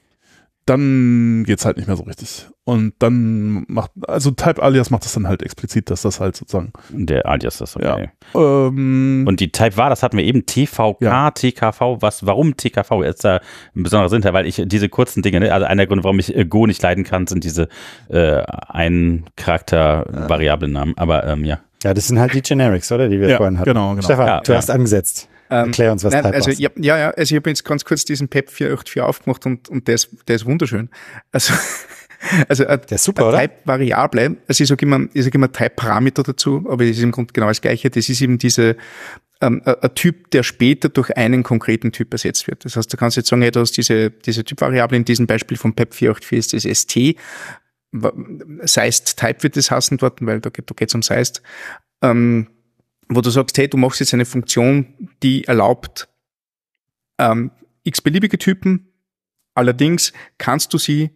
[0.64, 2.48] dann geht's halt nicht mehr so richtig.
[2.64, 6.72] Und dann macht, also Type Alias macht das dann halt explizit, dass das halt sozusagen.
[6.90, 8.10] Der Alias ist okay.
[8.34, 8.66] Ja.
[8.68, 11.30] Ähm, und die Type war, das hatten wir eben, TVK, ja.
[11.30, 13.40] TKV, was, warum TKV ist da
[13.76, 16.34] ein besonderer Sinn, weil ich diese kurzen Dinge, ne, also einer der Gründe, warum ich
[16.34, 17.68] äh, Go nicht leiden kann, sind diese
[18.08, 21.60] äh, ein Charakter Variablennamen, aber ähm, ja.
[21.84, 23.08] Ja, das sind halt die Generics, oder?
[23.08, 23.68] Die wir ja, vorhin hatten.
[23.68, 24.02] Genau, genau.
[24.02, 25.28] Stefan, ja, du hast angesetzt.
[25.50, 27.84] Ähm, Erklär uns, was nein, Type also, ja, ja, ja, also ich habe jetzt ganz
[27.84, 30.90] kurz diesen PEP 484 aufgemacht und, und der, ist, der ist wunderschön.
[31.32, 31.54] Also,
[32.48, 36.22] also äh, der ist super, eine Type-Variable, also ich sage immer, ich sag immer Type-Parameter
[36.22, 37.88] dazu, aber es ist im Grunde genau das Gleiche.
[37.88, 38.76] Das ist eben diese
[39.40, 42.64] ähm, ein Typ, der später durch einen konkreten Typ ersetzt wird.
[42.64, 45.56] Das heißt, du kannst jetzt sagen, hey, du hast diese, diese Typvariable in diesem Beispiel
[45.56, 47.16] von PEP 484 ist das ST.
[48.62, 51.42] Seist Type wird das hassen dort, weil da, da geht es um Seist.
[52.02, 52.48] Ähm,
[53.08, 56.08] wo du sagst, hey, du machst jetzt eine Funktion, die erlaubt
[57.18, 57.50] ähm,
[57.84, 58.92] x-beliebige Typen.
[59.54, 61.10] Allerdings kannst du sie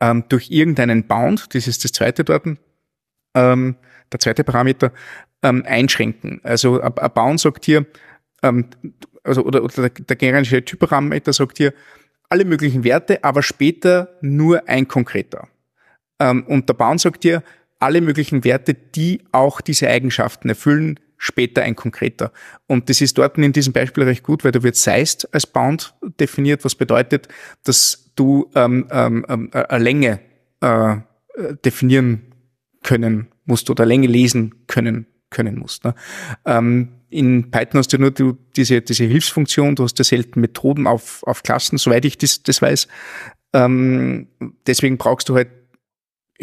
[0.00, 2.46] ähm, durch irgendeinen Bound, das ist das zweite dort,
[3.34, 3.76] ähm,
[4.12, 4.92] der zweite Parameter,
[5.42, 6.40] ähm, einschränken.
[6.44, 7.86] Also ein Bound sagt hier,
[8.42, 8.68] ähm,
[9.24, 11.72] also, oder, oder der generische Typparameter sagt hier,
[12.28, 15.48] alle möglichen Werte, aber später nur ein konkreter.
[16.18, 17.42] Ähm, und der Bound sagt dir,
[17.78, 22.32] alle möglichen Werte, die auch diese Eigenschaften erfüllen, später ein konkreter.
[22.66, 25.94] Und das ist dort in diesem Beispiel recht gut, weil da wird Seist als Bound
[26.20, 27.28] definiert, was bedeutet,
[27.64, 30.20] dass du ähm, ähm, eine Länge
[30.60, 30.96] äh,
[31.64, 32.32] definieren
[32.82, 35.84] können musst oder Länge lesen können können musst.
[35.84, 35.94] Ne?
[36.46, 40.86] Ähm, in Python hast du nur du, diese, diese Hilfsfunktion, du hast ja selten Methoden
[40.86, 42.88] auf, auf Klassen, soweit ich das, das weiß.
[43.52, 44.28] Ähm,
[44.66, 45.48] deswegen brauchst du halt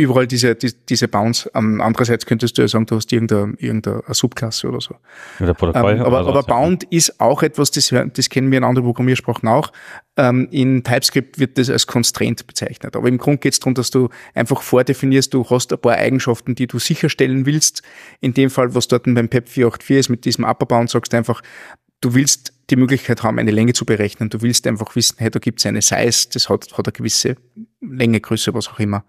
[0.01, 1.47] überall diese, die, diese Bounds.
[1.53, 4.95] Andererseits könntest du ja sagen, du hast irgendeine, irgendeine Subklasse oder so.
[5.39, 8.85] Oder Protokoll, ähm, aber, aber Bound ist auch etwas, das, das kennen wir in anderen
[8.85, 9.71] Programmiersprachen auch.
[10.17, 12.95] Ähm, in TypeScript wird das als Constraint bezeichnet.
[12.95, 16.55] Aber im Grunde geht es darum, dass du einfach vordefinierst, du hast ein paar Eigenschaften,
[16.55, 17.81] die du sicherstellen willst.
[18.19, 21.17] In dem Fall, was dort beim PEP 484 ist, mit diesem Upper Bound, sagst du
[21.17, 21.41] einfach,
[22.01, 24.29] du willst die Möglichkeit haben, eine Länge zu berechnen.
[24.29, 27.35] Du willst einfach wissen, hey, da gibt es eine Size, das hat, hat eine gewisse
[27.81, 29.05] Länge, Größe, was auch immer.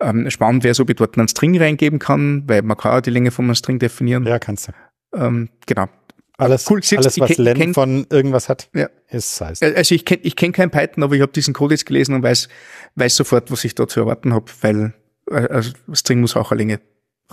[0.00, 3.00] Ähm, spannend wäre es, ob ich dort einen String reingeben kann, weil man kann ja
[3.00, 4.26] die Länge von einem String definieren.
[4.26, 4.72] Ja, kannst du.
[5.14, 5.88] Ähm, genau.
[6.36, 8.88] Alles, cool, alles was Len kenn, von irgendwas hat, ja.
[9.08, 9.76] ist Size.
[9.76, 12.24] Also ich kenne ich kenn kein Python, aber ich habe diesen Code jetzt gelesen und
[12.24, 12.48] weiß,
[12.96, 14.94] weiß sofort, was ich dort zu erwarten habe, weil
[15.30, 16.80] äh, also String muss auch eine Länge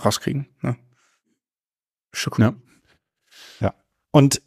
[0.04, 0.46] rauskriegen.
[0.60, 0.76] Ne?
[2.12, 2.44] Schon cool.
[2.44, 2.54] Ja.
[3.66, 3.74] ja.
[4.12, 4.40] Und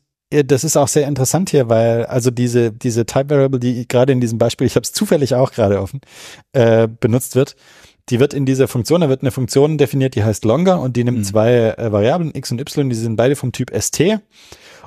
[0.44, 4.22] das ist auch sehr interessant hier, weil also diese, diese Type Variable, die gerade in
[4.22, 6.02] diesem Beispiel, ich habe es zufällig auch gerade offen,
[6.54, 7.56] äh, benutzt wird,
[8.10, 11.04] die wird in dieser Funktion, da wird eine Funktion definiert, die heißt longer und die
[11.04, 11.24] nimmt mhm.
[11.24, 14.20] zwei äh, Variablen x und y, die sind beide vom Typ st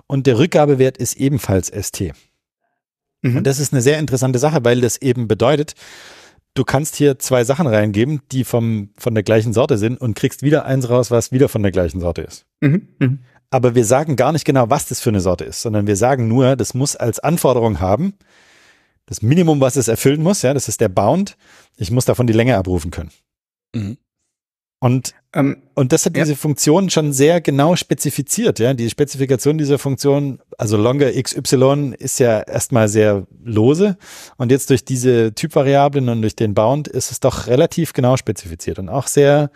[0.06, 2.12] und der Rückgabewert ist ebenfalls st.
[3.22, 3.38] Mhm.
[3.38, 5.74] Und das ist eine sehr interessante Sache, weil das eben bedeutet,
[6.54, 10.42] du kannst hier zwei Sachen reingeben, die vom, von der gleichen Sorte sind und kriegst
[10.42, 12.46] wieder eins raus, was wieder von der gleichen Sorte ist.
[12.98, 13.20] Mhm.
[13.50, 16.28] Aber wir sagen gar nicht genau, was das für eine Sorte ist, sondern wir sagen
[16.28, 18.14] nur, das muss als Anforderung haben,
[19.06, 21.38] das Minimum, was es erfüllen muss, ja, das ist der Bound.
[21.78, 23.10] Ich muss davon die Länge abrufen können.
[23.74, 23.96] Mhm.
[24.80, 26.22] Und, ähm, und das hat ja.
[26.22, 28.74] diese Funktion schon sehr genau spezifiziert, ja.
[28.74, 33.96] Die Spezifikation dieser Funktion, also longer xy ist ja erstmal sehr lose.
[34.36, 38.78] Und jetzt durch diese Typvariablen und durch den Bound ist es doch relativ genau spezifiziert
[38.78, 39.50] und auch sehr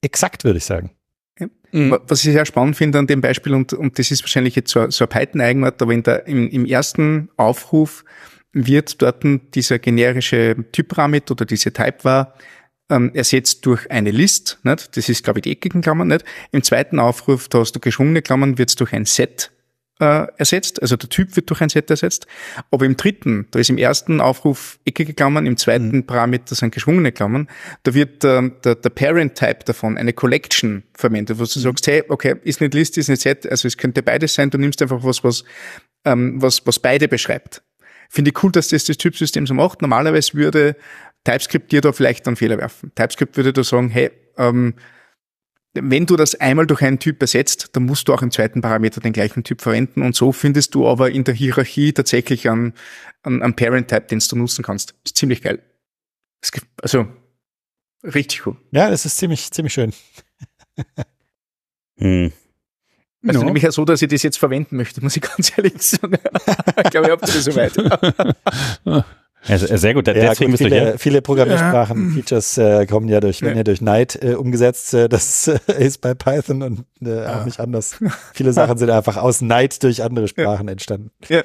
[0.00, 0.92] exakt, würde ich sagen.
[1.74, 1.98] Mhm.
[2.06, 4.88] Was ich sehr spannend finde an dem Beispiel, und, und das ist wahrscheinlich jetzt so,
[4.90, 8.04] so ein Python-Eigenart, aber in der, im, im ersten Aufruf
[8.52, 9.24] wird dort
[9.56, 12.34] dieser generische Typparameter oder diese Type war
[12.90, 14.60] ähm, ersetzt durch eine List.
[14.62, 14.96] Nicht?
[14.96, 16.06] Das ist, glaube ich, die eckigen Klammern.
[16.06, 16.24] Nicht?
[16.52, 19.50] Im zweiten Aufruf, da hast du geschwungene Klammern, wird es durch ein Set
[20.00, 22.26] äh, ersetzt, also der Typ wird durch ein Set ersetzt.
[22.70, 26.06] Aber im dritten, da ist im ersten Aufruf eckige Klammern, im zweiten mhm.
[26.06, 27.48] Parameter sind geschwungene Klammern,
[27.84, 31.62] da wird äh, der, der Parent-Type davon, eine Collection verwendet, wo du mhm.
[31.62, 34.58] sagst, hey, okay, ist nicht List, ist nicht Set, also es könnte beides sein, du
[34.58, 35.44] nimmst einfach was, was,
[36.04, 37.62] ähm, was, was beide beschreibt.
[38.08, 39.82] Finde ich cool, dass das das Typsystem so macht.
[39.82, 40.76] Normalerweise würde
[41.24, 42.92] TypeScript dir da vielleicht einen Fehler werfen.
[42.94, 44.74] TypeScript würde da sagen, hey, ähm,
[45.74, 49.00] wenn du das einmal durch einen Typ ersetzt, dann musst du auch im zweiten Parameter
[49.00, 52.74] den gleichen Typ verwenden und so findest du aber in der Hierarchie tatsächlich einen,
[53.22, 54.94] einen, einen Parent-Type, den du nutzen kannst.
[55.04, 55.62] Ist ziemlich geil.
[56.80, 57.08] Also,
[58.02, 58.56] richtig cool.
[58.70, 59.92] Ja, das ist ziemlich, ziemlich schön.
[61.98, 62.32] hm.
[63.26, 63.46] Also no.
[63.46, 66.18] nämlich auch so, dass ich das jetzt verwenden möchte, muss ich ganz ehrlich sagen.
[66.84, 67.74] ich glaube, ich habe das soweit.
[69.46, 70.98] Also, sehr gut, ja, deswegen gut, viele, ja.
[70.98, 72.14] viele Programmiersprachen, ja.
[72.14, 74.94] Features äh, kommen ja durch, werden ja durch Night äh, umgesetzt.
[74.94, 77.98] Äh, das äh, ist bei Python und äh, auch nicht anders.
[78.32, 81.10] Viele Sachen sind einfach aus Night durch andere Sprachen entstanden.
[81.28, 81.42] Ja.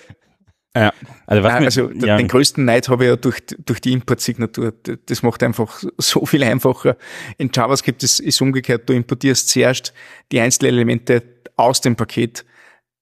[0.76, 0.94] Ja,
[1.26, 2.18] also, was Nein, also ja.
[2.18, 4.72] den größten Neid habe ich ja durch, durch die Import-Signatur.
[5.08, 6.96] Das macht einfach so viel einfacher.
[7.40, 8.88] In JavaScript ist es umgekehrt.
[8.88, 9.94] Du importierst zuerst
[10.32, 11.24] die einzelnen Elemente
[11.56, 12.46] aus dem Paket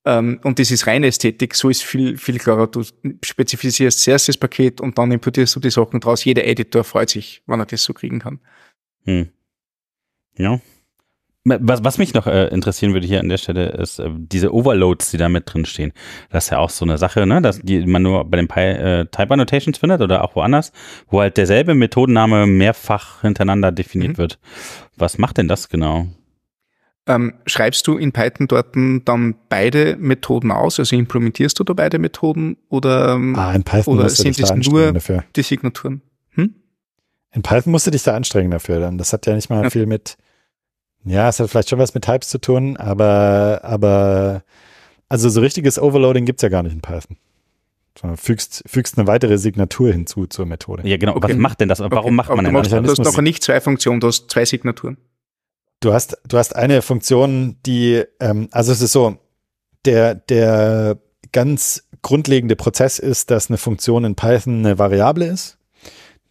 [0.08, 2.68] und das ist reine Ästhetik, so ist viel, viel klarer.
[2.68, 2.84] Du
[3.24, 6.24] spezifizierst zuerst das Paket und dann importierst du die Sachen draus.
[6.24, 8.40] Jeder Editor freut sich, wenn er das so kriegen kann.
[9.06, 9.30] Hm.
[10.38, 10.60] Ja.
[11.44, 15.12] Was, was mich noch äh, interessieren würde hier an der Stelle ist äh, diese Overloads,
[15.12, 15.94] die da mit drin stehen.
[16.30, 18.60] Das ist ja auch so eine Sache, ne, dass die man nur bei den Pi
[18.60, 20.74] äh, Type Annotations findet oder auch woanders,
[21.10, 24.18] wo halt derselbe Methodenname mehrfach hintereinander definiert mhm.
[24.18, 24.40] wird.
[24.98, 26.08] Was macht denn das genau?
[27.08, 30.78] Ähm, schreibst du in Python dort dann beide Methoden aus?
[30.78, 34.92] Also implementierst du da beide Methoden oder, ähm, ah, in Python oder sind es nur
[34.92, 35.24] dafür.
[35.36, 36.02] die Signaturen?
[36.32, 36.54] Hm?
[37.34, 38.82] In Python musst du dich da anstrengen dafür.
[38.82, 38.98] Dann.
[38.98, 39.70] Das hat ja nicht mal okay.
[39.70, 40.18] viel mit,
[41.06, 44.44] ja, es hat vielleicht schon was mit Types zu tun, aber, aber
[45.08, 47.16] also so richtiges Overloading gibt's ja gar nicht in Python.
[47.98, 50.88] Sondern fügst, fügst eine weitere Signatur hinzu zur Methode.
[50.88, 51.16] Ja, genau.
[51.16, 51.30] Okay.
[51.30, 51.80] Was macht denn das?
[51.80, 52.12] Warum okay.
[52.12, 52.70] macht man denn das?
[52.70, 54.98] Du hast doch nicht zwei Funktionen, du hast zwei Signaturen.
[55.80, 59.18] Du hast, du hast eine Funktion, die, ähm, also es ist so,
[59.86, 60.98] der, der
[61.32, 65.58] ganz grundlegende Prozess ist, dass eine Funktion in Python eine Variable ist,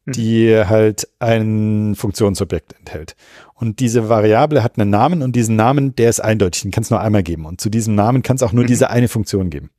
[0.04, 0.12] hm.
[0.14, 3.14] die halt ein Funktionsobjekt enthält.
[3.54, 6.94] Und diese Variable hat einen Namen und diesen Namen, der ist eindeutig, den kannst du
[6.94, 7.46] nur einmal geben.
[7.46, 8.68] Und zu diesem Namen kannst du auch nur mhm.
[8.68, 9.70] diese eine Funktion geben.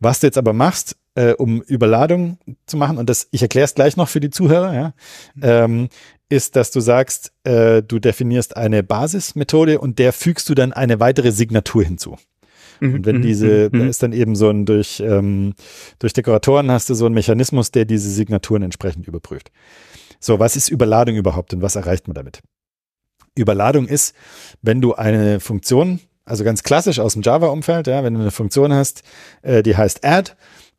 [0.00, 3.74] Was du jetzt aber machst, äh, um Überladung zu machen, und das, ich erkläre es
[3.74, 4.92] gleich noch für die Zuhörer, ja,
[5.34, 5.42] mhm.
[5.42, 5.88] ähm,
[6.34, 10.98] ist, dass du sagst, äh, du definierst eine Basismethode und der fügst du dann eine
[10.98, 12.16] weitere Signatur hinzu.
[12.80, 15.54] Mhm, und wenn mhm, diese, mhm, da ist dann eben so ein durch, ähm,
[16.00, 19.52] durch Dekoratoren hast du so einen Mechanismus, der diese Signaturen entsprechend überprüft.
[20.18, 22.40] So, was ist Überladung überhaupt und was erreicht man damit?
[23.36, 24.14] Überladung ist,
[24.60, 28.72] wenn du eine Funktion, also ganz klassisch aus dem Java-Umfeld, ja, wenn du eine Funktion
[28.72, 29.02] hast,
[29.42, 30.32] äh, die heißt add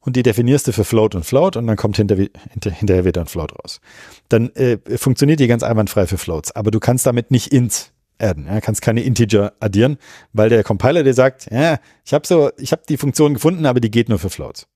[0.05, 3.21] und die definierst du für Float und Float und dann kommt hinter, hinter, hinterher wieder
[3.21, 3.81] ein Float raus.
[4.29, 8.45] Dann äh, funktioniert die ganz einwandfrei für Floats, aber du kannst damit nicht int adden,
[8.45, 9.97] ja, kannst keine Integer addieren,
[10.31, 13.81] weil der Compiler dir sagt, ja, ich habe so, ich habe die Funktion gefunden, aber
[13.81, 14.67] die geht nur für Floats.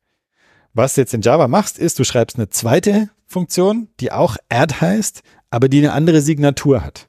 [0.74, 4.76] Was du jetzt in Java machst, ist, du schreibst eine zweite Funktion, die auch add
[4.82, 7.08] heißt, aber die eine andere Signatur hat.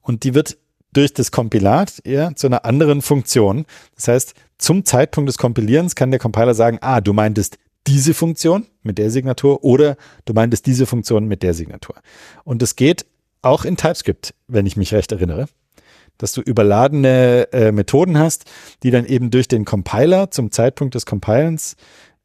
[0.00, 0.56] Und die wird
[0.92, 3.66] durch das Kompilat eher zu einer anderen Funktion.
[3.94, 8.66] Das heißt, zum Zeitpunkt des Kompilierens kann der Compiler sagen, ah, du meintest diese Funktion
[8.82, 11.96] mit der Signatur oder du meintest diese Funktion mit der Signatur.
[12.44, 13.04] Und es geht
[13.42, 15.46] auch in TypeScript, wenn ich mich recht erinnere,
[16.16, 18.44] dass du überladene äh, Methoden hast,
[18.84, 21.76] die dann eben durch den Compiler zum Zeitpunkt des Compilens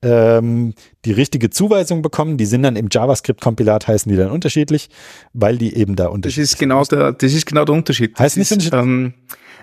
[0.02, 0.74] ähm,
[1.06, 2.38] die richtige Zuweisung bekommen.
[2.38, 4.90] Die sind dann im JavaScript-Kompilat heißen die dann unterschiedlich,
[5.34, 6.60] weil die eben da unterschiedlich das ist.
[6.60, 8.18] Genau der, das ist genau der Unterschied.
[8.18, 8.82] Heißt nicht unterschiedlich?
[8.82, 9.14] Ähm,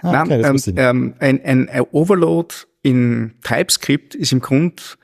[0.02, 4.98] ah, okay, nein, ähm, ähm, ein, ein Overload in TypeScript ist im Grund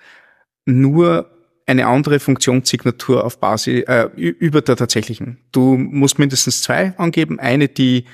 [0.66, 1.31] nur
[1.66, 5.39] eine andere Funktionssignatur auf Basis äh, über der tatsächlichen.
[5.52, 8.07] Du musst mindestens zwei angeben, eine, die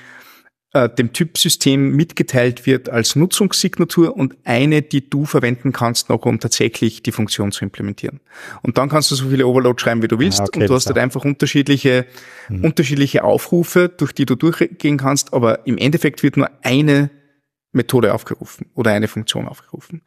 [0.73, 6.39] äh, dem Typsystem mitgeteilt wird als Nutzungssignatur und eine, die du verwenden kannst, noch um
[6.39, 8.19] tatsächlich die Funktion zu implementieren.
[8.63, 10.73] Und dann kannst du so viele Overload schreiben, wie du willst, ah, okay, und du
[10.73, 12.05] hast halt einfach unterschiedliche,
[12.49, 12.65] mhm.
[12.65, 17.11] unterschiedliche Aufrufe, durch die du durchgehen kannst, aber im Endeffekt wird nur eine
[17.71, 20.01] Methode aufgerufen oder eine Funktion aufgerufen.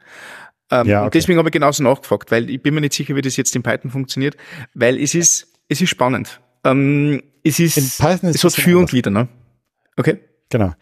[0.69, 1.05] Ähm, ja, okay.
[1.05, 3.55] Und deswegen habe ich genauso nachgefragt, weil ich bin mir nicht sicher, wie das jetzt
[3.55, 4.37] in Python funktioniert,
[4.73, 6.39] weil es ist, es ist spannend.
[6.63, 9.27] Ähm, es ist, in Python ist es hat für und wieder, ne?
[9.97, 10.19] Okay.
[10.51, 10.73] Genau.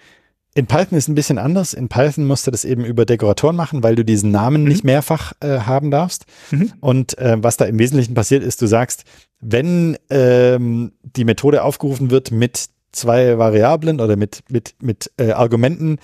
[0.55, 1.73] In Python ist ein bisschen anders.
[1.73, 4.67] In Python musst du das eben über Dekoratoren machen, weil du diesen Namen mhm.
[4.67, 6.25] nicht mehrfach äh, haben darfst.
[6.51, 6.73] Mhm.
[6.81, 9.05] Und äh, was da im Wesentlichen passiert ist, du sagst,
[9.39, 15.99] wenn ähm, die Methode aufgerufen wird mit zwei Variablen oder mit, mit, mit äh, Argumenten,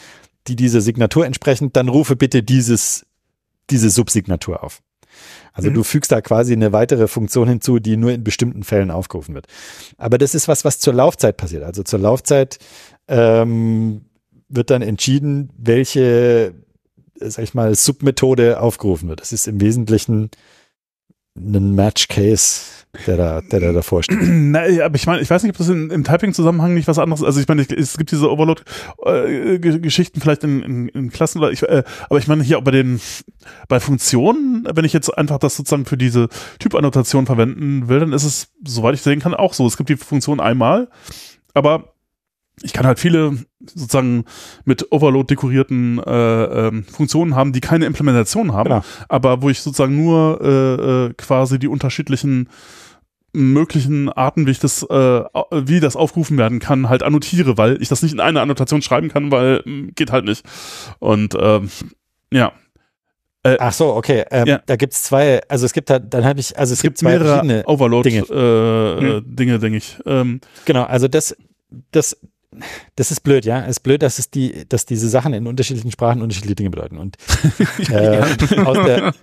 [0.47, 3.05] die dieser Signatur entsprechen, dann rufe bitte dieses,
[3.71, 4.81] diese Subsignatur auf.
[5.53, 5.75] Also mhm.
[5.75, 9.47] du fügst da quasi eine weitere Funktion hinzu, die nur in bestimmten Fällen aufgerufen wird.
[9.97, 11.63] Aber das ist was, was zur Laufzeit passiert.
[11.63, 12.59] Also zur Laufzeit
[13.07, 14.05] ähm,
[14.49, 16.53] wird dann entschieden, welche,
[17.15, 19.21] sag ich mal, Submethode aufgerufen wird.
[19.21, 20.29] Das ist im Wesentlichen
[21.37, 22.61] ein Match Case,
[23.05, 24.19] der da, der da davor steht.
[24.21, 27.23] Na, aber ich meine, ich weiß nicht, ob das in, im Typing-Zusammenhang nicht was anderes,
[27.23, 31.83] also ich meine, es gibt diese Overload-Geschichten äh, vielleicht in, in, in Klassen, ich, äh,
[32.09, 33.01] aber ich meine hier auch bei den,
[33.67, 36.29] bei Funktionen, wenn ich jetzt einfach das sozusagen für diese
[36.59, 39.67] Typannotation verwenden will, dann ist es, soweit ich sehen kann, auch so.
[39.67, 40.87] Es gibt die Funktion einmal,
[41.53, 41.94] aber
[42.61, 44.25] ich kann halt viele sozusagen
[44.63, 48.83] mit Overload dekorierten äh, äh, Funktionen haben, die keine Implementation haben, genau.
[49.09, 52.49] aber wo ich sozusagen nur äh, äh, quasi die unterschiedlichen
[53.35, 57.89] möglichen Arten, wie ich das, äh, wie das aufgerufen werden kann, halt annotiere, weil ich
[57.89, 60.45] das nicht in einer Annotation schreiben kann, weil äh, geht halt nicht.
[60.99, 61.69] Und ähm,
[62.31, 62.53] ja.
[63.43, 64.23] Äh, Ach so, okay.
[64.31, 64.61] Ähm, ja.
[64.65, 67.09] Da gibt's zwei, also es gibt halt, dann habe ich, also es, es gibt, gibt
[67.09, 69.35] mehrere Overload-Dinge, äh, hm.
[69.35, 69.97] Dinge, denke ich.
[70.05, 71.35] Ähm, genau, also das,
[71.91, 72.17] das,
[72.95, 73.61] das ist blöd, ja.
[73.63, 76.97] Es ist blöd, dass es die, dass diese Sachen in unterschiedlichen Sprachen unterschiedliche Dinge bedeuten.
[76.97, 77.17] Und
[77.89, 79.13] äh, der,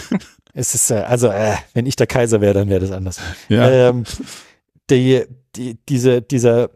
[0.54, 3.20] es ist, äh, also, äh, wenn ich der Kaiser wäre, dann wäre das anders.
[3.48, 3.88] Ja.
[3.88, 4.04] Ähm,
[4.90, 5.24] die,
[5.56, 6.70] die, diese, dieser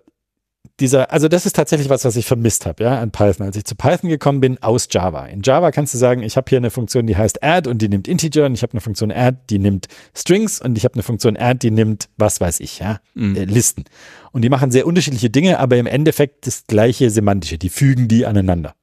[0.81, 3.47] dieser, also das ist tatsächlich was, was ich vermisst habe, ja, an Python.
[3.47, 5.27] Als ich zu Python gekommen bin aus Java.
[5.27, 7.89] In Java kannst du sagen, ich habe hier eine Funktion, die heißt add und die
[7.89, 9.87] nimmt Integer und ich habe eine Funktion add, die nimmt
[10.17, 13.37] Strings und ich habe eine Funktion add, die nimmt was weiß ich, ja, mhm.
[13.37, 13.85] äh, Listen.
[14.33, 17.57] Und die machen sehr unterschiedliche Dinge, aber im Endeffekt das gleiche semantische.
[17.57, 18.75] Die fügen die aneinander.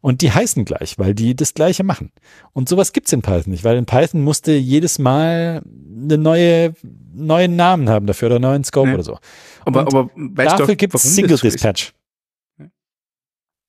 [0.00, 2.12] Und die heißen gleich, weil die das Gleiche machen.
[2.52, 5.62] Und sowas gibt's in Python nicht, weil in Python musste jedes Mal
[6.02, 6.74] eine neue,
[7.14, 8.94] neuen Namen haben dafür oder einen neuen Scope nee.
[8.94, 9.18] oder so.
[9.64, 11.92] Aber, aber weißt dafür gibt es Single Dispatch.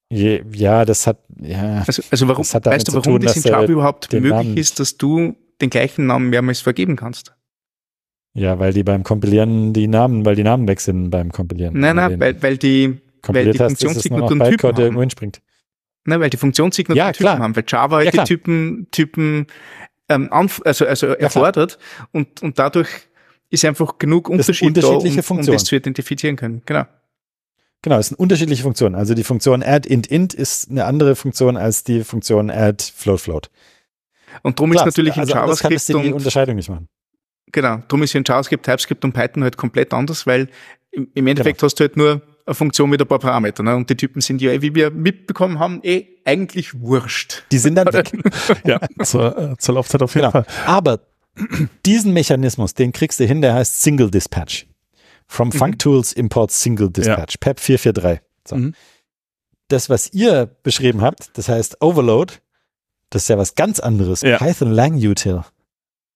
[0.10, 1.84] Je, ja, das hat, ja.
[1.86, 4.98] Also, also warum, weißt du, warum tun, das in Java überhaupt möglich Namen, ist, dass
[4.98, 7.34] du den gleichen Namen mehrmals vergeben kannst?
[8.34, 11.80] Ja, weil die beim Kompilieren die Namen, weil die Namen weg sind beim Kompilieren.
[11.80, 14.82] Nein, nein, weil, weil die, weil die Funktionssignaturen Typen haben.
[14.82, 15.42] irgendwo hinspringt.
[16.06, 19.48] Ne, weil die Funktionssignaturen ja, Typen haben, weil Java ja, die Typen, Typen
[20.08, 22.90] ähm, also, also erfordert ja, und, und dadurch
[23.50, 26.62] ist einfach genug Unterschied unterschiedliche da, um, um das zu identifizieren können.
[26.66, 26.86] Genau.
[27.82, 28.96] Genau, es sind unterschiedliche Funktionen.
[28.96, 33.22] Also die Funktion add int int ist eine andere Funktion als die Funktion add float
[33.22, 33.52] float.
[34.42, 36.88] Und darum ist natürlich in also JavaScript kann die Unterscheidung nicht machen.
[37.52, 40.50] Genau, darum ist in JavaScript, TypeScript und Python halt komplett anders, weil
[40.92, 41.68] im, im Endeffekt genau.
[41.68, 43.66] hast du halt nur eine Funktion mit ein paar Parametern.
[43.66, 43.76] Ne?
[43.76, 47.44] Und die Typen sind ja, wie wir mitbekommen haben, eh eigentlich wurscht.
[47.52, 48.12] Die sind dann weg.
[48.66, 50.44] ja, zur, äh, zur Laufzeit auf jeden genau.
[50.44, 50.46] Fall.
[50.66, 51.00] Aber
[51.86, 54.68] diesen Mechanismus, den kriegst du hin, der heißt Single Dispatch.
[55.28, 55.54] From mhm.
[55.54, 57.40] FuncTools Import Single Dispatch, ja.
[57.40, 58.22] PEP 443.
[58.48, 58.56] So.
[58.56, 58.76] Mhm.
[59.68, 62.36] Das, was ihr beschrieben habt, das heißt Overload,
[63.10, 64.22] das ist ja was ganz anderes.
[64.22, 64.38] Ja.
[64.38, 65.42] Python Lang Util.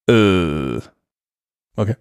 [0.08, 0.80] Äh,
[1.76, 1.96] okay.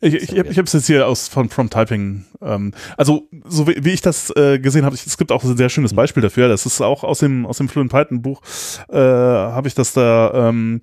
[0.00, 2.24] Ich, ich, ich habe es jetzt hier aus von From Typing.
[2.40, 5.68] Ähm, also so wie, wie ich das äh, gesehen habe, es gibt auch ein sehr
[5.68, 5.96] schönes mhm.
[5.96, 6.48] Beispiel dafür.
[6.48, 8.40] Das ist auch aus dem aus dem Fluent Python Buch
[8.88, 10.82] äh, habe ich das da ähm,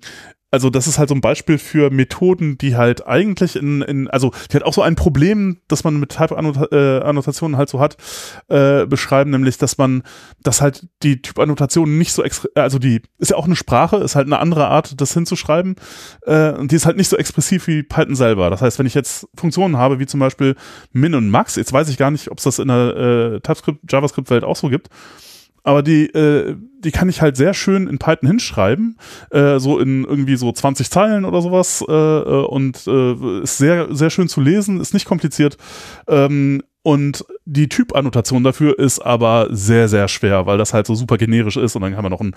[0.50, 4.32] also das ist halt so ein Beispiel für Methoden, die halt eigentlich in, in also
[4.50, 7.96] die hat auch so ein Problem, das man mit Type-Annotationen äh, halt so hat,
[8.48, 10.04] äh, beschreiben, nämlich, dass man,
[10.42, 12.22] dass halt die Typ-Annotationen nicht so,
[12.54, 15.74] also die ist ja auch eine Sprache, ist halt eine andere Art, das hinzuschreiben,
[16.22, 18.48] äh, und die ist halt nicht so expressiv wie Python selber.
[18.48, 20.54] Das heißt, wenn ich jetzt Funktionen habe, wie zum Beispiel
[20.92, 23.80] Min und Max, jetzt weiß ich gar nicht, ob es das in der äh, TypeScript,
[23.90, 24.90] JavaScript-Welt auch so gibt,
[25.66, 28.96] aber die, äh, die kann ich halt sehr schön in Python hinschreiben,
[29.32, 33.92] äh, so in irgendwie so 20 Zeilen oder sowas äh, äh, und äh, ist sehr,
[33.92, 35.56] sehr schön zu lesen, ist nicht kompliziert.
[36.06, 41.16] Ähm, und die Typannotation dafür ist aber sehr, sehr schwer, weil das halt so super
[41.16, 42.36] generisch ist und dann kann man noch ein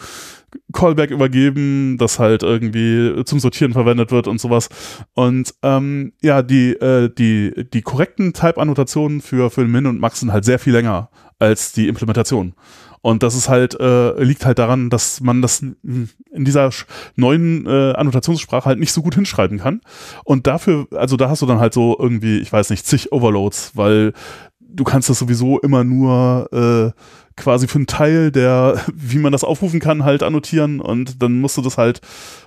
[0.73, 4.69] Callback übergeben, das halt irgendwie zum Sortieren verwendet wird und sowas.
[5.13, 10.33] Und ähm, ja, die, äh, die, die korrekten Type-Annotationen für, für Min und Max sind
[10.33, 12.55] halt sehr viel länger als die Implementation.
[13.01, 16.69] Und das ist halt, äh, liegt halt daran, dass man das in dieser
[17.15, 19.81] neuen äh, Annotationssprache halt nicht so gut hinschreiben kann.
[20.25, 23.71] Und dafür, also da hast du dann halt so irgendwie, ich weiß nicht, zig Overloads,
[23.75, 24.13] weil
[24.59, 27.01] du kannst das sowieso immer nur äh,
[27.35, 31.57] quasi für einen Teil der, wie man das aufrufen kann, halt annotieren und dann musst
[31.57, 32.01] du das halt,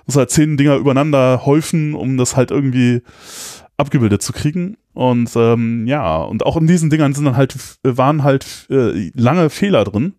[0.05, 3.01] musst halt zehn Dinger übereinander häufen, um das halt irgendwie
[3.77, 4.77] abgebildet zu kriegen.
[4.93, 9.49] Und ähm, ja, und auch in diesen Dingern sind dann halt, waren halt äh, lange
[9.49, 10.13] Fehler drin.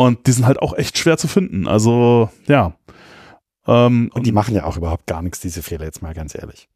[0.00, 1.68] Und die sind halt auch echt schwer zu finden.
[1.68, 2.72] Also, ja.
[3.66, 6.70] Ähm, und die machen ja auch überhaupt gar nichts, diese Fehler, jetzt mal ganz ehrlich.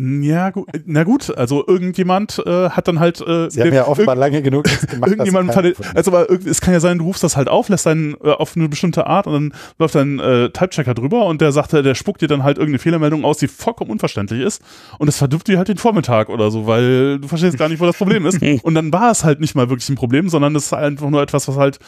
[0.00, 3.20] Ja, gut, na gut, also irgendjemand äh, hat dann halt.
[3.20, 5.10] Äh, Sie haben ja offenbar lange genug gemacht.
[5.10, 8.14] irgendjemand fand, also aber es kann ja sein, du rufst das halt auf, lässt dann
[8.22, 11.72] äh, auf eine bestimmte Art und dann läuft dein äh, Type-Checker drüber und der sagt,
[11.72, 14.62] der spuckt dir dann halt irgendeine Fehlermeldung aus, die vollkommen unverständlich ist
[15.00, 17.86] und das verdirbt dir halt den Vormittag oder so, weil du verstehst gar nicht, wo
[17.86, 18.40] das Problem ist.
[18.62, 21.22] Und dann war es halt nicht mal wirklich ein Problem, sondern es ist einfach nur
[21.22, 21.78] etwas, was halt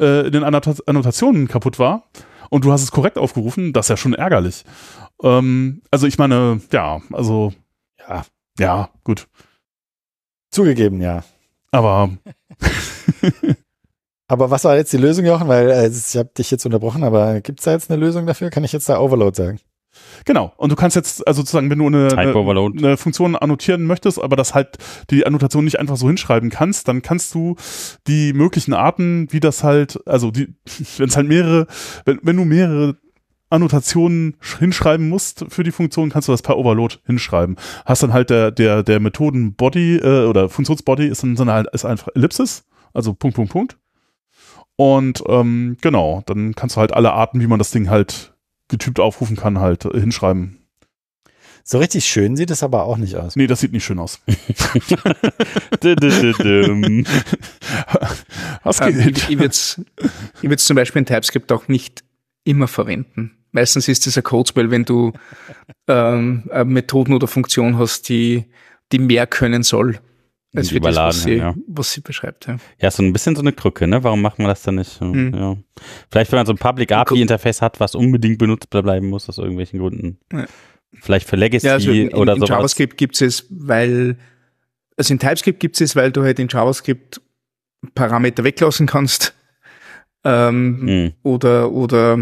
[0.00, 2.04] äh, in den Annotationen kaputt war
[2.50, 4.64] und du hast es korrekt aufgerufen, das ist ja schon ärgerlich.
[5.22, 7.52] Ähm, also ich meine, ja, also
[8.08, 8.24] ja,
[8.58, 9.28] ja, gut.
[10.50, 11.24] Zugegeben, ja.
[11.70, 12.10] Aber
[14.28, 15.48] Aber was war jetzt die Lösung, Jochen?
[15.48, 18.50] Weil äh, ich habe dich jetzt unterbrochen, aber gibt es da jetzt eine Lösung dafür?
[18.50, 19.60] Kann ich jetzt da Overload sagen?
[20.24, 20.52] Genau.
[20.56, 24.36] Und du kannst jetzt, also sozusagen, wenn du eine, eine, eine, Funktion annotieren möchtest, aber
[24.36, 24.76] das halt
[25.10, 27.56] die Annotation nicht einfach so hinschreiben kannst, dann kannst du
[28.06, 30.54] die möglichen Arten, wie das halt, also die,
[30.98, 31.66] wenn es halt mehrere,
[32.04, 32.96] wenn, wenn du mehrere
[33.48, 37.56] Annotationen hinschreiben musst für die Funktion, kannst du das per Overload hinschreiben.
[37.84, 42.08] Hast dann halt der, der, der Methoden-Body äh, oder Funktionsbody ist dann, halt, ist einfach
[42.14, 43.78] Ellipsis, also Punkt, Punkt, Punkt.
[44.76, 48.34] Und ähm, genau, dann kannst du halt alle Arten, wie man das Ding halt
[48.68, 50.58] getypt aufrufen kann, halt äh, hinschreiben.
[51.68, 53.34] So richtig schön sieht es aber auch nicht aus.
[53.34, 54.20] Nee, das sieht nicht schön aus.
[58.62, 58.94] Was geht?
[58.94, 62.04] Ähm, ich, ich würde es zum Beispiel in TypeScript auch nicht
[62.44, 63.35] immer verwenden.
[63.52, 65.12] Meistens ist es ein Codespell, wenn du
[65.88, 68.44] ähm, Methoden oder Funktion hast, die,
[68.92, 69.98] die mehr können soll.
[70.54, 71.54] als für das, was, sie, ja.
[71.66, 72.46] was sie beschreibt.
[72.46, 72.56] Ja.
[72.80, 74.02] ja, so ein bisschen so eine Krücke, ne?
[74.04, 75.00] Warum macht man das dann nicht?
[75.00, 75.34] Mhm.
[75.34, 75.56] Ja.
[76.10, 79.80] Vielleicht, wenn man so ein Public API-Interface hat, was unbedingt benutzbar bleiben muss, aus irgendwelchen
[79.80, 80.18] Gründen.
[80.32, 80.46] Ja.
[81.00, 84.16] Vielleicht für Legacy ja, also in, oder in, in JavaScript gibt es, weil,
[84.96, 87.20] also in TypeScript gibt es, weil du halt in JavaScript
[87.94, 89.34] Parameter weglassen kannst.
[90.24, 91.12] Ähm, mhm.
[91.22, 92.18] Oder, oder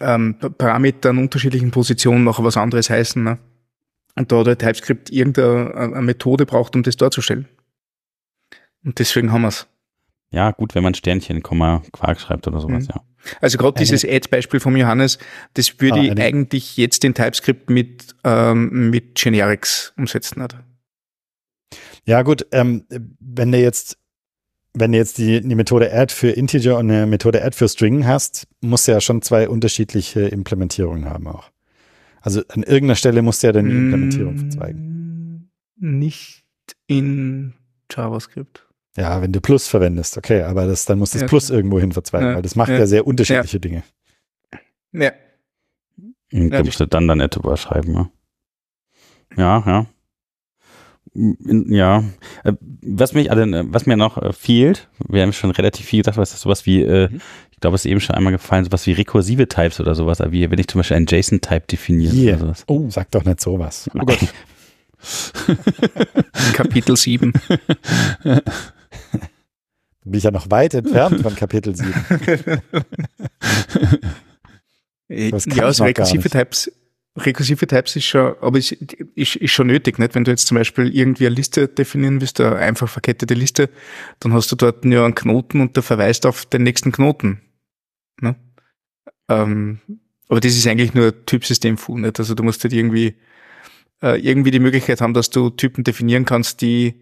[0.00, 3.22] ähm, Parameter an unterschiedlichen Positionen noch was anderes heißen.
[3.22, 3.38] Ne?
[4.14, 7.48] Und da der TypeScript irgendeine Methode braucht, um das darzustellen.
[8.84, 9.66] Und deswegen haben wir es.
[10.30, 12.94] Ja, gut, wenn man Sternchen, Komma, Quark schreibt oder sowas, mhm.
[12.94, 13.02] ja.
[13.40, 15.18] Also gerade dieses Add-Beispiel von Johannes,
[15.54, 20.42] das würde ah, ich eigentlich jetzt in TypeScript mit, ähm, mit Generics umsetzen.
[20.42, 20.64] Oder?
[22.04, 22.84] Ja, gut, ähm,
[23.20, 23.98] wenn du jetzt,
[24.74, 28.06] wenn du jetzt die, die Methode Add für Integer und eine Methode Add für String
[28.06, 31.50] hast, musst du ja schon zwei unterschiedliche Implementierungen haben auch.
[32.20, 35.50] Also an irgendeiner Stelle musst du ja dann die Implementierung verzweigen.
[35.76, 36.44] Nicht
[36.86, 37.54] in
[37.90, 38.66] JavaScript.
[38.96, 41.58] Ja, wenn du Plus verwendest, okay, aber das, dann muss das ja, Plus klar.
[41.58, 43.82] irgendwo hin verzweigen, ja, weil das macht ja, ja sehr unterschiedliche Dinge.
[44.92, 45.12] Ja.
[46.32, 48.10] Und da musst du dann dann etwa schreiben, ja.
[49.36, 49.86] Ja, ja.
[51.14, 52.04] Ja,
[52.44, 56.16] äh, was mich, also, was mir noch äh, fehlt, wir haben schon relativ viel gesagt,
[56.16, 57.20] was ist sowas wie, äh, mhm
[57.62, 60.58] glaube, es ist eben schon einmal gefallen, sowas wie rekursive Types oder sowas, wie wenn
[60.58, 62.36] ich zum Beispiel einen JSON-Type definiere yeah.
[62.36, 62.64] oder sowas.
[62.66, 63.88] Oh, sag doch nicht sowas.
[64.02, 64.18] Oh Gott.
[66.54, 67.32] Kapitel 7.
[70.04, 71.92] Bin ich ja noch weit entfernt von Kapitel 7.
[75.08, 76.70] ja, also rekursive Types,
[77.16, 80.14] rekursive Types ist schon, aber ist, ist, ist schon nötig, nicht?
[80.14, 83.68] Wenn du jetzt zum Beispiel irgendwie eine Liste definieren willst, eine einfach verkettete Liste,
[84.20, 87.42] dann hast du dort nur einen Knoten und der verweist auf den nächsten Knoten.
[88.20, 88.36] Ne?
[89.28, 89.80] Ähm,
[90.28, 92.18] aber das ist eigentlich nur Typsystem-Foo, nicht?
[92.18, 93.16] Also du musst halt irgendwie,
[94.02, 96.94] äh, irgendwie die Möglichkeit haben, dass du Typen definieren kannst, die,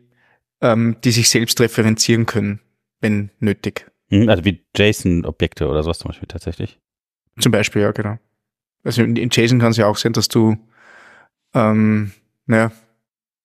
[0.61, 2.61] ähm, die sich selbst referenzieren können,
[3.01, 3.87] wenn nötig.
[4.09, 6.81] Mhm, also wie JSON-Objekte oder sowas zum Beispiel tatsächlich.
[7.39, 8.19] Zum Beispiel, ja, genau.
[8.83, 10.57] Also in, in JSON kann es ja auch sein, dass du,
[11.55, 12.13] ähm,
[12.47, 12.73] naja,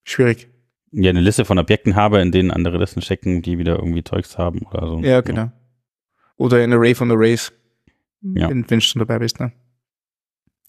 [0.03, 0.47] schwierig.
[0.91, 4.37] Ja, eine Liste von Objekten habe, in denen andere Listen stecken, die wieder irgendwie Zeugs
[4.37, 4.99] haben oder so.
[4.99, 5.41] Ja, genau.
[5.41, 5.53] Ja.
[6.37, 7.51] Oder ein Array von Arrays,
[8.21, 8.49] ja.
[8.49, 9.39] wenn, wenn du schon dabei bist.
[9.39, 9.51] Ne?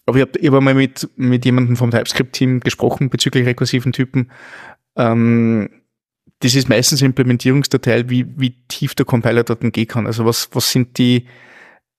[0.05, 4.31] Aber ich habe hab einmal mit, mit jemandem vom TypeScript-Team gesprochen bezüglich rekursiven Typen.
[4.95, 5.69] Ähm,
[6.39, 10.07] das ist meistens Implementierungsdatei, wie, wie tief der Compiler dort gehen kann.
[10.07, 11.25] Also was, was sind die,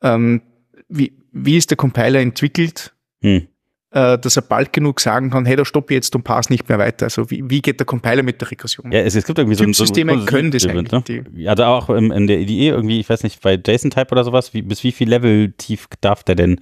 [0.03, 0.43] ähm,
[0.89, 2.95] wie, wie ist der Compiler entwickelt?
[3.23, 3.49] Hm
[3.91, 6.79] äh, dass er bald genug sagen kann, hey, da stoppe jetzt und pass nicht mehr
[6.79, 7.07] weiter.
[7.07, 8.93] Also wie, wie geht der Compiler mit der Rekursion?
[8.93, 11.09] Ja, es, es gibt irgendwie so ein Systeme so können das eigentlich.
[11.09, 11.25] Ne?
[11.35, 14.53] Ja, da auch in, in der IDE irgendwie, ich weiß nicht, bei JSON-Type oder sowas,
[14.53, 16.61] wie, bis wie viel Level tief darf der denn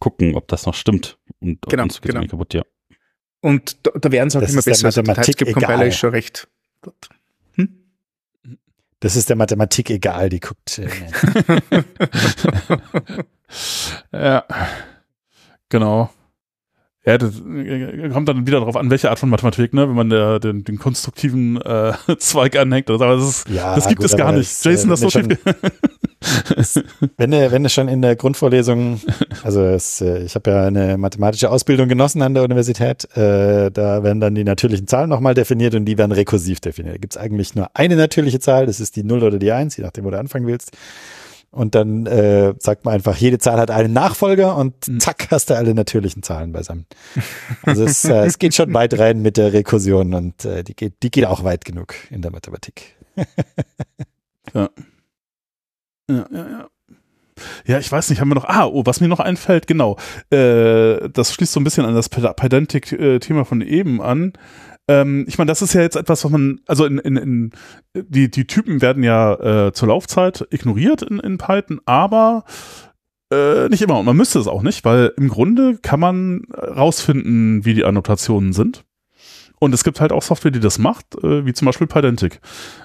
[0.00, 1.18] gucken, ob das noch stimmt?
[1.40, 2.26] Und genau, genau.
[2.26, 2.62] kaputt, ja.
[3.40, 4.90] Und da, da werden sie auch das immer besser.
[4.90, 6.48] Der also TypeScript-Compiler ist schon recht
[6.82, 7.08] gut.
[7.52, 7.68] Hm?
[8.98, 10.80] Das ist der Mathematik egal, die guckt.
[10.80, 10.88] Äh,
[14.12, 14.44] ja,
[15.68, 16.10] genau.
[17.08, 19.88] Ja, das äh, kommt dann wieder darauf an, welche Art von Mathematik, ne?
[19.88, 22.90] Wenn man der, den, den konstruktiven äh, Zweig anhängt.
[22.90, 24.50] Aber das, ist, ja, das gibt gut, es gar nicht.
[24.50, 25.30] Das, Jason, das so schon,
[27.16, 29.00] wenn du, wenn du schon in der Grundvorlesung,
[29.42, 34.02] also es, äh, ich habe ja eine mathematische Ausbildung genossen an der Universität, äh, da
[34.02, 36.96] werden dann die natürlichen Zahlen nochmal definiert und die werden rekursiv definiert.
[36.96, 39.78] Da gibt es eigentlich nur eine natürliche Zahl, das ist die 0 oder die 1,
[39.78, 40.72] je nachdem, wo du anfangen willst.
[41.50, 45.00] Und dann äh, sagt man einfach, jede Zahl hat einen Nachfolger und mhm.
[45.00, 46.86] zack, hast du alle natürlichen Zahlen beisammen.
[47.62, 51.02] Also es, äh, es geht schon weit rein mit der Rekursion und äh, die, geht,
[51.02, 52.96] die geht auch weit genug in der Mathematik.
[54.54, 54.68] ja.
[56.10, 56.68] Ja, ja, ja.
[57.66, 59.96] Ja, ich weiß nicht, haben wir noch, ah, oh, was mir noch einfällt, genau,
[60.30, 64.32] äh, das schließt so ein bisschen an das Pedantic-Thema von eben an.
[64.88, 67.50] Ähm, ich meine, das ist ja jetzt etwas, was man, also in, in, in
[67.94, 72.44] die, die Typen werden ja äh, zur Laufzeit ignoriert in, in Python, aber
[73.30, 73.98] äh, nicht immer.
[73.98, 78.52] Und man müsste es auch nicht, weil im Grunde kann man rausfinden, wie die Annotationen
[78.52, 78.84] sind.
[79.60, 82.40] Und es gibt halt auch Software, die das macht, äh, wie zum Beispiel Pydantic.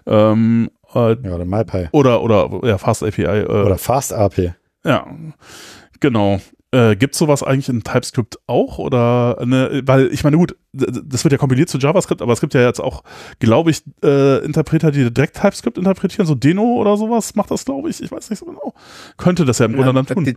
[0.05, 1.89] Ähm, äh, ja, oder MyPy.
[1.91, 3.23] Oder, oder ja, Fast API.
[3.23, 4.53] Äh, oder Fast API.
[4.83, 5.07] Ja,
[5.99, 6.41] genau.
[6.73, 8.79] Äh, Gibt sowas eigentlich in TypeScript auch?
[8.79, 12.55] Oder ne, weil ich meine, gut, das wird ja kompiliert zu JavaScript, aber es gibt
[12.55, 13.03] ja jetzt auch,
[13.37, 17.91] glaube ich, äh, Interpreter, die direkt TypeScript interpretieren, so Deno oder sowas macht das, glaube
[17.91, 18.01] ich.
[18.01, 18.73] Ich weiß nicht so genau.
[19.17, 20.35] Könnte das ja im Grunde dann tun.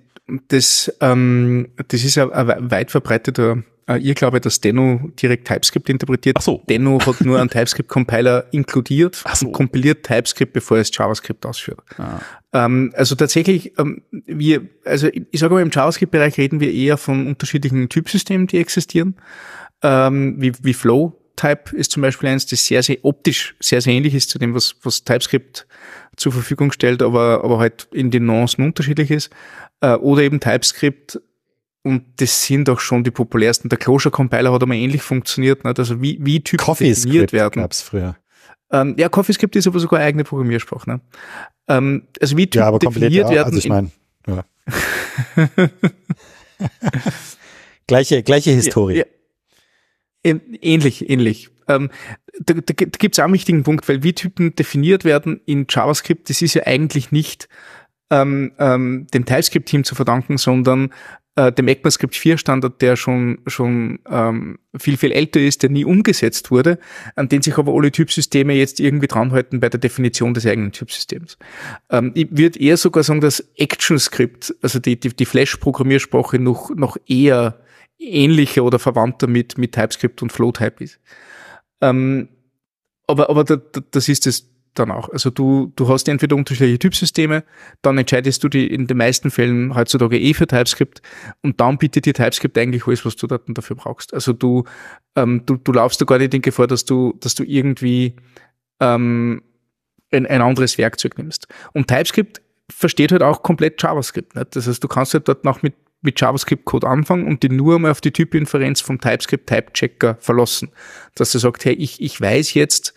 [0.49, 3.63] Das, ähm, das ist ja ein weit verbreiteter
[3.95, 6.37] ihr glaube, dass Deno direkt TypeScript interpretiert.
[6.39, 6.63] Ach so.
[6.69, 9.47] Deno hat nur einen TypeScript-Compiler inkludiert Ach so.
[9.47, 11.79] und kompiliert TypeScript, bevor es JavaScript ausführt.
[11.99, 12.19] Ah.
[12.53, 17.27] Ähm, also tatsächlich, ähm, wir, also ich sage mal, im JavaScript-Bereich reden wir eher von
[17.27, 19.17] unterschiedlichen Typsystemen, die existieren,
[19.83, 23.93] ähm, wie, wie Flow Type ist zum Beispiel eins, das sehr, sehr optisch sehr, sehr
[23.93, 25.67] ähnlich ist zu dem, was, was TypeScript
[26.17, 29.31] zur Verfügung stellt, aber, aber halt in den Nuancen unterschiedlich ist.
[29.81, 31.21] Äh, oder eben TypeScript
[31.87, 33.69] und das sind auch schon die populärsten.
[33.69, 35.79] Der Closure Compiler hat einmal ähnlich funktioniert, nicht?
[35.79, 37.63] also wie, wie Typen definiert werden.
[37.63, 38.17] gab's früher.
[38.73, 40.91] Ähm, ja, CoffeeScript ist aber sogar eine eigene Programmiersprache.
[40.91, 41.01] Ne?
[41.69, 43.55] Ähm, also wie Typen ja, aber definiert werden.
[43.55, 43.93] Also ich meine,
[44.27, 44.45] ja.
[47.87, 48.97] gleiche, gleiche Historie.
[48.97, 49.05] Ja,
[50.25, 50.41] ja.
[50.61, 51.51] Ähnlich, ähnlich.
[51.69, 51.91] Ähm,
[52.41, 55.67] da da, da gibt es auch einen wichtigen Punkt, weil wie Typen definiert werden in
[55.71, 57.49] JavaScript, das ist ja eigentlich nicht
[58.11, 60.93] ähm, ähm, dem TypeScript-Team zu verdanken, sondern
[61.37, 65.85] äh, dem ECMAScript 4 Standard, der schon, schon ähm, viel, viel älter ist, der nie
[65.85, 66.79] umgesetzt wurde,
[67.15, 71.37] an den sich aber alle Typsysteme jetzt irgendwie dranhalten bei der Definition des eigenen Typsystems.
[71.91, 76.97] Ähm, ich würde eher sogar sagen, dass ActionScript, also die, die, die Flash-Programmiersprache noch, noch
[77.07, 77.61] eher
[77.99, 80.99] ähnlicher oder verwandter mit, mit TypeScript und FlowType ist.
[81.81, 82.29] Ähm,
[83.07, 85.09] aber, aber da, da, das ist es dann auch.
[85.09, 87.45] Also du, du hast entweder unterschiedliche Typsysteme,
[87.83, 91.03] dann entscheidest du die in den meisten Fällen heutzutage eh für TypeScript
[91.43, 94.15] und dann bietet dir TypeScript eigentlich alles, was du dafür brauchst.
[94.15, 94.65] Also du,
[95.17, 98.17] ähm, du, du laufst da gar nicht in Gefahr, dass du, dass du irgendwie
[98.81, 99.43] ähm,
[100.13, 101.49] ein, ein anderes Werkzeug nimmst.
[101.73, 102.41] Und TypeScript
[102.71, 104.35] versteht halt auch komplett JavaScript.
[104.35, 104.57] Nicht?
[104.57, 107.91] Das heißt, du kannst halt dort noch mit, mit JavaScript-Code anfangen und die nur mal
[107.91, 110.71] auf die Typinferenz vom TypeScript-Type-Checker verlassen.
[111.15, 112.95] Dass er sagt, hey, ich, ich weiß jetzt,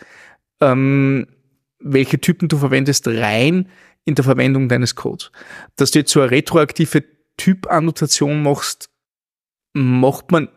[0.61, 1.27] ähm,
[1.79, 3.69] welche Typen du verwendest, rein
[4.05, 5.31] in der Verwendung deines Codes.
[5.75, 7.03] Dass du jetzt so eine retroaktive
[7.37, 8.89] Typannotation machst,
[9.73, 10.49] macht man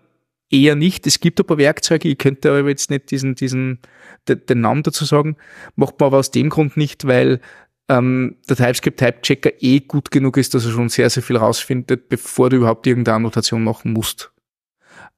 [0.51, 1.07] eher nicht.
[1.07, 3.81] Es gibt aber Werkzeuge, ich könnte aber jetzt nicht diesen, diesen,
[4.28, 5.36] den, Namen dazu sagen,
[5.77, 7.40] macht man aber aus dem Grund nicht, weil
[7.89, 12.51] ähm, der TypeScript-Type-Checker eh gut genug ist, dass er schon sehr, sehr viel rausfindet, bevor
[12.51, 14.32] du überhaupt irgendeine Annotation machen musst.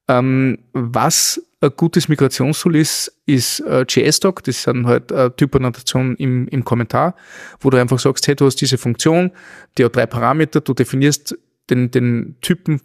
[0.09, 4.43] Ähm, was ein gutes Migrationstool ist, ist äh, JSDoc.
[4.45, 7.15] Das sind halt äh, Typannotationen im, im Kommentar,
[7.61, 9.31] wo du einfach sagst, hey, du hast diese Funktion,
[9.79, 11.37] die hat drei Parameter, du definierst
[11.71, 12.81] den, den Typen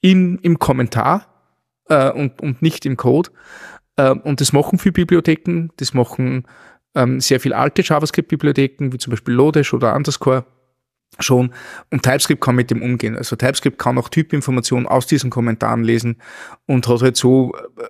[0.00, 1.26] in, im Kommentar
[1.88, 3.30] äh, und, und nicht im Code.
[3.96, 6.46] Äh, und das machen viele Bibliotheken, das machen
[6.94, 10.44] ähm, sehr viel alte JavaScript-Bibliotheken, wie zum Beispiel Lodash oder Underscore
[11.18, 11.52] schon.
[11.90, 13.16] Und TypeScript kann mit dem umgehen.
[13.16, 16.16] Also TypeScript kann auch Typinformationen aus diesen Kommentaren lesen
[16.66, 17.84] und hat halt so äh,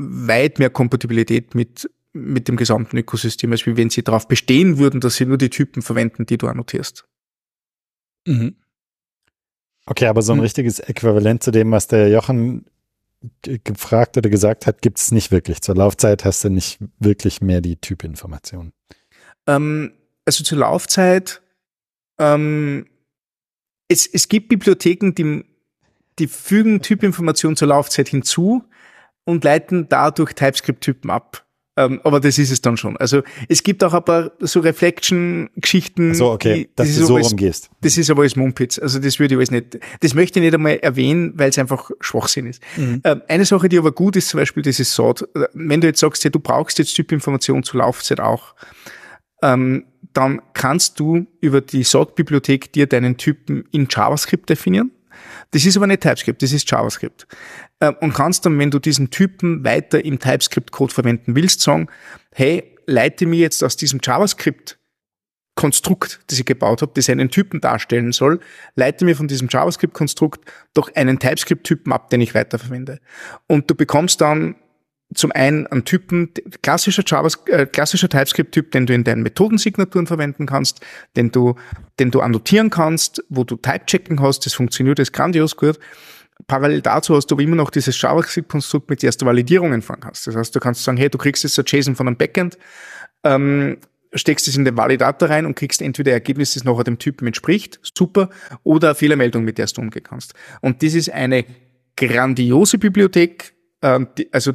[0.00, 5.00] weit mehr Kompatibilität mit, mit dem gesamten Ökosystem, als wie wenn sie darauf bestehen würden,
[5.00, 7.06] dass sie nur die Typen verwenden, die du annotierst.
[8.26, 8.56] Mhm.
[9.86, 10.42] Okay, aber so ein hm.
[10.42, 12.66] richtiges Äquivalent zu dem, was der Jochen
[13.42, 15.62] gefragt oder gesagt hat, gibt es nicht wirklich.
[15.62, 18.72] Zur Laufzeit hast du nicht wirklich mehr die Typinformationen.
[19.46, 19.92] Ähm,
[20.24, 21.42] also zur Laufzeit
[22.18, 22.86] ähm,
[23.88, 25.44] es, es gibt Bibliotheken, die,
[26.18, 28.62] die fügen Typinformationen zur Laufzeit hinzu
[29.24, 31.44] und leiten dadurch TypeScript-Typen ab.
[31.76, 32.96] Ähm, aber das ist es dann schon.
[32.96, 36.14] Also es gibt auch ein paar so Reflection-Geschichten.
[36.14, 37.70] So, okay, die, dass du so alles, rumgehst.
[37.80, 38.78] Das ist aber alles Mumpitz.
[38.78, 41.90] Also das würde ich alles nicht, das möchte ich nicht einmal erwähnen, weil es einfach
[42.00, 42.62] Schwachsinn ist.
[42.76, 43.00] Mhm.
[43.04, 45.28] Ähm, eine Sache, die aber gut ist, zum Beispiel dieses SOT.
[45.54, 48.54] Wenn du jetzt sagst, ja, du brauchst jetzt Typinformation zur Laufzeit auch,
[49.42, 54.90] ähm, dann kannst du über die SOT-Bibliothek dir deinen Typen in JavaScript definieren.
[55.50, 57.26] Das ist aber nicht TypeScript, das ist JavaScript.
[57.80, 61.88] Ähm, und kannst dann, wenn du diesen Typen weiter im TypeScript-Code verwenden willst, sagen,
[62.32, 64.78] hey, leite mir jetzt aus diesem JavaScript
[65.56, 68.40] Konstrukt, das ich gebaut habe, das einen Typen darstellen soll,
[68.76, 73.00] leite mir von diesem JavaScript-Konstrukt doch einen TypeScript-Typen ab, den ich weiterverwende.
[73.46, 74.56] Und du bekommst dann
[75.14, 76.30] zum einen einen Typen,
[76.62, 80.80] klassischer JavaScript, äh, klassischer TypeScript-Typ, den du in deinen Methodensignaturen verwenden kannst,
[81.16, 81.56] den du,
[81.98, 85.78] den du annotieren kannst, wo du Type-Checking hast, das funktioniert, das ist grandios gut.
[86.46, 90.26] Parallel dazu hast du aber immer noch dieses JavaScript-Konstrukt, mit dem du Validierungen fahren kannst.
[90.26, 92.56] Das heißt, du kannst sagen, hey, du kriegst jetzt ein JSON von einem Backend,
[93.24, 93.78] ähm,
[94.14, 97.78] steckst es in den Validator rein und kriegst entweder Ergebnis, das nachher dem Typen entspricht,
[97.82, 98.30] super,
[98.62, 100.34] oder eine Fehlermeldung, mit der du umgehen kannst.
[100.60, 101.44] Und das ist eine
[101.96, 104.52] grandiose Bibliothek, ähm, die, also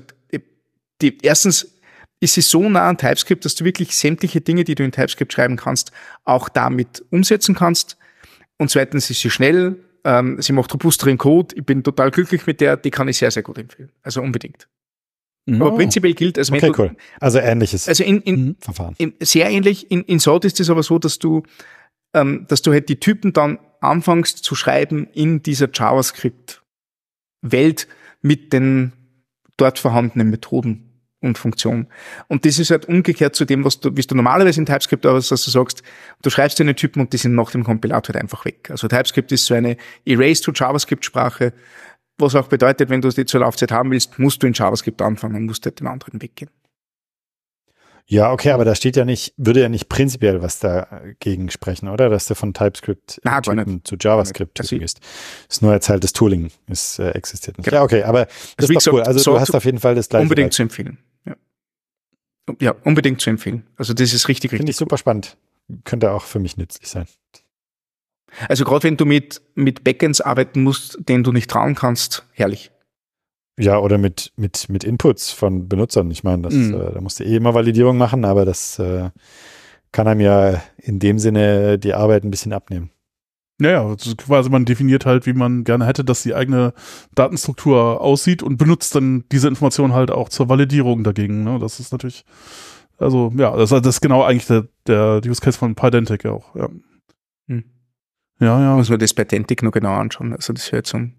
[1.02, 1.76] die, erstens
[2.20, 5.34] ist sie so nah an TypeScript, dass du wirklich sämtliche Dinge, die du in TypeScript
[5.34, 5.92] schreiben kannst,
[6.24, 7.98] auch damit umsetzen kannst.
[8.58, 11.54] Und zweitens ist sie schnell, ähm, sie macht robusteren Code.
[11.56, 13.92] Ich bin total glücklich mit der, die kann ich sehr, sehr gut empfehlen.
[14.02, 14.70] Also unbedingt.
[15.46, 15.62] Mhm.
[15.62, 16.96] Aber prinzipiell gilt, also okay, cool.
[17.20, 18.56] Also ähnliches also in, in, mhm.
[18.60, 18.94] Verfahren.
[18.98, 19.90] In, sehr ähnlich.
[19.92, 21.44] In, in Sort ist es aber so, dass du,
[22.14, 27.88] ähm, dass du halt die Typen dann anfängst zu schreiben in dieser JavaScript-Welt
[28.22, 28.94] mit den
[29.58, 30.85] dort vorhandenen Methoden
[31.26, 31.88] und Funktionen.
[32.28, 35.32] Und das ist halt umgekehrt zu dem, was du, wie du normalerweise in TypeScript hast,
[35.32, 35.84] dass du sagst,
[36.22, 38.70] du schreibst deine Typen und die sind nach dem Kompilator halt einfach weg.
[38.70, 41.54] Also TypeScript ist so eine Erase to JavaScript Sprache.
[42.18, 45.46] was auch bedeutet, wenn du die zur Laufzeit haben willst, musst du in JavaScript anfangen,
[45.46, 46.50] musst du den anderen Weg gehen.
[48.08, 52.08] Ja, okay, aber da steht ja nicht, würde ja nicht prinzipiell was dagegen sprechen, oder?
[52.10, 55.00] Dass du von TypeScript Na, zu JavaScript also, ist.
[55.50, 57.66] Ist nur jetzt halt das Tooling ist, äh, existiert nicht.
[57.66, 57.78] Genau.
[57.78, 59.02] Ja, okay, aber das Also ist doch cool.
[59.02, 60.22] Also so du hast auf jeden Fall das gleiche.
[60.22, 61.00] Unbedingt zu empfehlen.
[62.60, 62.76] Ja.
[62.84, 63.66] unbedingt zu empfehlen.
[63.78, 64.78] Also das ist richtig, Finde ich richtig.
[64.78, 65.38] super spannend.
[65.84, 67.06] Könnte auch für mich nützlich sein.
[68.50, 72.72] Also gerade wenn du mit, mit Backends arbeiten musst, denen du nicht trauen kannst, herrlich.
[73.58, 76.12] Ja, oder mit, mit, mit Inputs von Benutzern.
[76.12, 76.74] Ich meine, das, Mhm.
[76.74, 79.10] äh, da musst du eh immer Validierung machen, aber das äh,
[79.94, 82.92] kann einem ja in dem Sinne die Arbeit ein bisschen abnehmen.
[83.58, 86.74] Naja, quasi man definiert halt, wie man gerne hätte, dass die eigene
[87.16, 91.44] Datenstruktur aussieht und benutzt dann diese Information halt auch zur Validierung dagegen.
[91.46, 91.58] Ne?
[91.60, 92.26] Das ist natürlich,
[92.98, 96.54] also ja, das, das ist genau eigentlich der, der Use Case von Pydantic auch.
[96.56, 96.68] Ja,
[97.48, 97.64] Hm.
[98.42, 98.60] ja.
[98.60, 98.76] ja.
[98.76, 100.34] Muss man das bei Tentic noch genau anschauen.
[100.34, 101.14] Also das hört zum,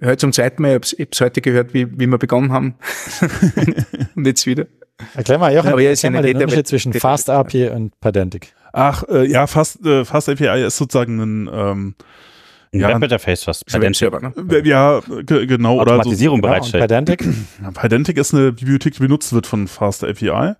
[0.00, 2.74] hört zum zweiten Mal, ich habe es heute gehört, wie, wie wir begonnen haben.
[4.14, 4.66] und jetzt wieder.
[5.14, 7.68] Erklär mal, Jochen, Aber ja, ist ja erklär mal den Unterschied zwischen Data- Fast API
[7.70, 8.54] und Pydantic.
[8.76, 11.94] Ach, äh, ja, Fast, äh, Fast API ist sozusagen ein, ähm,
[12.72, 12.88] Ein Ja.
[12.88, 14.32] Webinterface, was Ist ein Webserver, ne?
[14.64, 16.82] ja, ge- genau, oder so, Automatisierung Genau, und bereitstellt.
[16.82, 17.24] Pydantic?
[17.62, 20.54] Ja, Pydantic ist eine Bibliothek, die benutzt wird von Fast API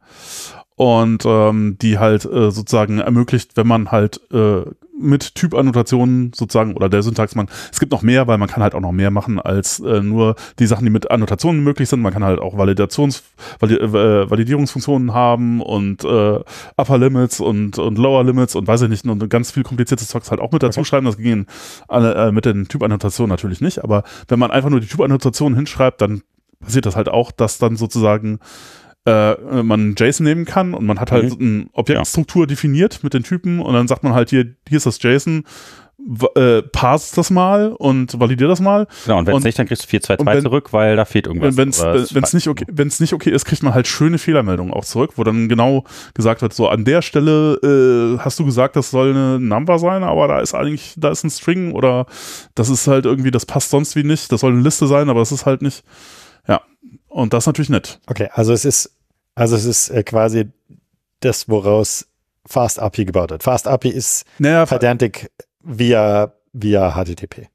[0.76, 4.62] und ähm, die halt äh, sozusagen ermöglicht, wenn man halt äh,
[5.04, 8.74] mit Typannotationen sozusagen oder der Syntax man, es gibt noch mehr, weil man kann halt
[8.74, 12.00] auch noch mehr machen als äh, nur die Sachen, die mit Annotationen möglich sind.
[12.00, 13.22] Man kann halt auch Validations,
[13.60, 16.40] Vali äh, Validierungsfunktionen haben und äh,
[16.76, 20.30] Upper Limits und, und Lower Limits und weiß ich nicht, und ganz viel kompliziertes Zeugs
[20.30, 21.06] halt auch mit dazu schreiben.
[21.06, 21.46] Das gehen
[21.88, 26.00] alle äh, mit den Typannotationen natürlich nicht, aber wenn man einfach nur die Typannotationen hinschreibt,
[26.00, 26.22] dann
[26.60, 28.38] passiert das halt auch, dass dann sozusagen
[29.06, 31.46] äh, man JSON nehmen kann und man hat halt Mhm.
[31.46, 35.02] eine Objektstruktur definiert mit den Typen und dann sagt man halt hier, hier ist das
[35.02, 35.44] JSON,
[36.36, 38.86] äh, parse das mal und validier das mal.
[39.06, 41.26] Genau, und wenn es nicht, dann kriegst du und 422 wenn- zurück, weil da fehlt
[41.26, 41.56] irgendwas.
[41.56, 42.66] Wenn es Oder es nicht okay,
[42.98, 46.52] nicht okay ist, kriegt man halt schöne Fehlermeldungen auch zurück, wo dann genau gesagt wird,
[46.52, 50.40] so an der Stelle äh, hast du gesagt, das soll eine Number sein, aber da
[50.40, 52.06] ist eigentlich, da ist ein String oder
[52.54, 55.20] das ist halt irgendwie, das passt sonst wie nicht, das soll eine Liste sein, aber
[55.20, 55.84] das ist halt nicht.
[57.14, 58.00] Und das natürlich nett.
[58.08, 58.90] Okay, also es ist,
[59.36, 60.50] also es ist äh, quasi
[61.20, 62.08] das, woraus
[62.44, 63.44] Fast API gebaut wird.
[63.44, 65.30] Fast API ist Naja, Pydantic
[65.60, 67.46] via, via HTTP.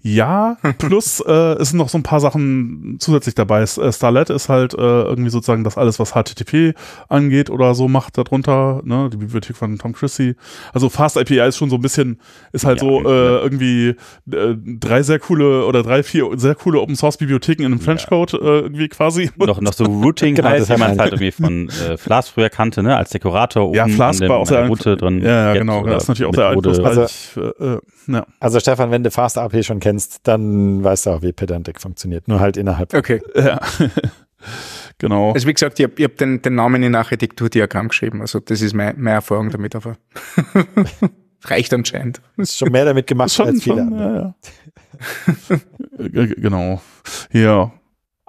[0.00, 3.62] Ja, plus äh, es sind noch so ein paar Sachen zusätzlich dabei.
[3.62, 6.74] Äh, Starlet ist halt äh, irgendwie sozusagen das alles, was HTTP
[7.08, 10.34] angeht oder so macht darunter, ne, die Bibliothek von Tom Chrissy.
[10.72, 12.20] Also Fast API ist schon so ein bisschen,
[12.52, 13.08] ist halt Ja, so ja.
[13.08, 13.88] äh, irgendwie
[14.32, 18.06] äh, drei sehr coole oder drei, vier sehr coole Open Source Bibliotheken in einem French
[18.06, 19.30] Code äh, irgendwie quasi.
[19.36, 21.96] noch, noch so Routing Genau, halt, das wie hat man es halt irgendwie von äh,
[21.96, 24.58] Flask früher kannte, ne, als Dekorator oben Ja, Flask an dem, war auch an der
[24.60, 25.20] sehr Route drin.
[25.22, 26.70] Ja, ja genau, das ist natürlich auch sehr Methode.
[26.70, 27.36] einflussreich.
[27.60, 27.78] äh, äh,
[28.08, 28.26] ja.
[28.40, 32.26] Also Stefan, wenn du Fast API schon kennst, dann weißt du auch, wie Pydantic funktioniert.
[32.26, 32.92] Nur halt innerhalb.
[32.92, 33.22] Okay.
[33.36, 33.60] ja.
[34.98, 35.32] genau.
[35.32, 38.20] Also wie gesagt, ich habe hab den, den Namen in Architekturdiagramm geschrieben.
[38.20, 39.96] Also das ist mein, meine Erfahrung damit, aber
[41.44, 42.20] reicht anscheinend.
[42.36, 44.14] Ist schon mehr damit gemacht Schon, als viele schon, andere.
[44.14, 44.34] ja,
[46.00, 46.08] ja.
[46.08, 46.80] G- genau.
[47.32, 47.72] Ja.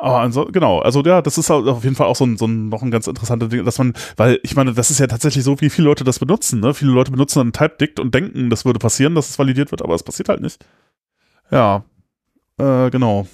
[0.02, 2.46] Aber also, genau, also ja, das ist halt auf jeden Fall auch so ein, so
[2.46, 5.44] ein noch ein ganz interessanter Ding, dass man, weil ich meine, das ist ja tatsächlich
[5.44, 6.74] so, wie viele Leute das benutzen, ne?
[6.74, 9.96] Viele Leute benutzen dann TypeDict und denken, das würde passieren, dass es validiert wird, aber
[9.96, 10.64] es passiert halt nicht.
[11.52, 11.84] Ja.
[12.58, 13.28] Äh, genau.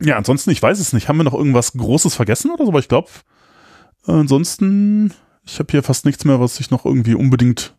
[0.00, 1.08] Ja, ansonsten, ich weiß es nicht.
[1.08, 2.70] Haben wir noch irgendwas Großes vergessen oder so?
[2.70, 3.08] Aber ich glaube,
[4.06, 5.12] äh, ansonsten,
[5.44, 7.76] ich habe hier fast nichts mehr, was ich noch irgendwie unbedingt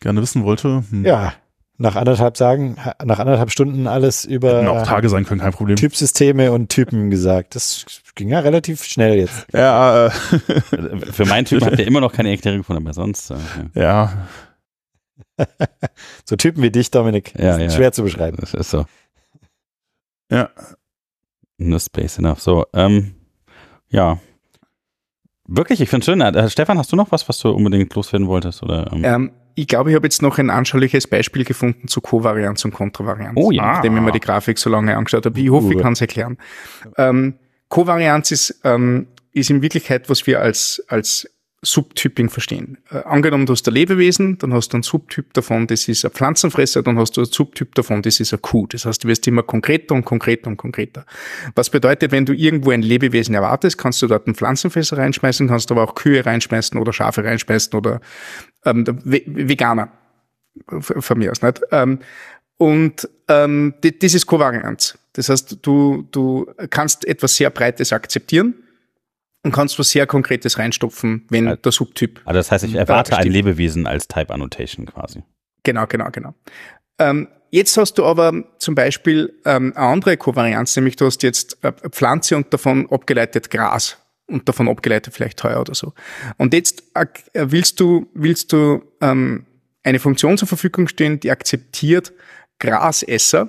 [0.00, 0.84] gerne wissen wollte.
[0.90, 1.04] Hm.
[1.04, 1.34] Ja,
[1.78, 5.76] nach anderthalb Sagen, nach anderthalb Stunden alles Hätten über auch Tage sein können, kein Problem.
[5.76, 7.54] Typsysteme und Typen gesagt.
[7.54, 9.46] Das ging ja relativ schnell jetzt.
[9.52, 13.30] Ja, äh, Für meinen Typ habt ihr immer noch keine Erklärung gefunden, aber sonst.
[13.30, 13.34] Äh,
[13.74, 13.82] ja.
[13.82, 14.12] ja.
[16.24, 17.70] So Typen wie dich, Dominik, Ja, sind ja.
[17.70, 18.36] schwer zu beschreiben.
[18.40, 18.86] Das ist so.
[20.30, 20.50] Ja.
[21.58, 22.40] Nur Space enough.
[22.40, 23.14] So, ähm,
[23.88, 24.18] ja.
[25.46, 26.20] Wirklich, ich finde es schön.
[26.20, 28.62] Äh, Stefan, hast du noch was, was du unbedingt loswerden wolltest?
[28.62, 32.64] Oder, ähm, Ähm, ich glaube, ich habe jetzt noch ein anschauliches Beispiel gefunden zu Covarianz
[32.64, 33.34] und Kontravarianz.
[33.36, 33.74] Oh ja.
[33.74, 35.38] Nachdem ich mir die Grafik so lange angeschaut habe.
[35.38, 35.82] Ich hoffe, ich Uh.
[35.82, 36.38] kann es erklären.
[36.96, 37.34] Ähm,
[37.68, 41.28] Covarianz ist, ähm, ist in Wirklichkeit, was wir als, als
[41.64, 42.78] Subtyping verstehen.
[42.90, 46.10] Äh, angenommen, du hast ein Lebewesen, dann hast du einen Subtyp davon, das ist ein
[46.10, 48.66] Pflanzenfresser, dann hast du einen Subtyp davon, das ist eine Kuh.
[48.66, 51.06] Das heißt, du wirst immer konkreter und konkreter und konkreter.
[51.54, 55.70] Was bedeutet, wenn du irgendwo ein Lebewesen erwartest, kannst du dort einen Pflanzenfresser reinschmeißen, kannst
[55.70, 58.00] aber auch Kühe reinschmeißen oder Schafe reinschmeißen oder
[58.64, 59.92] ähm, Veganer
[60.66, 61.60] von mir aus nicht.
[61.70, 62.00] Ähm,
[62.58, 64.98] und ähm, das ist Kovarianz.
[65.12, 68.61] Das heißt, du, du kannst etwas sehr Breites akzeptieren
[69.44, 72.20] und kannst was sehr Konkretes reinstopfen, wenn Also- der Subtyp.
[72.24, 73.26] also das heißt, ich erwarte ein.
[73.30, 75.22] Lebewesen als Type Annotation quasi.
[75.64, 76.34] Genau, genau, genau.
[76.98, 81.58] Ähm, jetzt hast du aber zum Beispiel ähm, eine andere Kovarianz, nämlich du hast jetzt
[81.64, 83.96] äh, Pflanze und davon abgeleitet Gras
[84.26, 85.92] und davon abgeleitet vielleicht Heuer oder so.
[86.38, 89.46] Und jetzt äh, willst du, willst du ähm,
[89.82, 92.12] eine Funktion zur Verfügung stehen, die akzeptiert
[92.60, 93.48] Grasesser,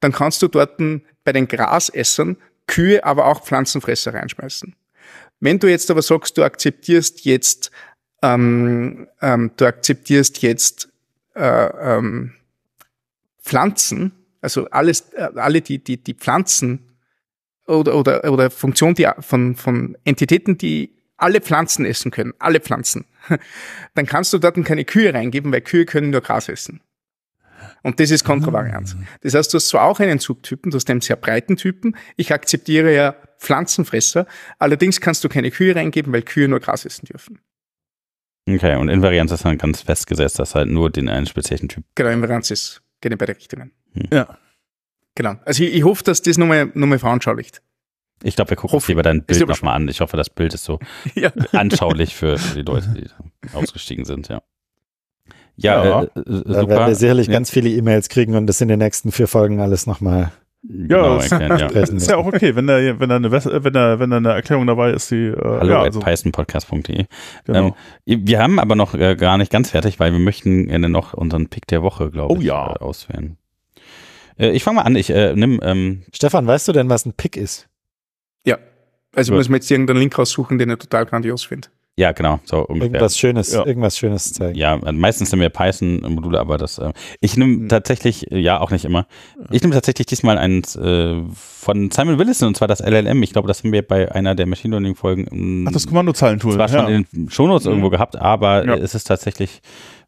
[0.00, 0.78] dann kannst du dort
[1.24, 2.36] bei den Grasessern
[2.66, 4.74] Kühe, aber auch Pflanzenfresser reinschmeißen.
[5.40, 7.70] Wenn du jetzt aber sagst, du akzeptierst jetzt,
[8.22, 10.88] ähm, ähm, du akzeptierst jetzt
[11.34, 12.32] äh, ähm,
[13.42, 16.90] Pflanzen, also alles, äh, alle die, die, die Pflanzen
[17.66, 23.04] oder, oder, oder Funktionen die, von, von Entitäten, die alle Pflanzen essen können, alle Pflanzen,
[23.94, 26.80] dann kannst du dort keine Kühe reingeben, weil Kühe können nur Gras essen.
[27.82, 28.96] Und das ist Kontravarianz.
[28.98, 29.04] Ah.
[29.20, 31.96] Das heißt, du hast zwar auch einen Subtypen, du hast einen sehr breiten Typen.
[32.16, 34.26] Ich akzeptiere ja Pflanzenfresser.
[34.58, 37.40] Allerdings kannst du keine Kühe reingeben, weil Kühe nur Gras essen dürfen.
[38.48, 41.84] Okay, und Invarianz ist dann ganz festgesetzt, dass halt nur den einen speziellen Typ.
[41.96, 43.72] Genau, Invarianz ist, geht in beide Richtungen.
[43.94, 44.08] Hm.
[44.12, 44.38] Ja.
[45.16, 45.34] Genau.
[45.44, 47.62] Also ich, ich hoffe, dass das nochmal noch mal veranschaulicht.
[48.22, 49.88] Ich glaube, wir gucken uns lieber dein Bild nochmal an.
[49.88, 50.78] Ich hoffe, das Bild ist so
[51.14, 51.32] ja.
[51.52, 54.42] anschaulich für, für, die Leute, die ausgestiegen sind, ja.
[55.56, 56.02] Ja, ja.
[56.02, 57.32] Äh, äh, da werden wir sicherlich ja.
[57.32, 60.32] ganz viele E-Mails kriegen und das in den nächsten vier Folgen alles nochmal
[60.68, 61.68] ja, genau, ja.
[61.68, 64.66] ist ja auch okay, wenn da, wenn da eine, wenn da, wenn da eine Erklärung
[64.66, 66.00] dabei ist, die, äh, Hallo ja, also.
[66.00, 67.06] pythonpodcast.de.
[67.44, 67.76] Genau.
[68.06, 71.14] Ähm, wir haben aber noch äh, gar nicht ganz fertig, weil wir möchten gerne noch
[71.14, 72.72] unseren Pick der Woche, glaube oh, ich, ja.
[72.72, 73.36] äh, auswählen.
[74.38, 77.12] Äh, ich fange mal an, ich äh, nimm, ähm, Stefan, weißt du denn, was ein
[77.12, 77.68] Pick ist?
[78.44, 78.58] Ja.
[79.14, 79.38] Also Gut.
[79.38, 81.68] muss man jetzt irgendeinen Link raussuchen, den ich total grandios finde.
[81.98, 82.88] Ja, genau, so ungefähr.
[82.88, 83.64] Irgendwas Schönes, ja.
[83.64, 84.58] irgendwas Schönes zeigen.
[84.58, 87.68] Ja, meistens sind wir Python-Module, aber das, äh, ich nehme mhm.
[87.70, 89.06] tatsächlich, ja, auch nicht immer.
[89.50, 93.22] Ich nehme tatsächlich diesmal eins äh, von Simon Willison, und zwar das LLM.
[93.22, 95.64] Ich glaube, das haben wir bei einer der Machine Learning-Folgen.
[95.66, 96.52] Ach, das Kommandozeilentool.
[96.52, 96.80] Zwar ja.
[96.80, 97.72] schon in den Shownotes mhm.
[97.72, 98.74] irgendwo gehabt, aber ja.
[98.74, 99.62] es ist tatsächlich,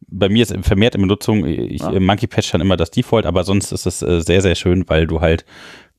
[0.06, 1.98] bei mir ist vermehrt in Benutzung, ich ja.
[1.98, 5.06] Monkey Patch dann immer das Default, aber sonst ist es äh, sehr, sehr schön, weil
[5.06, 5.46] du halt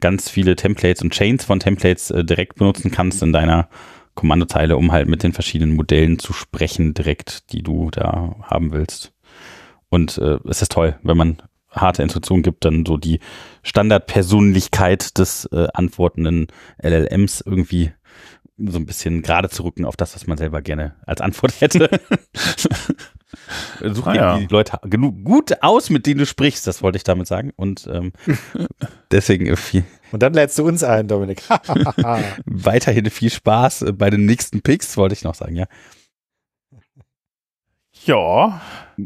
[0.02, 3.70] ganz viele Templates und Chains von Templates äh, direkt benutzen kannst in deiner
[4.20, 9.14] Kommandozeile, um halt mit den verschiedenen Modellen zu sprechen, direkt, die du da haben willst.
[9.88, 13.22] Und äh, es ist toll, wenn man harte Instruktionen gibt, dann so die
[13.64, 16.48] Standardpersönlichkeit des äh, antwortenden
[16.84, 17.94] LLMs irgendwie
[18.58, 21.90] so ein bisschen gerade zu rücken auf das, was man selber gerne als Antwort hätte.
[23.82, 24.38] Such ah, ja.
[24.38, 27.52] die Leute genug gut aus, mit denen du sprichst, das wollte ich damit sagen.
[27.56, 28.14] Und ähm,
[29.12, 29.84] deswegen viel.
[30.12, 31.44] Und dann lädst du uns ein, Dominik.
[32.46, 35.66] Weiterhin viel Spaß bei den nächsten Picks, wollte ich noch sagen, ja.
[38.06, 38.62] Ja.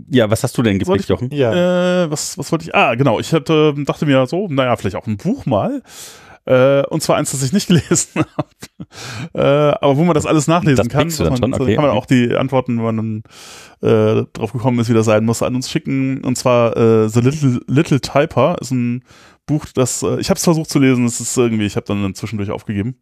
[0.09, 1.31] Ja, was hast du denn gepickt, Jochen?
[1.31, 2.03] Ja.
[2.03, 2.75] Äh, was, was wollte ich?
[2.75, 3.19] Ah, genau.
[3.19, 5.81] Ich hatte, dachte mir so, naja, vielleicht auch ein Buch mal.
[6.45, 8.49] Äh, und zwar eins, das ich nicht gelesen habe.
[9.33, 11.53] Äh, aber wo man das alles nachlesen das kann, man, schon?
[11.53, 11.75] Okay.
[11.75, 13.23] kann man auch die Antworten, wenn man
[13.81, 16.23] dann äh, drauf gekommen ist, wie das sein muss, an uns schicken.
[16.23, 19.03] Und zwar äh, The Little, Little Typer ist ein
[19.45, 22.13] Buch, das äh, ich habe es versucht zu lesen, es ist irgendwie, ich habe dann
[22.15, 23.01] zwischendurch aufgegeben.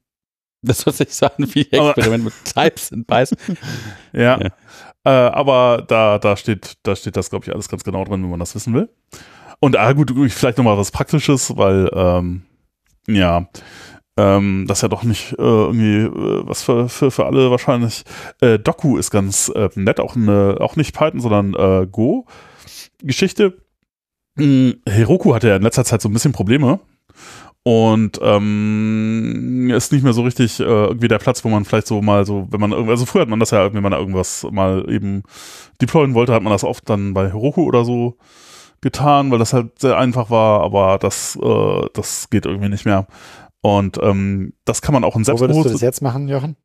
[0.63, 3.37] Das hört sich so an wie Experiment mit Types in Python.
[4.13, 4.39] ja.
[4.39, 4.49] ja.
[5.03, 8.29] Äh, aber da, da steht, da steht das, glaube ich, alles ganz genau drin, wenn
[8.29, 8.89] man das wissen will.
[9.59, 12.43] Und ah, gut, vielleicht nochmal was Praktisches, weil ähm,
[13.07, 13.47] ja,
[14.17, 18.03] ähm, das ist ja doch nicht äh, irgendwie äh, was für, für, für alle wahrscheinlich.
[18.41, 23.57] Äh, Doku ist ganz äh, nett, auch, eine, auch nicht Python, sondern äh, Go-Geschichte.
[24.37, 26.79] Hm, Heroku hatte ja in letzter Zeit so ein bisschen Probleme
[27.63, 32.01] und ähm, ist nicht mehr so richtig äh, irgendwie der Platz, wo man vielleicht so
[32.01, 35.23] mal so, wenn man also früher hat man das ja, wenn man irgendwas mal eben
[35.79, 38.17] deployen wollte, hat man das oft dann bei Heroku oder so
[38.81, 43.07] getan, weil das halt sehr einfach war, aber das, äh, das geht irgendwie nicht mehr.
[43.61, 45.55] Und ähm, das kann man auch in Selbstbewusstsein.
[45.55, 46.55] Wo würdest du das jetzt machen, Jochen?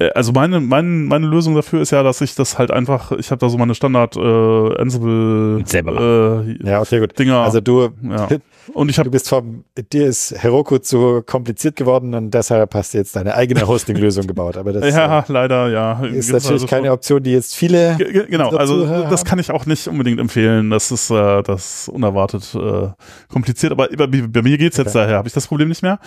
[0.00, 3.30] Äh, also meine, meine, meine Lösung dafür ist ja, dass ich das halt einfach, ich
[3.30, 7.18] habe da so meine Standard äh, Ansible Selber äh, ja, okay, gut.
[7.18, 7.38] Dinger.
[7.38, 8.28] Also du, ja.
[8.74, 12.94] und ich hab, du bist vom, dir ist Heroku zu kompliziert geworden und deshalb hast
[12.94, 14.56] du jetzt deine eigene Hosting-Lösung gebaut.
[14.56, 16.00] Aber das ja, äh, leider, ja.
[16.04, 17.96] Ist natürlich also keine Option, die jetzt viele.
[18.28, 20.70] Genau, also das kann ich auch nicht unbedingt empfehlen.
[20.70, 22.88] Das ist äh, das unerwartet äh,
[23.28, 24.98] kompliziert, aber bei, bei mir geht's jetzt okay.
[24.98, 25.98] daher, habe ich das Problem nicht mehr.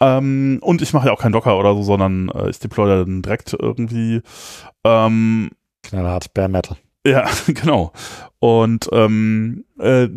[0.00, 3.22] Ähm, und ich mache ja auch kein Docker oder so, sondern äh, ich deploy dann
[3.22, 4.22] direkt irgendwie.
[4.84, 5.50] Ähm,
[5.82, 6.76] Knallhart, Bare Metal.
[7.06, 7.92] Ja, genau.
[8.38, 10.08] Und ähm, äh,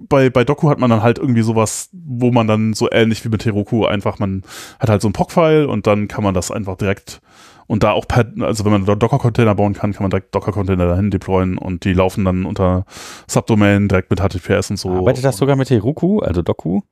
[0.00, 3.28] bei, bei Doku hat man dann halt irgendwie sowas, wo man dann so ähnlich wie
[3.28, 4.42] mit Heroku einfach, man
[4.78, 7.20] hat halt so ein POC-File und dann kann man das einfach direkt
[7.66, 11.10] und da auch per, also wenn man Docker-Container bauen kann, kann man direkt Docker-Container dahin
[11.10, 12.84] deployen und die laufen dann unter
[13.26, 14.90] Subdomain direkt mit HTTPS und so.
[14.90, 16.82] Arbeitet das sogar mit Heroku, also Doku?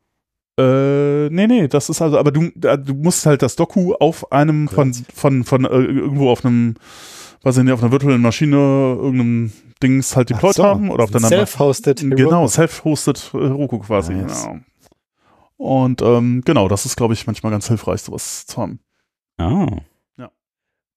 [0.57, 4.69] Äh, nee, nee, das ist also, aber du, du musst halt das Doku auf einem
[4.69, 6.77] von, von, von, äh, irgendwo auf einem
[7.45, 9.53] weil sie auf einer virtuellen Maschine irgendeinem
[9.83, 14.15] Dings halt deployed so, haben oder auf der Self-hosted Genau, self-hosted Heroku quasi.
[14.15, 14.45] Nice.
[14.45, 14.61] Genau.
[15.57, 18.81] Und ähm, genau, das ist, glaube ich, manchmal ganz hilfreich, sowas zu haben.
[19.37, 19.67] Ah.
[20.17, 20.31] Ja.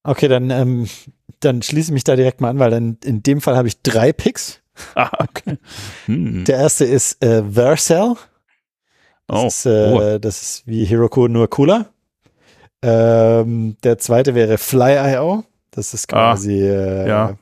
[0.02, 0.88] Okay, dann, ähm,
[1.40, 3.82] dann schließe ich mich da direkt mal an, weil dann in dem Fall habe ich
[3.82, 4.60] drei Picks.
[4.94, 5.58] Ah, okay.
[6.06, 6.44] Hm.
[6.44, 8.14] Der erste ist äh, Vercel.
[9.28, 9.46] Das, oh.
[9.46, 11.86] ist, äh, das ist wie Heroku nur cooler.
[12.82, 15.44] Ähm, der zweite wäre Fly.io.
[15.70, 17.34] Das ist ah, quasi ah, äh, ja.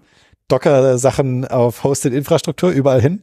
[0.48, 3.22] Docker-Sachen auf Hosted-Infrastruktur überall hin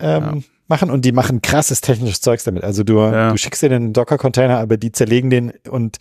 [0.00, 0.34] ähm, ja.
[0.68, 2.64] machen und die machen krasses technisches Zeugs damit.
[2.64, 3.30] Also du, ja.
[3.30, 5.98] du schickst dir den Docker-Container, aber die zerlegen den und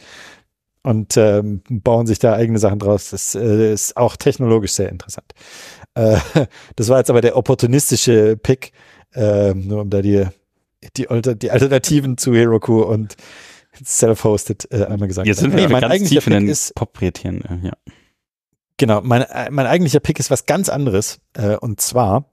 [0.82, 3.10] und ähm, bauen sich da eigene Sachen draus.
[3.10, 5.34] Das äh, ist auch technologisch sehr interessant.
[5.94, 6.18] Äh,
[6.78, 8.72] das war jetzt aber der opportunistische Pick,
[9.14, 10.26] äh, nur um da die,
[10.98, 13.16] die, die Alternativen zu Heroku und
[13.84, 15.28] Self-Hosted äh, einmal gesagt.
[15.28, 17.74] Jetzt sind wir nee, mein ganz tief in den Pop-Rädchen, äh, ja.
[18.78, 21.20] Genau, mein, äh, mein eigentlicher Pick ist was ganz anderes.
[21.34, 22.32] Äh, und zwar,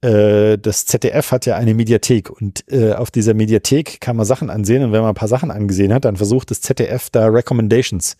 [0.00, 4.50] äh, das ZDF hat ja eine Mediathek und äh, auf dieser Mediathek kann man Sachen
[4.50, 8.16] ansehen und wenn man ein paar Sachen angesehen hat, dann versucht das ZDF da Recommendations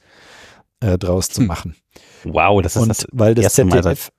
[0.80, 1.48] äh, draus zu hm.
[1.48, 1.76] machen.
[2.22, 4.12] Wow, das ist und das weil das ZDF, Mal seit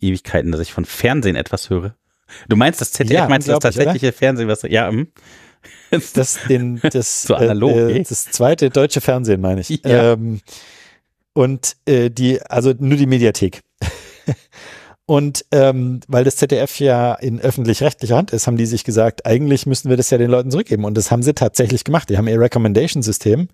[0.00, 1.94] Ewigkeiten, dass ich von Fernsehen etwas höre.
[2.48, 4.16] Du meinst das ZDF, ja, meinst du das tatsächliche oder?
[4.16, 5.08] Fernsehen, was ja, hm.
[6.14, 9.68] das, den, das, so analog, äh, das zweite deutsche Fernsehen, meine ich.
[9.84, 10.12] Ja.
[10.12, 10.40] Ähm,
[11.32, 13.60] und äh, die, also nur die Mediathek.
[15.06, 19.66] und ähm, weil das ZDF ja in öffentlich-rechtlicher Hand ist, haben die sich gesagt, eigentlich
[19.66, 20.84] müssten wir das ja den Leuten zurückgeben.
[20.84, 22.10] Und das haben sie tatsächlich gemacht.
[22.10, 23.48] Die haben ihr Recommendation-System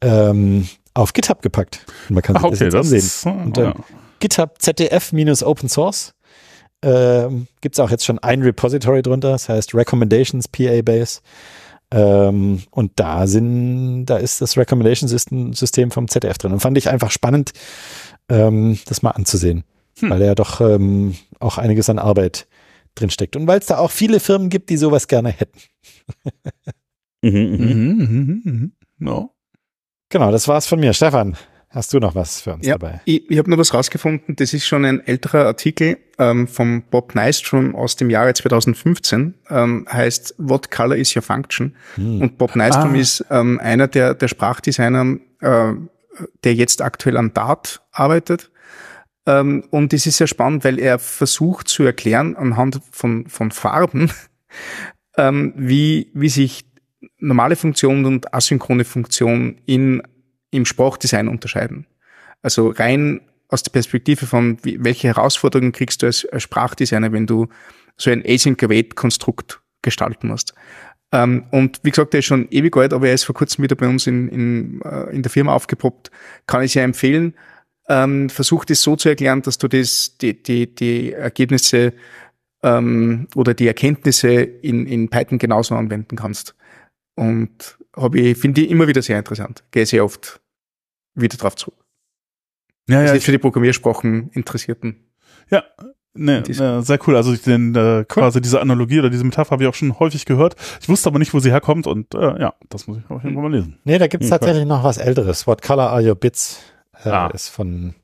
[0.00, 1.84] ähm, auf GitHub gepackt.
[2.08, 3.00] Und man kann sich okay, das jetzt ansehen.
[3.00, 3.72] Das, und, äh,
[4.20, 6.14] GitHub ZDF-Open Source.
[6.82, 11.20] Ähm, Gibt es auch jetzt schon ein Repository drunter, das heißt Recommendations PA Base.
[11.92, 16.52] Ähm, und da sind, da ist das Recommendation-System vom ZDF drin.
[16.52, 17.52] Und fand ich einfach spannend,
[18.28, 19.64] ähm, das mal anzusehen,
[20.00, 20.10] hm.
[20.10, 22.48] weil da ja doch ähm, auch einiges an Arbeit
[22.96, 23.36] drin steckt.
[23.36, 25.60] Und weil es da auch viele Firmen gibt, die sowas gerne hätten.
[27.22, 27.56] mhm, mhm.
[27.56, 28.72] Mhm, mhm, mhm.
[28.98, 29.32] No.
[30.08, 30.92] Genau, das war's von mir.
[30.92, 31.36] Stefan,
[31.76, 33.02] Hast du noch was für uns ja, dabei?
[33.04, 34.34] Ich, ich habe noch was rausgefunden.
[34.34, 39.34] Das ist schon ein älterer Artikel ähm, vom Bob Nystrom aus dem Jahre 2015.
[39.50, 41.76] Ähm, heißt What Color is Your Function?
[41.96, 42.22] Hm.
[42.22, 42.98] Und Bob Nystrom ah.
[42.98, 45.72] ist ähm, einer der, der Sprachdesigner, äh,
[46.44, 48.50] der jetzt aktuell an Dart arbeitet.
[49.26, 54.10] Ähm, und das ist sehr spannend, weil er versucht zu erklären anhand von, von Farben,
[55.18, 56.64] ähm, wie, wie sich
[57.18, 60.02] normale Funktionen und asynchrone Funktionen in
[60.50, 61.86] im Sprachdesign unterscheiden.
[62.42, 67.48] Also rein aus der Perspektive von, welche Herausforderungen kriegst du als, Sprachdesigner, wenn du
[67.96, 70.54] so ein Async-Await-Konstrukt gestalten musst.
[71.12, 73.76] Ähm, und wie gesagt, der ist schon ewig alt, aber er ist vor kurzem wieder
[73.76, 76.10] bei uns in, in, äh, in der Firma aufgepoppt.
[76.46, 77.34] Kann ich sehr empfehlen.
[77.88, 81.92] Ähm, versuch das so zu erklären, dass du das, die, die, die Ergebnisse
[82.64, 86.56] ähm, oder die Erkenntnisse in, in Python genauso anwenden kannst.
[87.14, 89.64] Und habe ich, finde ich immer wieder sehr interessant.
[89.70, 90.40] Gehe sehr oft
[91.14, 91.74] wieder drauf zurück.
[92.88, 93.18] Ja, ja.
[93.18, 94.96] für die Programmiersprachen Interessierten.
[95.50, 95.64] Ja,
[96.14, 97.16] ne, ne, sehr cool.
[97.16, 98.04] Also den, äh, cool.
[98.06, 100.54] quasi diese Analogie oder diese Metapher habe ich auch schon häufig gehört.
[100.80, 103.34] Ich wusste aber nicht, wo sie herkommt und äh, ja, das muss ich auf jeden
[103.34, 103.78] Fall mal lesen.
[103.84, 104.68] Nee, da gibt's hm, tatsächlich cool.
[104.68, 105.46] noch was Älteres.
[105.46, 106.60] What Color Are Your Bits
[107.04, 107.28] äh, ah.
[107.28, 107.94] ist von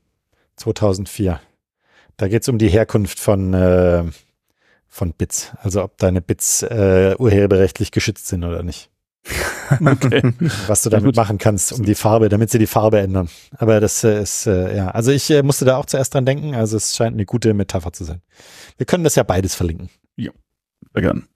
[0.57, 1.39] 2004.
[2.17, 4.03] Da geht's um die Herkunft von äh,
[4.87, 8.91] von Bits, also ob deine Bits äh, urheberrechtlich geschützt sind oder nicht.
[9.85, 10.33] Okay.
[10.67, 13.29] Was du damit machen kannst, um die Farbe, damit sie die Farbe ändern.
[13.57, 16.55] Aber das äh, ist, äh, ja, also ich äh, musste da auch zuerst dran denken,
[16.55, 18.21] also es scheint eine gute Metapher zu sein.
[18.77, 19.89] Wir können das ja beides verlinken.
[20.15, 20.31] Ja,
[20.93, 21.27] sehr gern.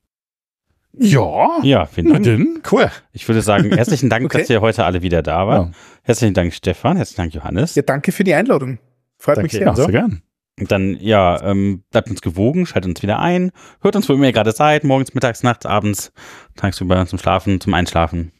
[0.99, 1.59] Ja.
[1.63, 2.23] Ja, vielen Dank.
[2.23, 2.61] Denn?
[2.71, 2.89] Cool.
[3.13, 4.39] Ich würde sagen, herzlichen Dank, okay.
[4.39, 5.67] dass ihr heute alle wieder da wart.
[5.67, 5.71] Ja.
[6.03, 6.97] Herzlichen Dank, Stefan.
[6.97, 7.75] Herzlichen Dank, Johannes.
[7.75, 8.79] Ja, danke für die Einladung.
[9.17, 9.67] Freut danke, mich sehr.
[9.67, 10.21] Ja, sehr gern.
[10.57, 13.51] Dann, ja, ähm, bleibt uns gewogen, schaltet uns wieder ein,
[13.81, 16.11] hört uns, wo immer ihr gerade seid, morgens, mittags, nachts, abends,
[16.55, 18.31] tagsüber zum Schlafen, zum Einschlafen.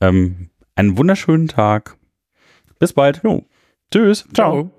[0.00, 1.96] Ähm, einen wunderschönen Tag.
[2.80, 3.22] Bis bald.
[3.22, 3.44] Jo.
[3.92, 4.26] Tschüss.
[4.34, 4.70] Ciao.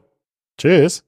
[0.57, 1.07] Tschüss.